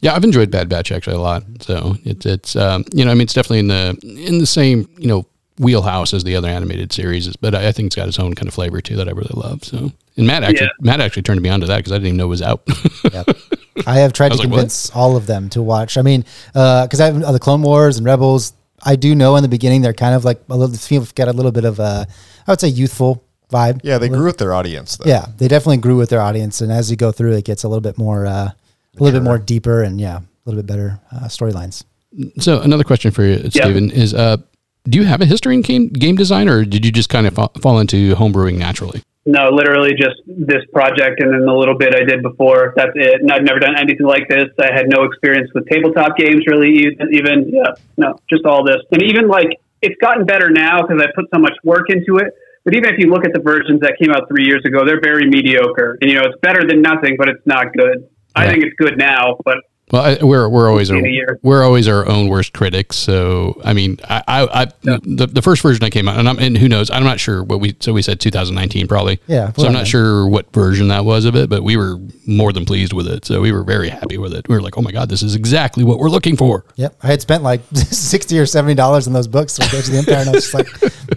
Yeah, 0.00 0.14
I've 0.14 0.24
enjoyed 0.24 0.50
Bad 0.50 0.68
Batch 0.68 0.90
actually 0.92 1.16
a 1.16 1.20
lot. 1.20 1.44
So 1.60 1.94
it's 2.04 2.26
it's 2.26 2.56
um, 2.56 2.84
you 2.92 3.04
know 3.04 3.10
I 3.10 3.14
mean 3.14 3.22
it's 3.22 3.32
definitely 3.34 3.60
in 3.60 3.68
the 3.68 3.98
in 4.26 4.38
the 4.38 4.46
same 4.46 4.88
you 4.98 5.06
know 5.06 5.24
wheelhouse 5.58 6.12
as 6.12 6.22
the 6.24 6.36
other 6.36 6.48
animated 6.48 6.92
series, 6.92 7.34
but 7.36 7.54
I, 7.54 7.68
I 7.68 7.72
think 7.72 7.86
it's 7.86 7.96
got 7.96 8.08
its 8.08 8.18
own 8.18 8.34
kind 8.34 8.46
of 8.48 8.54
flavor 8.54 8.80
too 8.80 8.96
that 8.96 9.08
I 9.08 9.12
really 9.12 9.30
love. 9.34 9.64
So 9.64 9.90
and 10.16 10.26
Matt 10.26 10.42
actually 10.42 10.66
Yeah. 10.66 10.72
Matt 10.80 11.00
actually 11.00 11.22
turned 11.22 11.40
me 11.40 11.48
on 11.48 11.60
to 11.60 11.66
that 11.66 11.78
because 11.78 11.92
I 11.92 11.96
didn't 11.96 12.08
even 12.08 12.16
know 12.18 12.26
it 12.26 12.28
was 12.28 12.42
out. 12.42 12.62
I 13.86 13.98
have 13.98 14.12
tried 14.12 14.26
I 14.26 14.28
to 14.30 14.32
was 14.34 14.40
like, 14.40 14.48
what? 14.48 14.56
convince 14.56 14.90
all 14.94 15.16
of 15.16 15.26
them 15.26 15.48
to 15.50 15.62
watch. 15.62 15.96
I 15.96 16.02
mean, 16.02 16.24
because 16.52 17.00
I 17.00 17.06
have 17.06 17.22
uh, 17.22 17.32
the 17.32 17.38
Clone 17.38 17.62
Wars 17.62 17.96
and 17.98 18.06
Rebels. 18.06 18.52
I 18.84 18.96
do 18.96 19.14
know 19.14 19.36
in 19.36 19.42
the 19.42 19.48
beginning 19.48 19.80
they're 19.80 19.94
kind 19.94 20.14
of 20.14 20.24
like 20.24 20.40
a 20.50 20.56
little 20.56 20.76
feel 20.76 21.06
got 21.14 21.28
a 21.28 21.32
little 21.32 21.52
bit 21.52 21.64
of 21.64 21.78
a 21.78 22.06
I 22.46 22.52
would 22.52 22.60
say 22.60 22.68
youthful 22.68 23.24
vibe. 23.50 23.80
Yeah, 23.82 23.98
they 23.98 24.08
grew 24.08 24.24
with 24.24 24.38
their 24.38 24.54
audience. 24.54 24.96
Though. 24.96 25.08
Yeah, 25.08 25.26
they 25.38 25.48
definitely 25.48 25.78
grew 25.78 25.96
with 25.96 26.10
their 26.10 26.20
audience, 26.20 26.60
and 26.60 26.72
as 26.72 26.90
you 26.90 26.96
go 26.96 27.12
through, 27.12 27.32
it 27.32 27.44
gets 27.44 27.64
a 27.64 27.68
little 27.68 27.80
bit 27.80 27.98
more, 27.98 28.26
uh, 28.26 28.50
a 28.50 28.54
little 28.98 29.18
bit 29.18 29.24
more 29.24 29.38
deeper, 29.38 29.82
and 29.82 30.00
yeah, 30.00 30.18
a 30.18 30.22
little 30.44 30.62
bit 30.62 30.66
better 30.66 31.00
uh, 31.12 31.26
storylines. 31.26 31.84
so 32.38 32.60
another 32.60 32.84
question 32.84 33.10
for 33.10 33.24
you, 33.24 33.50
Stephen, 33.50 33.90
is 33.90 34.14
uh, 34.14 34.36
do 34.88 34.98
you 34.98 35.04
have 35.04 35.20
a 35.20 35.26
history 35.26 35.54
in 35.54 35.62
game 35.62 35.88
game 35.88 36.16
design, 36.16 36.48
or 36.48 36.64
did 36.64 36.84
you 36.84 36.92
just 36.92 37.08
kind 37.08 37.26
of 37.26 37.34
fa- 37.34 37.50
fall 37.60 37.78
into 37.78 38.14
homebrewing 38.14 38.58
naturally? 38.58 39.02
No, 39.28 39.50
literally 39.50 39.90
just 39.90 40.22
this 40.24 40.64
project 40.72 41.20
and 41.20 41.34
then 41.34 41.44
the 41.44 41.52
little 41.52 41.76
bit 41.76 41.96
I 41.96 42.04
did 42.04 42.22
before. 42.22 42.72
That's 42.76 42.92
it. 42.94 43.20
And 43.20 43.32
I've 43.32 43.42
never 43.42 43.58
done 43.58 43.76
anything 43.76 44.06
like 44.06 44.28
this. 44.28 44.46
I 44.60 44.72
had 44.72 44.86
no 44.88 45.02
experience 45.02 45.50
with 45.52 45.66
tabletop 45.66 46.16
games, 46.16 46.46
really. 46.46 46.70
Even, 46.70 47.08
even 47.12 47.48
yeah, 47.48 47.74
no, 47.96 48.20
just 48.30 48.46
all 48.46 48.64
this. 48.64 48.76
And 48.92 49.02
even 49.02 49.26
like 49.26 49.58
it's 49.82 49.96
gotten 50.00 50.24
better 50.24 50.50
now 50.50 50.82
because 50.82 51.02
I 51.02 51.06
put 51.14 51.26
so 51.32 51.40
much 51.40 51.54
work 51.64 51.90
into 51.90 52.18
it. 52.18 52.32
But 52.64 52.74
even 52.74 52.92
if 52.92 52.98
you 52.98 53.10
look 53.10 53.24
at 53.24 53.32
the 53.32 53.40
versions 53.40 53.80
that 53.80 53.94
came 54.00 54.10
out 54.10 54.28
three 54.28 54.44
years 54.44 54.62
ago, 54.66 54.84
they're 54.84 55.00
very 55.00 55.28
mediocre. 55.28 55.98
And 56.00 56.10
you 56.10 56.16
know, 56.16 56.24
it's 56.26 56.40
better 56.42 56.66
than 56.66 56.82
nothing, 56.82 57.14
but 57.16 57.28
it's 57.28 57.46
not 57.46 57.72
good. 57.72 58.08
I 58.34 58.48
think 58.50 58.64
it's 58.64 58.74
good 58.76 58.98
now, 58.98 59.38
but 59.44 59.58
Well, 59.92 60.02
I, 60.02 60.24
we're 60.24 60.48
we're 60.48 60.68
always 60.68 60.90
our, 60.90 60.96
In 60.96 61.06
a 61.06 61.08
year. 61.08 61.38
we're 61.42 61.62
always 61.62 61.86
our 61.86 62.08
own 62.08 62.28
worst 62.28 62.52
critics. 62.52 62.96
So 62.96 63.60
I 63.64 63.72
mean, 63.72 63.98
I 64.08 64.22
I, 64.26 64.62
I 64.62 64.64
the, 64.82 65.28
the 65.30 65.42
first 65.42 65.62
version 65.62 65.78
that 65.80 65.90
came 65.92 66.08
out, 66.08 66.18
and 66.18 66.28
I'm 66.28 66.38
and 66.40 66.58
who 66.58 66.68
knows? 66.68 66.90
I'm 66.90 67.04
not 67.04 67.20
sure 67.20 67.44
what 67.44 67.60
we 67.60 67.76
so 67.78 67.92
we 67.92 68.02
said 68.02 68.18
2019 68.18 68.88
probably. 68.88 69.20
Yeah, 69.28 69.52
So 69.52 69.62
I'm 69.62 69.72
well, 69.72 69.72
not 69.82 69.86
sure 69.86 70.26
what 70.28 70.52
version 70.52 70.88
that 70.88 71.04
was 71.04 71.24
of 71.24 71.36
it, 71.36 71.48
but 71.48 71.62
we 71.62 71.76
were 71.76 71.98
more 72.26 72.52
than 72.52 72.64
pleased 72.64 72.92
with 72.94 73.06
it. 73.06 73.24
So 73.24 73.40
we 73.40 73.52
were 73.52 73.62
very 73.62 73.88
happy 73.88 74.18
with 74.18 74.34
it. 74.34 74.48
We 74.48 74.56
were 74.56 74.60
like, 74.60 74.76
oh 74.76 74.82
my 74.82 74.90
god, 74.90 75.08
this 75.08 75.22
is 75.22 75.36
exactly 75.36 75.84
what 75.84 76.00
we're 76.00 76.10
looking 76.10 76.36
for. 76.36 76.64
Yep, 76.74 76.96
I 77.04 77.06
had 77.06 77.20
spent 77.22 77.44
like 77.44 77.60
sixty 77.74 78.40
or 78.40 78.46
seventy 78.46 78.74
dollars 78.74 79.06
on 79.06 79.12
those 79.12 79.28
books 79.28 79.56
for 79.56 79.62
Edge 79.76 79.86
of 79.86 79.92
the 79.92 79.98
Empire, 79.98 80.16
and 80.16 80.28
I 80.30 80.32
was 80.32 80.50
just 80.50 80.54
like, 80.54 80.66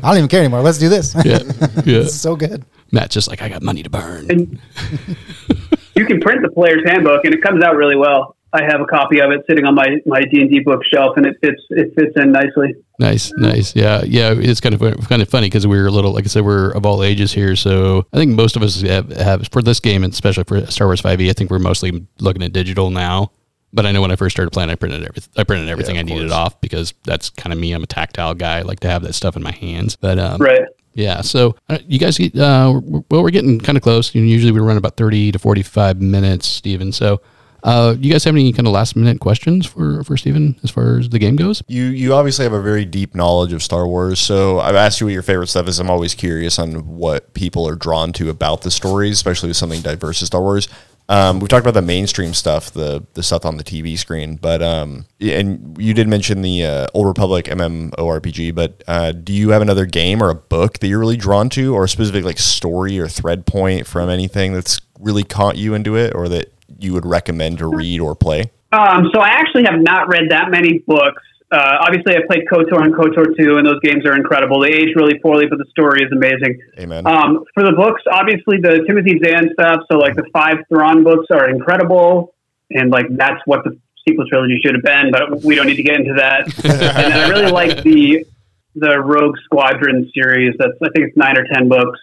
I 0.04 0.10
don't 0.10 0.18
even 0.18 0.30
care 0.30 0.42
anymore. 0.42 0.62
Let's 0.62 0.78
do 0.78 0.90
this. 0.90 1.16
Yeah, 1.16 1.40
yeah. 1.40 1.40
this 1.84 2.10
is 2.14 2.22
so 2.22 2.36
good. 2.36 2.64
Matt's 2.92 3.16
just 3.16 3.28
like, 3.28 3.42
I 3.42 3.50
got 3.50 3.64
money 3.64 3.82
to 3.82 3.90
burn. 3.90 4.30
and 4.30 4.60
you 5.96 6.06
can 6.06 6.20
print 6.20 6.42
the 6.44 6.52
player's 6.54 6.84
handbook, 6.86 7.26
and 7.26 7.34
it 7.34 7.42
comes 7.42 7.64
out 7.64 7.76
really 7.76 7.96
well. 7.96 8.36
I 8.52 8.64
have 8.64 8.82
a 8.82 8.86
copy 8.86 9.20
of 9.20 9.32
it 9.32 9.42
sitting 9.48 9.66
on 9.66 9.76
my 9.76 9.98
my 10.06 10.22
D 10.22 10.42
and 10.42 10.50
D 10.50 10.60
bookshelf, 10.60 11.18
and 11.18 11.26
it 11.26 11.38
fits 11.42 11.62
it 11.70 11.94
fits 11.96 12.14
in 12.16 12.32
nicely. 12.32 12.74
Nice, 13.00 13.32
nice. 13.38 13.76
Yeah, 13.76 14.04
yeah. 14.06 14.34
It's 14.36 14.60
kind 14.60 14.76
of 14.76 14.82
kind 15.08 15.22
of 15.22 15.30
funny 15.30 15.48
because 15.48 15.66
we're 15.68 15.88
a 15.88 15.92
little, 15.92 16.12
like 16.12 16.26
I 16.26 16.28
said, 16.28 16.44
we're 16.44 16.72
of 16.72 16.86
all 16.86 17.04
ages 17.04 17.32
here. 17.32 17.56
So 17.56 18.06
I 18.12 18.18
think 18.18 18.34
most 18.34 18.56
of 18.56 18.64
us 18.64 18.82
have, 18.82 19.10
have 19.12 19.48
for 19.50 19.62
this 19.62 19.80
game, 19.80 20.04
and 20.04 20.12
especially 20.12 20.44
for 20.46 20.66
Star 20.66 20.88
Wars 20.88 21.02
5e. 21.02 21.30
I 21.30 21.34
think 21.34 21.50
we're 21.50 21.60
mostly 21.60 22.06
looking 22.20 22.44
at 22.44 22.52
digital 22.52 22.90
now. 22.90 23.32
But 23.72 23.86
I 23.86 23.92
know 23.92 24.02
when 24.02 24.12
I 24.12 24.16
first 24.16 24.36
started 24.36 24.50
playing, 24.52 24.72
I 24.72 24.76
printed 24.76 25.04
everything. 25.04 25.32
I 25.38 25.44
printed 25.44 25.70
everything 25.70 25.96
Yeah, 25.96 26.02
I 26.02 26.04
needed 26.04 26.32
off 26.32 26.60
because 26.60 26.94
that's 27.06 27.30
kind 27.30 27.54
of 27.54 27.60
me. 27.60 27.72
I'm 27.72 27.84
a 27.84 27.88
tactile 27.88 28.34
guy. 28.34 28.58
I 28.58 28.62
like 28.64 28.80
to 28.80 28.90
have 28.90 29.04
that 29.04 29.14
stuff 29.14 29.36
in 29.36 29.44
my 29.44 29.52
hands. 29.52 29.96
But 29.96 30.18
um, 30.18 30.42
Right. 30.42 30.64
yeah. 30.94 31.22
So 31.22 31.56
uh, 31.70 31.78
you 31.88 32.00
guys 32.00 32.18
get 32.18 32.36
uh, 32.36 32.82
well, 32.84 33.22
we're 33.22 33.30
getting 33.30 33.60
kind 33.60 33.78
of 33.78 33.84
close. 33.84 34.14
Usually 34.16 34.52
we 34.52 34.60
run 34.60 34.76
about 34.76 34.98
thirty 34.98 35.32
to 35.32 35.38
forty-five 35.40 36.02
minutes, 36.02 36.48
Steven. 36.48 36.92
So. 36.92 37.22
Uh, 37.64 37.96
you 38.00 38.12
guys 38.12 38.24
have 38.24 38.36
any 38.36 38.52
kind 38.54 38.68
of 38.68 38.74
last 38.74 38.96
minute 38.96 39.20
questions 39.20 39.66
for, 39.66 40.04
for 40.04 40.18
Steven 40.18 40.60
as 40.64 40.72
far 40.72 40.98
as 40.98 41.10
the 41.10 41.20
game 41.20 41.36
goes? 41.36 41.62
You 41.68 41.86
you 41.86 42.14
obviously 42.14 42.44
have 42.44 42.54
a 42.54 42.62
very 42.62 42.86
deep 42.86 43.16
knowledge 43.16 43.54
of 43.54 43.62
Star 43.64 43.88
Wars, 43.88 44.20
so 44.20 44.60
I've 44.60 44.76
asked 44.76 45.00
you 45.00 45.08
what 45.08 45.14
your 45.14 45.24
favorite 45.24 45.48
stuff 45.48 45.68
is. 45.68 45.80
I'm 45.80 45.90
always 45.90 46.14
curious 46.16 46.60
on 46.60 46.98
what 46.98 47.34
people 47.34 47.68
are 47.68 47.76
drawn 47.76 48.14
to 48.14 48.30
about 48.30 48.62
the 48.62 48.72
stories, 48.72 49.14
especially 49.14 49.50
with 49.50 49.58
something 49.58 49.82
diverse 49.82 50.22
as 50.22 50.28
Star 50.28 50.42
Wars. 50.42 50.68
Um, 51.10 51.40
we 51.40 51.48
talked 51.48 51.66
about 51.66 51.74
the 51.74 51.82
mainstream 51.82 52.36
stuff, 52.36 52.72
the 52.72 53.04
the 53.16 53.24
stuff 53.24 53.44
on 53.44 53.58
the 53.58 53.64
TV 53.64 53.98
screen, 53.98 54.36
but 54.36 54.62
um, 54.62 55.08
and 55.20 55.76
you 55.80 55.96
did 55.96 56.08
mention 56.08 56.44
the 56.44 56.64
uh, 56.64 56.88
Old 56.94 57.08
Republic 57.08 57.46
MMORPG. 57.46 58.54
But 58.54 58.84
uh, 58.88 59.12
do 59.12 59.34
you 59.34 59.50
have 59.50 59.64
another 59.64 59.88
game 59.88 60.22
or 60.22 60.30
a 60.30 60.36
book 60.36 60.78
that 60.78 60.88
you're 60.88 61.00
really 61.00 61.18
drawn 61.18 61.50
to, 61.50 61.74
or 61.74 61.86
a 61.86 61.90
specific 61.90 62.24
like 62.24 62.38
story 62.38 63.00
or 63.00 63.08
thread 63.08 63.48
point 63.48 63.88
from 63.88 64.08
anything 64.08 64.54
that's 64.54 64.80
really 65.00 65.24
caught 65.24 65.58
you 65.58 65.74
into 65.74 65.96
it, 65.96 66.14
or 66.14 66.30
that 66.30 66.54
you 66.78 66.94
would 66.94 67.06
recommend 67.06 67.60
to 67.60 67.68
read 67.68 68.00
or 68.00 68.16
play? 68.16 68.52
Um, 68.72 69.10
so 69.14 69.20
I 69.20 69.30
actually 69.30 69.64
have 69.64 69.80
not 69.80 70.08
read 70.10 70.30
that 70.30 70.52
many 70.52 70.80
books. 70.80 71.24
Uh, 71.52 71.78
obviously, 71.82 72.16
I 72.16 72.20
played 72.28 72.46
KOTOR 72.46 72.84
and 72.84 72.94
KOTOR 72.94 73.36
2, 73.36 73.58
and 73.58 73.66
those 73.66 73.80
games 73.82 74.06
are 74.06 74.16
incredible. 74.16 74.62
They 74.62 74.70
age 74.70 74.94
really 74.96 75.18
poorly, 75.18 75.48
but 75.50 75.58
the 75.58 75.66
story 75.72 76.04
is 76.04 76.12
amazing. 76.12 76.62
Amen. 76.78 77.08
Um, 77.08 77.44
for 77.56 77.64
the 77.64 77.72
books, 77.72 78.04
obviously 78.12 78.58
the 78.62 78.86
Timothy 78.86 79.20
Zahn 79.24 79.50
stuff. 79.54 79.82
So 79.92 79.98
like 79.98 80.16
the 80.16 80.30
five 80.32 80.58
Thrawn 80.70 81.04
books 81.04 81.26
are 81.32 81.50
incredible, 81.50 82.36
and 82.70 82.92
like 82.92 83.08
that's 83.10 83.42
what 83.46 83.64
the 83.64 83.80
sequel 84.08 84.28
trilogy 84.30 84.60
should 84.64 84.76
have 84.76 84.84
been. 84.84 85.10
But 85.12 85.44
we 85.44 85.56
don't 85.56 85.66
need 85.66 85.78
to 85.78 85.84
get 85.84 85.98
into 85.98 86.14
that. 86.18 86.46
and 86.94 87.14
I 87.14 87.30
really 87.30 87.52
like 87.52 87.82
the 87.82 88.28
the 88.76 89.00
Rogue 89.00 89.36
Squadron 89.46 90.12
series. 90.14 90.54
That's 90.60 90.74
I 90.84 90.90
think 90.94 91.08
it's 91.08 91.18
nine 91.18 91.36
or 91.36 91.46
ten 91.52 91.68
books, 91.68 92.00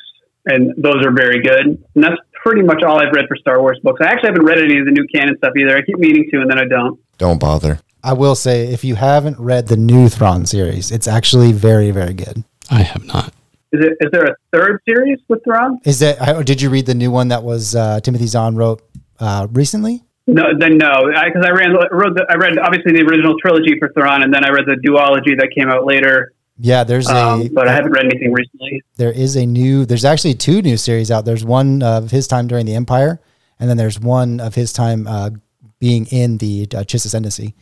and 0.47 0.75
those 0.77 1.07
are 1.07 1.13
very 1.13 1.41
good. 1.41 1.67
And 1.95 2.03
that's 2.03 2.19
pretty 2.47 2.63
much 2.63 2.85
all 2.85 3.01
I've 3.01 3.13
read 3.13 3.27
for 3.27 3.37
Star 3.37 3.61
Wars 3.61 3.79
books. 3.83 4.01
I 4.01 4.07
actually 4.07 4.29
haven't 4.29 4.45
read 4.45 4.59
any 4.59 4.79
of 4.79 4.87
the 4.87 4.93
new 4.93 5.05
canon 5.13 5.37
stuff 5.39 5.53
either. 5.59 5.77
I 5.77 5.83
keep 5.83 5.99
meaning 5.99 6.29
to, 6.31 6.41
and 6.41 6.49
then 6.49 6.59
I 6.59 6.65
don't. 6.65 7.01
Don't 7.19 7.41
bother. 7.41 7.81
I 8.05 8.13
will 8.13 8.37
say, 8.37 8.73
if 8.73 8.85
you 8.85 8.95
haven't 8.95 9.37
read 9.41 9.67
the 9.67 9.77
new 9.77 10.09
Thrawn 10.09 10.47
series, 10.47 10.93
it's 10.93 11.09
actually 11.09 11.51
very, 11.51 11.91
very 11.91 12.15
good. 12.15 12.45
I 12.71 12.83
have 12.83 13.05
not. 13.05 13.33
Is 13.73 13.85
it 13.85 13.97
is 14.01 14.11
there 14.13 14.27
a 14.27 14.37
third 14.53 14.81
series 14.89 15.19
with 15.29 15.43
Thrawn? 15.43 15.81
Is 15.85 15.99
that? 15.99 16.47
Did 16.47 16.63
you 16.63 16.71
read 16.71 16.87
the 16.87 16.95
new 16.95 17.11
one 17.11 17.29
that 17.29 17.43
was 17.43 17.75
uh, 17.75 17.99
Timothy 18.01 18.29
Zahn 18.29 18.55
wrote 18.55 18.81
uh, 19.19 19.49
recently? 19.51 20.05
No, 20.29 20.43
then 20.59 20.79
no, 20.79 21.07
because 21.07 21.45
I, 21.45 21.51
ran 21.51 21.73
wrote 21.73 22.15
the, 22.15 22.27
I 22.29 22.35
read 22.35 22.59
obviously 22.59 22.93
the 22.93 23.03
original 23.03 23.37
trilogy 23.41 23.79
for 23.79 23.93
Thrawn, 23.93 24.23
and 24.23 24.33
then 24.33 24.45
I 24.45 24.51
read 24.51 24.67
the 24.67 24.75
duology 24.75 25.37
that 25.39 25.51
came 25.57 25.69
out 25.69 25.85
later. 25.85 26.33
Yeah, 26.59 26.85
there's 26.85 27.07
Um, 27.09 27.43
a 27.43 27.49
but 27.49 27.69
I 27.69 27.73
haven't 27.75 27.93
read 27.93 28.05
anything 28.07 28.33
recently. 28.33 28.83
there 28.97 29.13
is 29.13 29.37
a 29.37 29.45
new. 29.47 29.85
There's 29.85 30.05
actually 30.05 30.35
two 30.35 30.63
new 30.63 30.77
series 30.77 31.11
out. 31.11 31.25
There's 31.25 31.45
one 31.45 31.83
of 31.83 32.11
his 32.11 32.27
time 32.27 32.47
during 32.47 32.65
the 32.67 32.75
Empire, 32.75 33.21
and 33.61 33.69
then 33.69 33.77
there's 33.77 34.01
one 34.01 34.41
of 34.41 34.55
his 34.55 34.73
time 34.73 35.07
uh, 35.07 35.31
being 35.79 36.07
in 36.07 36.39
the 36.39 36.67
uh, 36.75 36.79
Chiss 36.85 37.05
Ascendancy. 37.05 37.55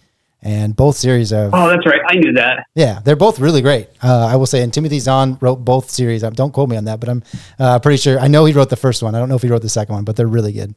And 0.47 0.77
both 0.77 0.97
series 0.97 1.33
are 1.33 1.49
Oh, 1.55 1.69
that's 1.71 1.87
right. 1.87 2.03
I 2.07 2.17
knew 2.17 2.33
that. 2.35 2.67
Yeah, 2.75 3.01
they're 3.03 3.17
both 3.17 3.41
really 3.41 3.63
great. 3.63 3.89
Uh, 4.03 4.27
I 4.27 4.37
will 4.37 4.45
say, 4.45 4.63
and 4.63 4.71
Timothy 4.73 4.99
Zahn 4.99 5.39
wrote 5.41 5.65
both 5.65 5.89
series. 5.91 6.23
Uh, 6.23 6.29
Don't 6.29 6.53
quote 6.53 6.69
me 6.69 6.77
on 6.77 6.85
that, 6.85 7.01
but 7.01 7.09
I'm 7.09 7.23
uh, 7.59 7.79
pretty 7.79 7.97
sure. 7.97 8.21
I 8.21 8.29
know 8.29 8.45
he 8.45 8.53
wrote 8.53 8.69
the 8.69 8.77
first 8.77 9.03
one. 9.03 9.15
I 9.15 9.19
don't 9.21 9.31
know 9.31 9.37
if 9.37 9.43
he 9.43 9.49
wrote 9.49 9.63
the 9.63 9.71
second 9.71 9.95
one, 9.95 10.05
but 10.05 10.17
they're 10.17 10.27
really 10.27 10.53
good. 10.53 10.75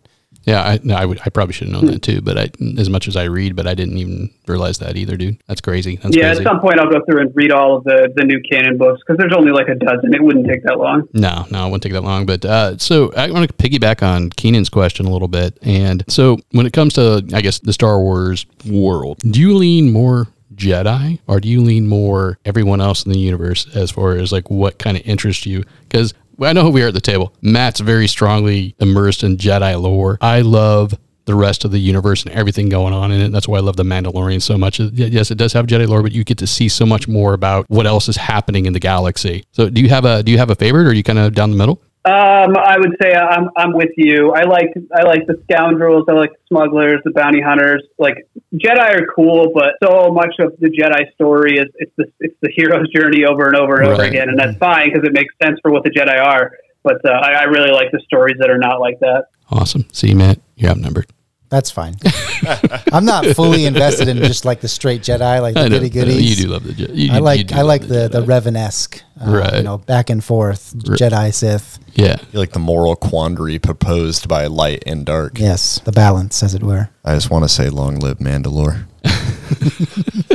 Yeah, 0.47 0.63
I, 0.63 0.79
no, 0.81 0.95
I 0.95 1.05
would. 1.05 1.19
I 1.25 1.29
probably 1.29 1.53
should 1.53 1.67
have 1.67 1.73
known 1.73 1.91
that 1.91 2.01
too. 2.01 2.21
But 2.21 2.37
I, 2.37 2.49
as 2.77 2.89
much 2.89 3.09
as 3.09 3.17
I 3.17 3.25
read, 3.25 3.53
but 3.55 3.67
I 3.67 3.73
didn't 3.73 3.97
even 3.97 4.29
realize 4.47 4.77
that 4.79 4.95
either, 4.95 5.17
dude. 5.17 5.41
That's 5.45 5.59
crazy. 5.59 5.97
That's 5.97 6.15
yeah, 6.15 6.29
crazy. 6.29 6.41
at 6.41 6.47
some 6.47 6.61
point 6.61 6.79
I'll 6.79 6.89
go 6.89 7.01
through 7.05 7.19
and 7.19 7.35
read 7.35 7.51
all 7.51 7.75
of 7.75 7.83
the 7.83 8.13
the 8.15 8.23
new 8.23 8.41
canon 8.49 8.77
books 8.77 9.01
because 9.05 9.17
there's 9.17 9.33
only 9.33 9.51
like 9.51 9.67
a 9.67 9.75
dozen. 9.75 10.13
It 10.13 10.23
wouldn't 10.23 10.47
take 10.47 10.63
that 10.63 10.79
long. 10.79 11.07
No, 11.13 11.45
no, 11.51 11.63
it 11.67 11.71
wouldn't 11.71 11.83
take 11.83 11.91
that 11.91 12.03
long. 12.03 12.25
But 12.25 12.45
uh, 12.45 12.77
so 12.77 13.11
I 13.17 13.29
want 13.29 13.49
to 13.49 13.53
piggyback 13.55 14.01
on 14.01 14.29
Keenan's 14.29 14.69
question 14.69 15.05
a 15.05 15.09
little 15.09 15.27
bit. 15.27 15.57
And 15.63 16.05
so 16.07 16.37
when 16.51 16.65
it 16.65 16.71
comes 16.71 16.93
to, 16.93 17.27
I 17.33 17.41
guess, 17.41 17.59
the 17.59 17.73
Star 17.73 17.99
Wars 17.99 18.45
world, 18.65 19.19
do 19.29 19.41
you 19.41 19.53
lean 19.53 19.91
more 19.91 20.27
Jedi 20.55 21.19
or 21.27 21.41
do 21.41 21.49
you 21.49 21.61
lean 21.61 21.87
more 21.87 22.39
everyone 22.45 22.79
else 22.79 23.05
in 23.05 23.11
the 23.11 23.19
universe 23.19 23.67
as 23.75 23.91
far 23.91 24.13
as 24.13 24.31
like 24.31 24.49
what 24.49 24.79
kind 24.79 24.95
of 24.95 25.05
interests 25.05 25.45
you? 25.45 25.63
Because 25.83 26.13
I 26.41 26.53
know 26.53 26.63
who 26.63 26.69
we 26.69 26.83
are 26.83 26.89
at 26.89 26.93
the 26.93 27.01
table. 27.01 27.33
Matt's 27.41 27.79
very 27.79 28.07
strongly 28.07 28.75
immersed 28.79 29.23
in 29.23 29.37
Jedi 29.37 29.79
lore. 29.81 30.17
I 30.21 30.41
love 30.41 30.93
the 31.25 31.35
rest 31.35 31.65
of 31.65 31.71
the 31.71 31.79
universe 31.79 32.23
and 32.23 32.33
everything 32.33 32.69
going 32.69 32.93
on 32.93 33.11
in 33.11 33.19
it. 33.21 33.31
That's 33.31 33.47
why 33.47 33.57
I 33.57 33.61
love 33.61 33.75
the 33.75 33.83
Mandalorian 33.83 34.41
so 34.41 34.57
much. 34.57 34.79
Yes, 34.79 35.29
it 35.29 35.35
does 35.37 35.53
have 35.53 35.67
Jedi 35.67 35.87
lore, 35.87 36.01
but 36.01 36.13
you 36.13 36.23
get 36.23 36.37
to 36.39 36.47
see 36.47 36.69
so 36.69 36.85
much 36.85 37.07
more 37.07 37.33
about 37.33 37.69
what 37.69 37.85
else 37.85 38.07
is 38.07 38.15
happening 38.15 38.65
in 38.65 38.73
the 38.73 38.79
galaxy. 38.79 39.43
So, 39.51 39.69
do 39.69 39.81
you 39.81 39.89
have 39.89 40.05
a 40.05 40.23
do 40.23 40.31
you 40.31 40.37
have 40.37 40.49
a 40.49 40.55
favorite, 40.55 40.85
or 40.85 40.91
are 40.91 40.93
you 40.93 41.03
kind 41.03 41.19
of 41.19 41.33
down 41.33 41.51
the 41.51 41.57
middle? 41.57 41.81
Um, 42.07 42.55
I 42.55 42.77
would 42.79 42.95
say 43.01 43.13
I'm 43.13 43.49
I'm 43.57 43.73
with 43.73 43.91
you. 43.97 44.31
I 44.31 44.43
like 44.43 44.71
I 44.95 45.03
like 45.03 45.27
the 45.27 45.43
scoundrels. 45.43 46.05
I 46.07 46.13
like 46.13 46.31
the 46.31 46.39
smugglers, 46.47 47.01
the 47.03 47.11
bounty 47.11 47.41
hunters. 47.41 47.83
Like 47.99 48.15
Jedi 48.53 49.01
are 49.01 49.05
cool, 49.13 49.51
but 49.53 49.73
so 49.83 50.13
much 50.13 50.35
of 50.39 50.53
the 50.59 50.69
Jedi 50.69 51.11
story 51.15 51.57
is 51.57 51.65
it's 51.75 51.91
the 51.97 52.05
it's 52.21 52.35
the 52.41 52.49
hero's 52.55 52.87
journey 52.95 53.25
over 53.25 53.47
and 53.47 53.57
over 53.57 53.81
and 53.81 53.89
over 53.89 54.03
again, 54.03 54.29
and 54.29 54.39
that's 54.39 54.57
fine 54.57 54.89
because 54.89 55.05
it 55.05 55.11
makes 55.11 55.33
sense 55.43 55.59
for 55.61 55.69
what 55.69 55.83
the 55.83 55.89
Jedi 55.89 56.17
are. 56.17 56.53
But 56.81 57.03
uh, 57.03 57.11
I, 57.11 57.33
I 57.33 57.43
really 57.43 57.71
like 57.71 57.91
the 57.91 57.99
stories 58.05 58.37
that 58.39 58.49
are 58.49 58.57
not 58.57 58.79
like 58.79 58.99
that. 59.01 59.25
Awesome. 59.51 59.85
See, 59.91 60.09
you, 60.09 60.15
Matt, 60.15 60.39
you're 60.55 60.71
outnumbered. 60.71 61.07
That's 61.49 61.71
fine. 61.71 61.95
I'm 62.91 63.05
not 63.05 63.25
fully 63.27 63.65
invested 63.65 64.09
in 64.09 64.17
just 64.17 64.43
like 64.43 64.59
the 64.59 64.67
straight 64.67 65.01
Jedi, 65.01 65.41
like 65.41 65.53
the 65.53 65.61
I 65.61 65.69
goody 65.69 65.89
goodies. 65.89 66.37
You 66.39 66.45
do 66.47 66.51
love 66.51 66.63
the 66.65 66.73
Jedi. 66.73 67.09
I 67.09 67.19
like 67.19 67.51
I 67.53 67.61
like 67.61 67.83
the 67.87 68.09
the 68.09 68.21
Jedi. 68.21 68.41
Revan-esque, 68.41 69.01
uh, 69.25 69.31
Right. 69.31 69.53
you 69.55 69.63
know, 69.63 69.77
back 69.77 70.09
and 70.09 70.21
forth 70.23 70.73
Jedi 70.75 71.33
Sith. 71.33 71.79
yeah. 71.93 72.17
You're 72.33 72.41
like 72.41 72.51
the 72.51 72.59
moral 72.59 72.95
quandary 72.97 73.59
proposed 73.59 74.27
by 74.27 74.47
light 74.47 74.83
and 74.85 75.05
dark. 75.05 75.39
Yes, 75.39 75.79
the 75.85 75.93
balance, 75.93 76.43
as 76.43 76.53
it 76.53 76.63
were. 76.63 76.89
I 77.05 77.15
just 77.15 77.29
want 77.31 77.45
to 77.45 77.49
say, 77.49 77.69
long 77.69 77.99
live 77.99 78.17
Mandalore. 78.19 78.85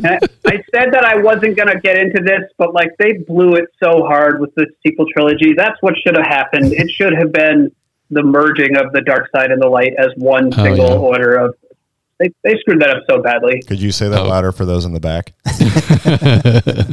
I 0.04 0.18
I 0.46 0.62
said 0.74 0.92
that 0.92 1.04
I 1.04 1.16
wasn't 1.16 1.56
going 1.56 1.68
to 1.68 1.78
get 1.80 1.96
into 1.98 2.22
this, 2.22 2.42
but 2.58 2.72
like 2.74 2.90
they 2.98 3.12
blew 3.28 3.54
it 3.54 3.66
so 3.82 4.04
hard 4.04 4.40
with 4.40 4.54
the 4.54 4.66
sequel 4.84 5.06
trilogy. 5.12 5.52
That's 5.56 5.76
what 5.82 5.94
should 6.04 6.16
have 6.16 6.26
happened. 6.26 6.72
It 6.72 6.90
should 6.90 7.12
have 7.14 7.32
been 7.32 7.70
the 8.12 8.22
merging 8.22 8.76
of 8.76 8.92
the 8.92 9.00
dark 9.00 9.28
side 9.34 9.50
and 9.50 9.60
the 9.60 9.68
light 9.68 9.94
as 9.98 10.08
one 10.16 10.52
Oh, 10.54 10.64
single 10.64 10.88
yeah. 10.90 10.96
order 10.96 11.34
of. 11.36 11.54
They, 12.20 12.30
they 12.44 12.56
screwed 12.60 12.80
that 12.82 12.90
up 12.90 13.02
so 13.10 13.20
badly. 13.20 13.62
Could 13.62 13.80
you 13.80 13.90
say 13.90 14.08
that 14.08 14.20
Oh. 14.20 14.28
louder 14.28 14.52
for 14.52 14.64
those 14.64 14.84
in 14.84 14.92
the 14.92 15.00
back? 15.00 15.32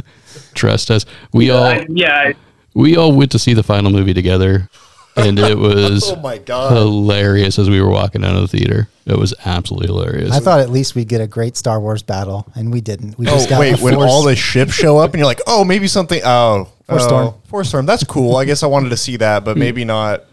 Trust 0.54 0.90
us. 0.90 1.06
We 1.32 1.50
all 1.50 1.62
I, 1.62 1.86
yeah, 1.88 2.14
I- 2.14 2.34
we 2.74 2.96
all 2.96 3.12
went 3.12 3.30
to 3.32 3.38
see 3.38 3.54
the 3.54 3.62
final 3.62 3.90
movie 3.90 4.14
together, 4.14 4.68
and 5.16 5.38
it 5.38 5.58
was 5.58 6.10
Oh 6.10 6.16
my 6.16 6.38
God. 6.38 6.72
hilarious 6.72 7.58
as 7.58 7.70
we 7.70 7.80
were 7.80 7.90
walking 7.90 8.24
out 8.24 8.34
of 8.34 8.42
the 8.42 8.48
theater. 8.58 8.88
It 9.06 9.18
was 9.18 9.34
absolutely 9.44 9.88
hilarious. 9.88 10.32
I 10.32 10.40
thought 10.40 10.60
at 10.60 10.70
least 10.70 10.94
we'd 10.94 11.08
get 11.08 11.20
a 11.20 11.26
great 11.26 11.56
Star 11.56 11.80
Wars 11.80 12.02
battle, 12.02 12.46
and 12.54 12.72
we 12.72 12.80
didn't. 12.80 13.18
We 13.18 13.26
Oh 13.28 13.32
just 13.32 13.48
got 13.48 13.60
wait, 13.60 13.80
when 13.80 13.94
force- 13.94 14.10
all 14.10 14.22
the 14.24 14.36
ships 14.36 14.72
show 14.72 14.98
up 14.98 15.12
and 15.12 15.18
you're 15.18 15.26
like, 15.26 15.40
oh, 15.46 15.64
maybe 15.64 15.86
something. 15.86 16.20
Oh, 16.24 16.68
Force 16.88 17.04
oh, 17.04 17.06
Storm. 17.06 17.34
Force 17.44 17.68
storm. 17.68 17.86
That's 17.86 18.04
cool. 18.04 18.36
I 18.36 18.44
guess 18.44 18.62
I 18.64 18.66
wanted 18.66 18.90
to 18.90 18.96
see 18.96 19.16
that, 19.18 19.44
but 19.44 19.54
hmm. 19.54 19.60
maybe 19.60 19.84
not 19.84 20.24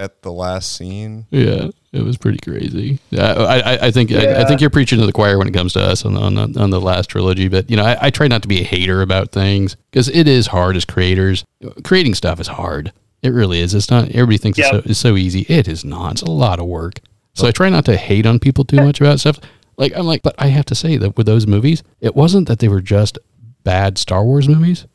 at 0.00 0.22
the 0.22 0.32
last 0.32 0.74
scene. 0.76 1.26
yeah, 1.30 1.68
It 1.92 2.02
was 2.02 2.16
pretty 2.16 2.38
crazy. 2.38 2.98
I, 3.16 3.20
I, 3.60 3.86
I 3.86 3.90
think 3.90 4.10
I, 4.12 4.40
I 4.40 4.44
think 4.44 4.60
you're 4.60 4.70
preaching 4.70 4.98
to 4.98 5.06
the 5.06 5.12
choir 5.12 5.38
when 5.38 5.46
it 5.46 5.54
comes 5.54 5.74
to 5.74 5.80
us 5.80 6.04
on 6.04 6.14
the 6.14 6.20
on 6.20 6.34
the, 6.34 6.60
on 6.60 6.70
the 6.70 6.80
last 6.80 7.08
trilogy. 7.10 7.48
But 7.48 7.70
you 7.70 7.76
know, 7.76 7.84
I, 7.84 8.06
I 8.06 8.10
try 8.10 8.26
not 8.26 8.42
to 8.42 8.48
be 8.48 8.60
a 8.60 8.64
hater 8.64 9.02
about 9.02 9.30
things 9.30 9.76
because 9.90 10.08
it 10.08 10.26
is 10.26 10.48
hard 10.48 10.76
as 10.76 10.84
creators. 10.84 11.44
Creating 11.84 12.14
stuff 12.14 12.40
is 12.40 12.48
hard. 12.48 12.92
It 13.22 13.30
really 13.30 13.60
is. 13.60 13.74
It's 13.74 13.90
not. 13.90 14.08
Everybody 14.08 14.38
thinks 14.38 14.58
Yeah. 14.58 14.66
it's, 14.76 14.84
so, 14.84 14.90
it's 14.90 14.98
so 14.98 15.16
easy. 15.16 15.42
It 15.48 15.68
is 15.68 15.84
not. 15.84 16.12
It's 16.12 16.22
a 16.22 16.30
lot 16.30 16.58
of 16.58 16.66
work. 16.66 17.00
So 17.34 17.46
I 17.46 17.52
try 17.52 17.68
not 17.68 17.84
to 17.84 17.96
hate 17.96 18.26
on 18.26 18.38
people 18.38 18.64
too 18.64 18.78
much 18.78 19.00
about 19.00 19.20
stuff. 19.20 19.38
Like 19.76 19.92
I'm 19.96 20.06
like, 20.06 20.22
but 20.22 20.34
I 20.38 20.48
have 20.48 20.64
to 20.66 20.74
say 20.74 20.96
that 20.96 21.16
with 21.16 21.26
those 21.26 21.46
movies, 21.46 21.82
it 22.00 22.14
wasn't 22.16 22.48
that 22.48 22.58
they 22.58 22.68
were 22.68 22.80
just 22.82 23.18
bad 23.62 23.98
Star 23.98 24.24
Wars 24.24 24.48
movies. 24.48 24.86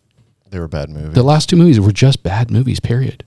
They 0.49 0.59
were 0.59 0.67
bad 0.67 0.89
movies. 0.89 1.13
The 1.13 1.23
last 1.23 1.49
two 1.49 1.55
movies 1.55 1.79
were 1.79 1.91
just 1.91 2.23
bad 2.23 2.49
movies. 2.51 2.79
Period. 2.79 3.23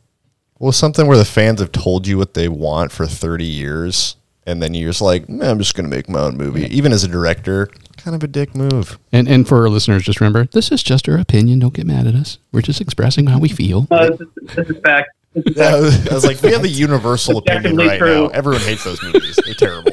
Well, 0.58 0.72
something 0.72 1.06
where 1.06 1.16
the 1.18 1.24
fans 1.24 1.60
have 1.60 1.72
told 1.72 2.06
you 2.06 2.18
what 2.18 2.34
they 2.34 2.48
want 2.48 2.90
for 2.92 3.06
30 3.06 3.44
years, 3.44 4.16
and 4.46 4.60
then 4.62 4.74
you're 4.74 4.90
just 4.90 5.00
like, 5.00 5.28
"Nah, 5.28 5.50
I'm 5.50 5.58
just 5.58 5.74
going 5.74 5.88
to 5.88 5.94
make 5.94 6.08
my 6.08 6.20
own 6.20 6.36
movie. 6.36 6.64
Even 6.74 6.92
as 6.92 7.04
a 7.04 7.08
director, 7.08 7.68
kind 7.96 8.14
of 8.16 8.22
a 8.22 8.28
dick 8.28 8.54
move. 8.54 8.98
And 9.12 9.28
and 9.28 9.46
for 9.46 9.62
our 9.62 9.68
listeners, 9.68 10.02
just 10.02 10.20
remember, 10.20 10.46
this 10.46 10.72
is 10.72 10.82
just 10.82 11.08
our 11.08 11.16
opinion. 11.18 11.58
Don't 11.60 11.74
get 11.74 11.86
mad 11.86 12.06
at 12.06 12.14
us. 12.14 12.38
We're 12.52 12.62
just 12.62 12.80
expressing 12.80 13.26
how 13.26 13.38
we 13.38 13.48
feel. 13.48 13.86
Uh, 13.90 14.10
this, 14.10 14.20
is, 14.20 14.28
this 14.56 14.68
is 14.70 14.76
fact. 14.82 15.10
This 15.34 15.44
is 15.46 15.56
Yeah, 15.56 15.66
I 15.66 15.70
fact. 15.72 15.82
was, 15.82 16.08
I 16.08 16.14
was 16.14 16.24
like, 16.26 16.42
we 16.42 16.52
have 16.52 16.62
the 16.62 16.68
universal 16.68 17.38
opinion 17.38 17.76
right 17.76 17.98
true. 17.98 18.22
now. 18.22 18.26
Everyone 18.28 18.62
hates 18.62 18.82
those 18.84 19.02
movies. 19.02 19.38
They're 19.44 19.54
terrible. 19.54 19.92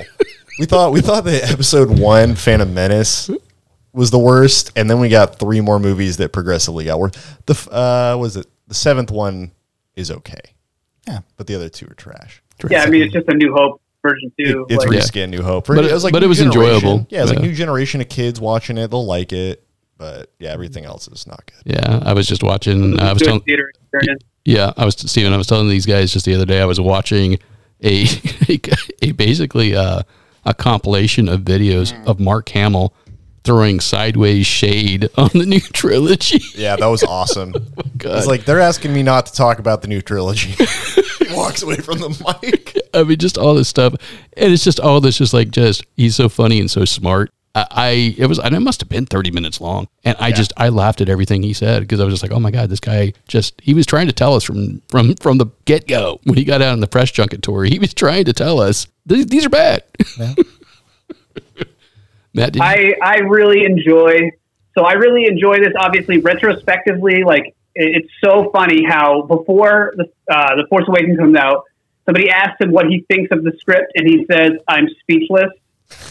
We 0.57 0.65
thought 0.65 0.93
we 0.93 1.01
thought 1.01 1.25
that 1.25 1.51
episode 1.51 1.99
one, 1.99 2.33
Phantom 2.35 2.73
Menace, 2.73 3.29
was 3.91 4.09
the 4.09 4.19
worst, 4.19 4.71
and 4.77 4.89
then 4.89 4.99
we 4.99 5.09
got 5.09 5.37
three 5.37 5.59
more 5.61 5.79
movies 5.79 6.17
that 6.17 6.31
progressively 6.31 6.85
got 6.85 6.97
worse. 6.99 7.11
The 7.45 7.53
uh, 7.71 8.17
was 8.17 8.37
it 8.37 8.47
the 8.67 8.73
seventh 8.73 9.11
one 9.11 9.51
is 9.95 10.11
okay, 10.11 10.39
Yeah. 11.07 11.19
but 11.37 11.47
the 11.47 11.55
other 11.55 11.69
two 11.69 11.85
are 11.87 11.93
trash. 11.93 12.41
Yeah, 12.69 12.83
I 12.83 12.89
mean, 12.89 13.01
it's 13.03 13.13
just 13.13 13.27
a 13.27 13.33
New 13.33 13.53
Hope 13.53 13.81
version 14.01 14.31
It- 14.37 14.55
it's 14.69 14.85
like, 14.85 14.89
reskin 14.89 15.29
New 15.29 15.41
Hope, 15.41 15.67
But 15.67 15.85
it- 15.85 15.91
was 15.93 16.03
like, 16.03 16.13
but 16.13 16.23
it 16.23 16.27
was 16.27 16.37
generation. 16.37 16.71
enjoyable. 16.75 17.07
Yeah, 17.09 17.23
it's 17.23 17.31
like 17.31 17.41
new 17.41 17.53
generation 17.53 18.01
of 18.01 18.09
kids 18.09 18.39
watching 18.39 18.77
it. 18.77 18.89
They'll 18.91 19.05
like 19.05 19.33
it, 19.33 19.63
but 19.97 20.31
yeah, 20.39 20.51
everything 20.51 20.85
else 20.85 21.07
is 21.07 21.27
not 21.27 21.43
good. 21.45 21.73
Yeah, 21.75 21.99
I 22.03 22.13
was 22.13 22.27
just 22.27 22.43
watching. 22.43 22.99
I 22.99 23.13
was 23.13 23.21
telling. 23.21 23.41
theater 23.41 23.69
experience. 23.91 24.23
Yeah, 24.45 24.73
I 24.77 24.85
was 24.85 24.95
Steven. 24.95 25.33
I 25.33 25.37
was 25.37 25.47
telling 25.47 25.69
these 25.69 25.85
guys 25.85 26.13
just 26.13 26.25
the 26.25 26.35
other 26.35 26.45
day. 26.45 26.61
I 26.61 26.65
was 26.65 26.79
watching 26.79 27.39
a 27.83 28.05
a, 28.47 28.59
a 29.01 29.11
basically 29.11 29.75
uh, 29.75 30.01
a 30.45 30.53
compilation 30.53 31.27
of 31.27 31.41
videos 31.41 31.93
of 32.07 32.19
Mark 32.19 32.47
Hamill 32.49 32.93
throwing 33.45 33.79
sideways 33.79 34.45
shade 34.45 35.09
on 35.17 35.29
the 35.33 35.45
new 35.45 35.59
trilogy. 35.61 36.41
Yeah, 36.55 36.75
that 36.75 36.87
was 36.87 37.03
awesome. 37.03 37.53
Oh 37.77 37.83
god. 37.97 38.17
It's 38.17 38.27
like 38.27 38.45
they're 38.45 38.61
asking 38.61 38.93
me 38.93 39.03
not 39.03 39.25
to 39.27 39.33
talk 39.33 39.59
about 39.59 39.81
the 39.81 39.87
new 39.87 40.01
trilogy. 40.01 40.51
he 41.19 41.33
walks 41.33 41.61
away 41.61 41.77
from 41.77 41.99
the 41.99 42.09
mic. 42.41 42.77
I 42.93 43.03
mean, 43.03 43.17
just 43.17 43.37
all 43.37 43.53
this 43.53 43.67
stuff, 43.67 43.93
and 44.37 44.53
it's 44.53 44.63
just 44.63 44.79
all 44.79 45.01
this, 45.01 45.17
just 45.17 45.33
like 45.33 45.49
just 45.49 45.85
he's 45.95 46.15
so 46.15 46.29
funny 46.29 46.59
and 46.59 46.71
so 46.71 46.85
smart. 46.85 47.31
I, 47.53 47.65
I 47.71 48.15
it 48.17 48.27
was, 48.27 48.39
and 48.39 48.55
it 48.55 48.59
must 48.61 48.81
have 48.81 48.89
been 48.89 49.05
thirty 49.05 49.31
minutes 49.31 49.59
long, 49.59 49.87
and 50.03 50.15
I 50.19 50.31
just 50.31 50.53
I 50.57 50.69
laughed 50.69 51.01
at 51.01 51.09
everything 51.09 51.43
he 51.43 51.53
said 51.53 51.81
because 51.81 51.99
I 51.99 52.05
was 52.05 52.13
just 52.13 52.23
like, 52.23 52.31
oh 52.31 52.39
my 52.39 52.51
god, 52.51 52.69
this 52.69 52.79
guy 52.79 53.13
just 53.27 53.59
he 53.61 53.73
was 53.73 53.85
trying 53.85 54.07
to 54.07 54.13
tell 54.13 54.35
us 54.35 54.43
from 54.43 54.81
from 54.89 55.15
from 55.15 55.37
the 55.37 55.47
get 55.65 55.87
go 55.87 56.19
when 56.23 56.37
he 56.37 56.43
got 56.43 56.61
out 56.61 56.73
on 56.73 56.79
the 56.79 56.87
press 56.87 57.11
junket 57.11 57.41
tour, 57.41 57.63
he 57.63 57.79
was 57.79 57.93
trying 57.93 58.25
to 58.25 58.33
tell 58.33 58.59
us 58.59 58.87
these, 59.05 59.27
these 59.27 59.45
are 59.45 59.49
bad. 59.49 59.83
Matt, 62.35 62.53
did 62.53 62.59
you, 62.59 62.65
I 62.65 62.95
I 63.01 63.17
really 63.19 63.65
enjoy. 63.65 64.31
So 64.77 64.83
I 64.83 64.93
really 64.93 65.25
enjoy 65.25 65.57
this. 65.59 65.73
Obviously, 65.79 66.19
retrospectively, 66.19 67.23
like 67.23 67.55
it's 67.75 68.09
so 68.23 68.51
funny 68.51 68.83
how 68.87 69.23
before 69.23 69.93
the 69.95 70.05
uh, 70.29 70.55
the 70.55 70.65
Force 70.69 70.85
Awakens 70.87 71.17
comes 71.17 71.37
out, 71.37 71.63
somebody 72.05 72.29
asked 72.29 72.61
him 72.61 72.71
what 72.71 72.87
he 72.87 73.05
thinks 73.09 73.31
of 73.31 73.43
the 73.43 73.53
script, 73.59 73.93
and 73.95 74.07
he 74.07 74.25
says, 74.29 74.51
"I'm 74.67 74.87
speechless." 75.01 75.51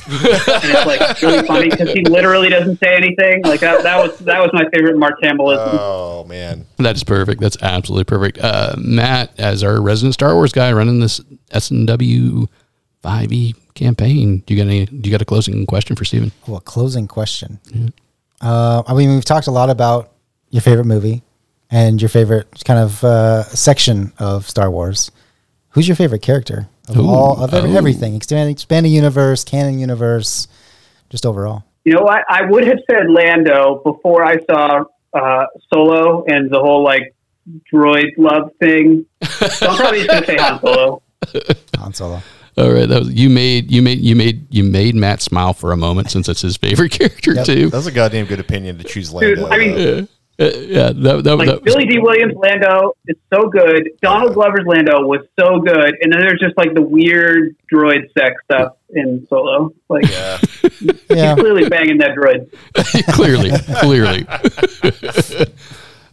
and 0.07 0.20
it's 0.22 0.87
like 0.87 1.20
really 1.20 1.47
funny 1.47 1.68
because 1.68 1.93
he 1.93 2.05
literally 2.05 2.49
doesn't 2.49 2.79
say 2.79 2.95
anything. 2.95 3.43
Like 3.43 3.61
that. 3.61 3.83
That 3.83 3.99
was 3.99 4.18
that 4.20 4.41
was 4.41 4.51
my 4.53 4.64
favorite 4.72 4.97
Mark 4.97 5.14
Hamillism. 5.22 5.68
Oh 5.72 6.25
man. 6.25 6.64
that 6.79 6.97
is 6.97 7.05
perfect. 7.05 7.41
That's 7.41 7.61
absolutely 7.61 8.05
perfect. 8.05 8.39
Uh, 8.39 8.77
Matt, 8.79 9.39
as 9.39 9.62
our 9.62 9.83
resident 9.83 10.14
Star 10.14 10.35
Wars 10.35 10.53
guy 10.53 10.72
running 10.72 11.01
this 11.01 11.20
S 11.51 11.70
and 11.70 11.87
W 11.87 12.47
five 13.03 13.33
E 13.33 13.55
campaign, 13.75 14.43
do 14.47 14.55
you 14.55 14.62
got 14.62 14.68
any? 14.68 14.87
Do 14.87 15.09
you 15.09 15.11
got 15.11 15.22
a 15.22 15.27
closing 15.27 15.66
question 15.66 15.97
for 15.97 16.05
Steven? 16.05 16.33
Well, 16.47 16.59
a 16.59 16.61
closing 16.61 17.07
question. 17.07 17.59
Uh, 18.41 18.83
I 18.87 18.95
mean, 18.95 19.11
we've 19.11 19.25
talked 19.25 19.47
a 19.47 19.51
lot 19.51 19.70
about 19.70 20.12
your 20.51 20.62
favorite 20.62 20.87
movie 20.87 21.22
and 21.70 22.01
your 22.01 22.09
favorite 22.09 22.62
kind 22.64 22.79
of 22.79 23.03
uh, 23.05 23.43
section 23.45 24.12
of 24.18 24.49
Star 24.49 24.70
Wars. 24.70 25.11
Who's 25.70 25.89
your 25.89 25.97
favorite 25.97 26.22
character 26.22 26.68
of 26.89 26.99
Ooh, 26.99 27.09
all 27.09 27.43
of 27.43 27.53
oh. 27.53 27.64
everything? 27.64 28.14
Expanding, 28.14 28.53
expanding 28.53 28.93
universe, 28.93 29.45
canon 29.45 29.79
universe, 29.79 30.47
just 31.11 31.27
overall. 31.27 31.64
You 31.85 31.95
know 31.95 32.03
what? 32.03 32.25
I 32.29 32.43
would 32.45 32.66
have 32.66 32.79
said 32.91 33.11
Lando 33.11 33.83
before 33.85 34.25
I 34.25 34.37
saw 34.49 34.85
uh, 35.12 35.47
Solo 35.72 36.25
and 36.27 36.51
the 36.51 36.59
whole 36.59 36.83
like 36.83 37.14
droid 37.72 38.12
love 38.16 38.51
thing. 38.61 39.07
So 39.22 39.66
I'm 39.68 39.77
probably 39.77 40.05
just 40.05 40.11
gonna 40.11 40.27
say 40.27 40.37
Han 40.37 40.61
Solo. 40.61 41.03
Han 41.79 41.93
Solo. 41.93 42.22
All 42.57 42.70
right, 42.72 42.88
that 42.88 43.00
was 43.00 43.12
you 43.12 43.28
made 43.30 43.70
you 43.70 43.82
made 43.82 43.98
you 44.00 44.14
made 44.14 44.46
you 44.55 44.62
made 44.64 44.94
Matt 44.94 45.20
smile 45.20 45.52
for 45.55 45.72
a 45.72 45.76
moment 45.76 46.11
since 46.11 46.28
it's 46.28 46.42
his 46.42 46.57
favorite 46.57 46.92
character 46.98 47.34
Yep. 47.34 47.46
too. 47.46 47.68
That's 47.70 47.86
a 47.86 47.92
goddamn 47.92 48.26
good 48.26 48.38
opinion 48.40 48.78
to 48.78 48.84
choose 48.84 49.11
Dude, 49.12 49.38
Lando. 49.38 49.48
I 49.55 49.59
mean- 49.59 49.74
though. 49.76 50.09
Uh, 50.36 50.46
yeah, 50.46 50.90
that, 50.92 51.22
that, 51.22 51.36
Like 51.36 51.46
that 51.46 51.62
Billy 51.62 51.86
Dee 51.86 52.00
Williams 52.00 52.34
Lando 52.34 52.96
is 53.07 53.16
so 53.32 53.48
good. 53.48 53.88
Donald 54.02 54.34
Glover's 54.34 54.66
Lando 54.66 55.07
was 55.07 55.20
so 55.38 55.61
good, 55.61 55.94
and 56.02 56.12
then 56.12 56.18
there's 56.22 56.40
just 56.40 56.57
like 56.57 56.74
the 56.74 56.82
weird 56.82 57.55
droid 57.72 58.12
sex 58.18 58.34
stuff 58.42 58.72
in 58.90 59.24
Solo. 59.30 59.72
Like 59.88 60.11
yeah. 60.11 60.40
Yeah. 61.09 61.34
clearly 61.36 61.68
banging 61.68 61.98
that 61.98 62.16
droid. 62.16 62.50
clearly, 63.14 63.52
clearly. 63.78 64.26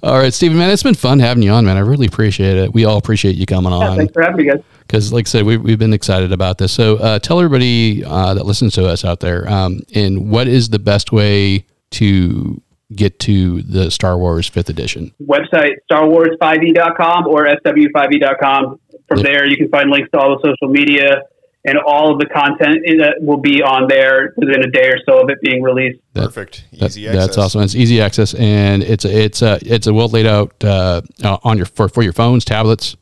All 0.03 0.17
right, 0.19 0.33
Stephen, 0.33 0.57
man, 0.57 0.69
it's 0.71 0.83
been 0.83 0.95
fun 0.95 1.19
having 1.19 1.41
you 1.43 1.51
on, 1.51 1.65
man. 1.65 1.77
I 1.77 1.81
really 1.81 2.07
appreciate 2.07 2.57
it. 2.57 2.73
We 2.73 2.85
all 2.85 2.97
appreciate 2.97 3.35
you 3.35 3.45
coming 3.47 3.71
Yeah, 3.71 3.89
on 3.89 3.97
thanks 3.97 4.13
for 4.13 4.21
having 4.23 4.37
me, 4.45 4.51
guys. 4.51 4.63
Because, 4.91 5.13
like 5.13 5.25
I 5.25 5.29
said, 5.29 5.45
we, 5.45 5.55
we've 5.55 5.79
been 5.79 5.93
excited 5.93 6.33
about 6.33 6.57
this. 6.57 6.73
So, 6.73 6.97
uh, 6.97 7.17
tell 7.19 7.39
everybody 7.39 8.03
uh, 8.03 8.33
that 8.33 8.45
listens 8.45 8.73
to 8.73 8.85
us 8.85 9.05
out 9.05 9.21
there, 9.21 9.47
um, 9.49 9.79
and 9.95 10.29
what 10.29 10.49
is 10.49 10.67
the 10.69 10.79
best 10.79 11.13
way 11.13 11.65
to 11.91 12.61
get 12.93 13.17
to 13.19 13.61
the 13.61 13.89
Star 13.89 14.17
Wars 14.17 14.49
Fifth 14.49 14.69
Edition? 14.69 15.13
Website 15.23 15.75
StarWars5e.com 15.89 17.27
or 17.27 17.45
SW5e.com. 17.45 18.79
From 19.07 19.21
there, 19.21 19.45
you 19.45 19.55
can 19.55 19.69
find 19.69 19.89
links 19.89 20.09
to 20.11 20.19
all 20.19 20.37
the 20.37 20.41
social 20.49 20.69
media 20.71 21.21
and 21.63 21.77
all 21.77 22.11
of 22.11 22.19
the 22.19 22.25
content 22.25 22.79
that 22.99 23.15
will 23.21 23.37
be 23.39 23.61
on 23.61 23.87
there 23.87 24.33
within 24.35 24.61
a 24.63 24.71
day 24.71 24.89
or 24.89 24.97
so 25.07 25.21
of 25.21 25.29
it 25.29 25.39
being 25.41 25.61
released. 25.61 25.99
Perfect. 26.13 26.65
That- 26.73 26.87
Easy 26.87 27.07
access. 27.07 27.25
That's 27.27 27.37
awesome. 27.37 27.61
It's 27.61 27.75
easy 27.75 28.01
access, 28.01 28.33
and 28.33 28.83
it's 28.83 29.05
a, 29.05 29.23
it's 29.23 29.41
a, 29.41 29.59
it's 29.61 29.87
a 29.87 29.93
well 29.93 30.09
laid 30.09 30.25
out 30.25 30.51
uh, 30.63 31.01
uh, 31.23 31.37
on 31.43 31.55
your 31.57 31.65
for, 31.65 31.87
for 31.87 32.01
your 32.03 32.13
phones, 32.13 32.43
tablets, 32.43 32.97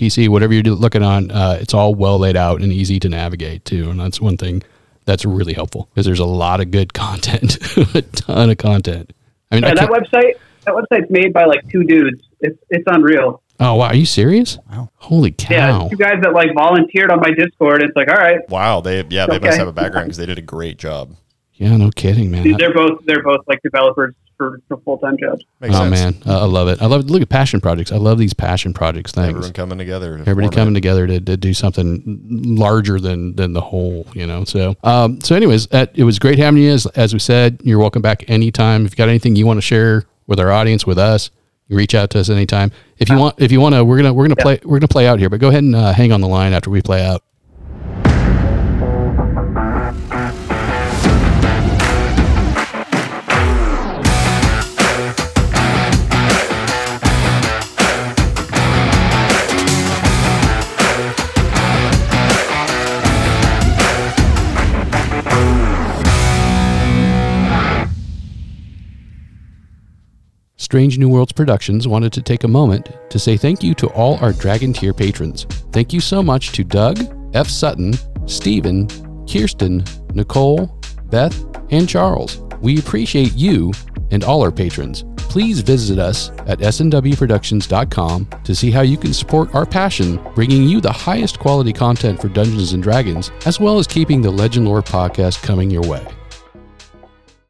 PC, 0.00 0.28
whatever 0.28 0.54
you're 0.54 0.62
looking 0.62 1.02
on. 1.02 1.30
Uh, 1.30 1.58
it's 1.60 1.74
all 1.74 1.94
well 1.94 2.18
laid 2.18 2.36
out 2.36 2.62
and 2.62 2.72
easy 2.72 2.98
to 3.00 3.08
navigate 3.08 3.64
too, 3.66 3.90
and 3.90 4.00
that's 4.00 4.20
one 4.20 4.36
thing 4.38 4.62
that's 5.04 5.24
really 5.24 5.52
helpful 5.52 5.88
because 5.92 6.06
there's 6.06 6.20
a 6.20 6.24
lot 6.24 6.60
of 6.60 6.70
good 6.70 6.94
content, 6.94 7.58
a 7.94 8.02
ton 8.02 8.50
of 8.50 8.58
content. 8.58 9.12
I 9.50 9.56
mean, 9.56 9.64
I 9.64 9.68
Yeah, 9.68 9.74
that 9.74 9.90
website 9.90 10.34
that 10.64 10.74
website's 10.74 11.10
made 11.10 11.32
by 11.32 11.44
like 11.44 11.68
two 11.70 11.84
dudes. 11.84 12.22
It's 12.40 12.58
it's 12.70 12.84
unreal. 12.86 13.42
oh 13.60 13.74
wow, 13.74 13.88
are 13.88 13.94
you 13.94 14.06
serious? 14.06 14.58
Wow. 14.70 14.90
Holy 14.96 15.32
cow. 15.32 15.54
Yeah, 15.54 15.70
cow! 15.70 15.88
two 15.88 15.96
guys 15.96 16.22
that 16.22 16.32
like 16.32 16.54
volunteered 16.54 17.10
on 17.10 17.20
my 17.20 17.30
Discord. 17.30 17.82
It's 17.82 17.94
like, 17.94 18.08
all 18.08 18.14
right, 18.14 18.48
Wow. 18.48 18.80
They 18.80 19.04
yeah 19.10 19.26
they 19.26 19.38
must 19.38 19.58
have 19.58 19.68
a 19.68 19.72
background 19.72 20.06
because 20.06 20.16
they 20.16 20.26
did 20.26 20.38
a 20.38 20.42
great 20.42 20.78
job. 20.78 21.14
Yeah, 21.60 21.76
no 21.76 21.90
kidding, 21.90 22.30
man. 22.30 22.42
dude, 22.42 22.56
they're 22.56 22.72
both 22.72 23.04
they're 23.04 23.22
both 23.22 23.46
like 23.46 23.60
developers 23.62 24.14
for, 24.38 24.62
for 24.66 24.78
full 24.78 24.96
time 24.96 25.18
jobs. 25.18 25.44
Makes 25.60 25.74
oh 25.74 25.90
sense. 25.90 26.24
man, 26.24 26.34
uh, 26.34 26.40
I 26.40 26.46
love 26.46 26.68
it. 26.68 26.80
I 26.80 26.86
love 26.86 27.10
look 27.10 27.20
at 27.20 27.28
passion 27.28 27.60
projects. 27.60 27.92
I 27.92 27.96
love 27.96 28.16
these 28.16 28.32
passion 28.32 28.72
projects 28.72 29.12
things. 29.12 29.28
Everyone 29.28 29.52
coming 29.52 29.76
together. 29.76 30.16
to 30.16 30.22
everybody 30.22 30.56
coming 30.56 30.72
it. 30.72 30.78
together 30.78 31.06
to, 31.06 31.20
to 31.20 31.36
do 31.36 31.52
something 31.52 32.26
larger 32.30 32.98
than 32.98 33.36
than 33.36 33.52
the 33.52 33.60
whole 33.60 34.06
you 34.14 34.26
know 34.26 34.44
so 34.44 34.74
um 34.84 35.20
so 35.20 35.36
anyways 35.36 35.70
uh, 35.72 35.84
it 35.94 36.04
was 36.04 36.18
great 36.18 36.38
having 36.38 36.62
you 36.62 36.70
as, 36.70 36.86
as 36.86 37.12
we 37.12 37.18
said 37.18 37.60
you're 37.62 37.78
welcome 37.78 38.00
back 38.00 38.24
anytime 38.28 38.86
if 38.86 38.92
you 38.92 38.96
got 38.96 39.10
anything 39.10 39.36
you 39.36 39.46
want 39.46 39.58
to 39.58 39.62
share 39.62 40.06
with 40.26 40.40
our 40.40 40.50
audience 40.50 40.86
with 40.86 40.98
us 40.98 41.30
you 41.68 41.76
reach 41.76 41.94
out 41.94 42.08
to 42.08 42.20
us 42.20 42.30
anytime 42.30 42.72
if 42.98 43.10
you 43.10 43.18
want 43.18 43.38
if 43.38 43.52
you 43.52 43.60
want 43.60 43.74
to 43.74 43.84
we're 43.84 43.98
gonna 43.98 44.12
we're 44.12 44.24
gonna 44.24 44.36
play 44.36 44.58
we're 44.64 44.78
gonna 44.78 44.88
play 44.88 45.06
out 45.06 45.18
here 45.18 45.28
but 45.28 45.40
go 45.40 45.48
ahead 45.48 45.62
and 45.62 45.76
uh, 45.76 45.92
hang 45.92 46.10
on 46.12 46.22
the 46.22 46.28
line 46.28 46.54
after 46.54 46.70
we 46.70 46.80
play 46.80 47.04
out 47.04 47.22
Strange 70.60 70.98
New 70.98 71.08
Worlds 71.08 71.32
Productions 71.32 71.88
wanted 71.88 72.12
to 72.12 72.20
take 72.20 72.44
a 72.44 72.48
moment 72.48 72.90
to 73.08 73.18
say 73.18 73.38
thank 73.38 73.62
you 73.62 73.72
to 73.76 73.86
all 73.92 74.18
our 74.18 74.30
Dragon 74.30 74.74
Tier 74.74 74.92
patrons. 74.92 75.44
Thank 75.72 75.90
you 75.90 76.00
so 76.00 76.22
much 76.22 76.52
to 76.52 76.62
Doug, 76.62 77.00
F. 77.34 77.48
Sutton, 77.48 77.94
Stephen, 78.26 78.86
Kirsten, 79.26 79.82
Nicole, 80.12 80.66
Beth, 81.06 81.46
and 81.70 81.88
Charles. 81.88 82.42
We 82.60 82.78
appreciate 82.78 83.32
you 83.34 83.72
and 84.10 84.22
all 84.22 84.42
our 84.42 84.52
patrons. 84.52 85.06
Please 85.16 85.60
visit 85.60 85.98
us 85.98 86.28
at 86.40 86.58
snwproductions.com 86.58 88.28
to 88.44 88.54
see 88.54 88.70
how 88.70 88.82
you 88.82 88.98
can 88.98 89.14
support 89.14 89.54
our 89.54 89.64
passion, 89.64 90.20
bringing 90.34 90.64
you 90.64 90.82
the 90.82 90.92
highest 90.92 91.38
quality 91.38 91.72
content 91.72 92.20
for 92.20 92.28
Dungeons 92.28 92.74
and 92.74 92.82
Dragons, 92.82 93.32
as 93.46 93.58
well 93.58 93.78
as 93.78 93.86
keeping 93.86 94.20
the 94.20 94.30
Legend 94.30 94.68
Lore 94.68 94.82
podcast 94.82 95.42
coming 95.42 95.70
your 95.70 95.88
way. 95.88 96.06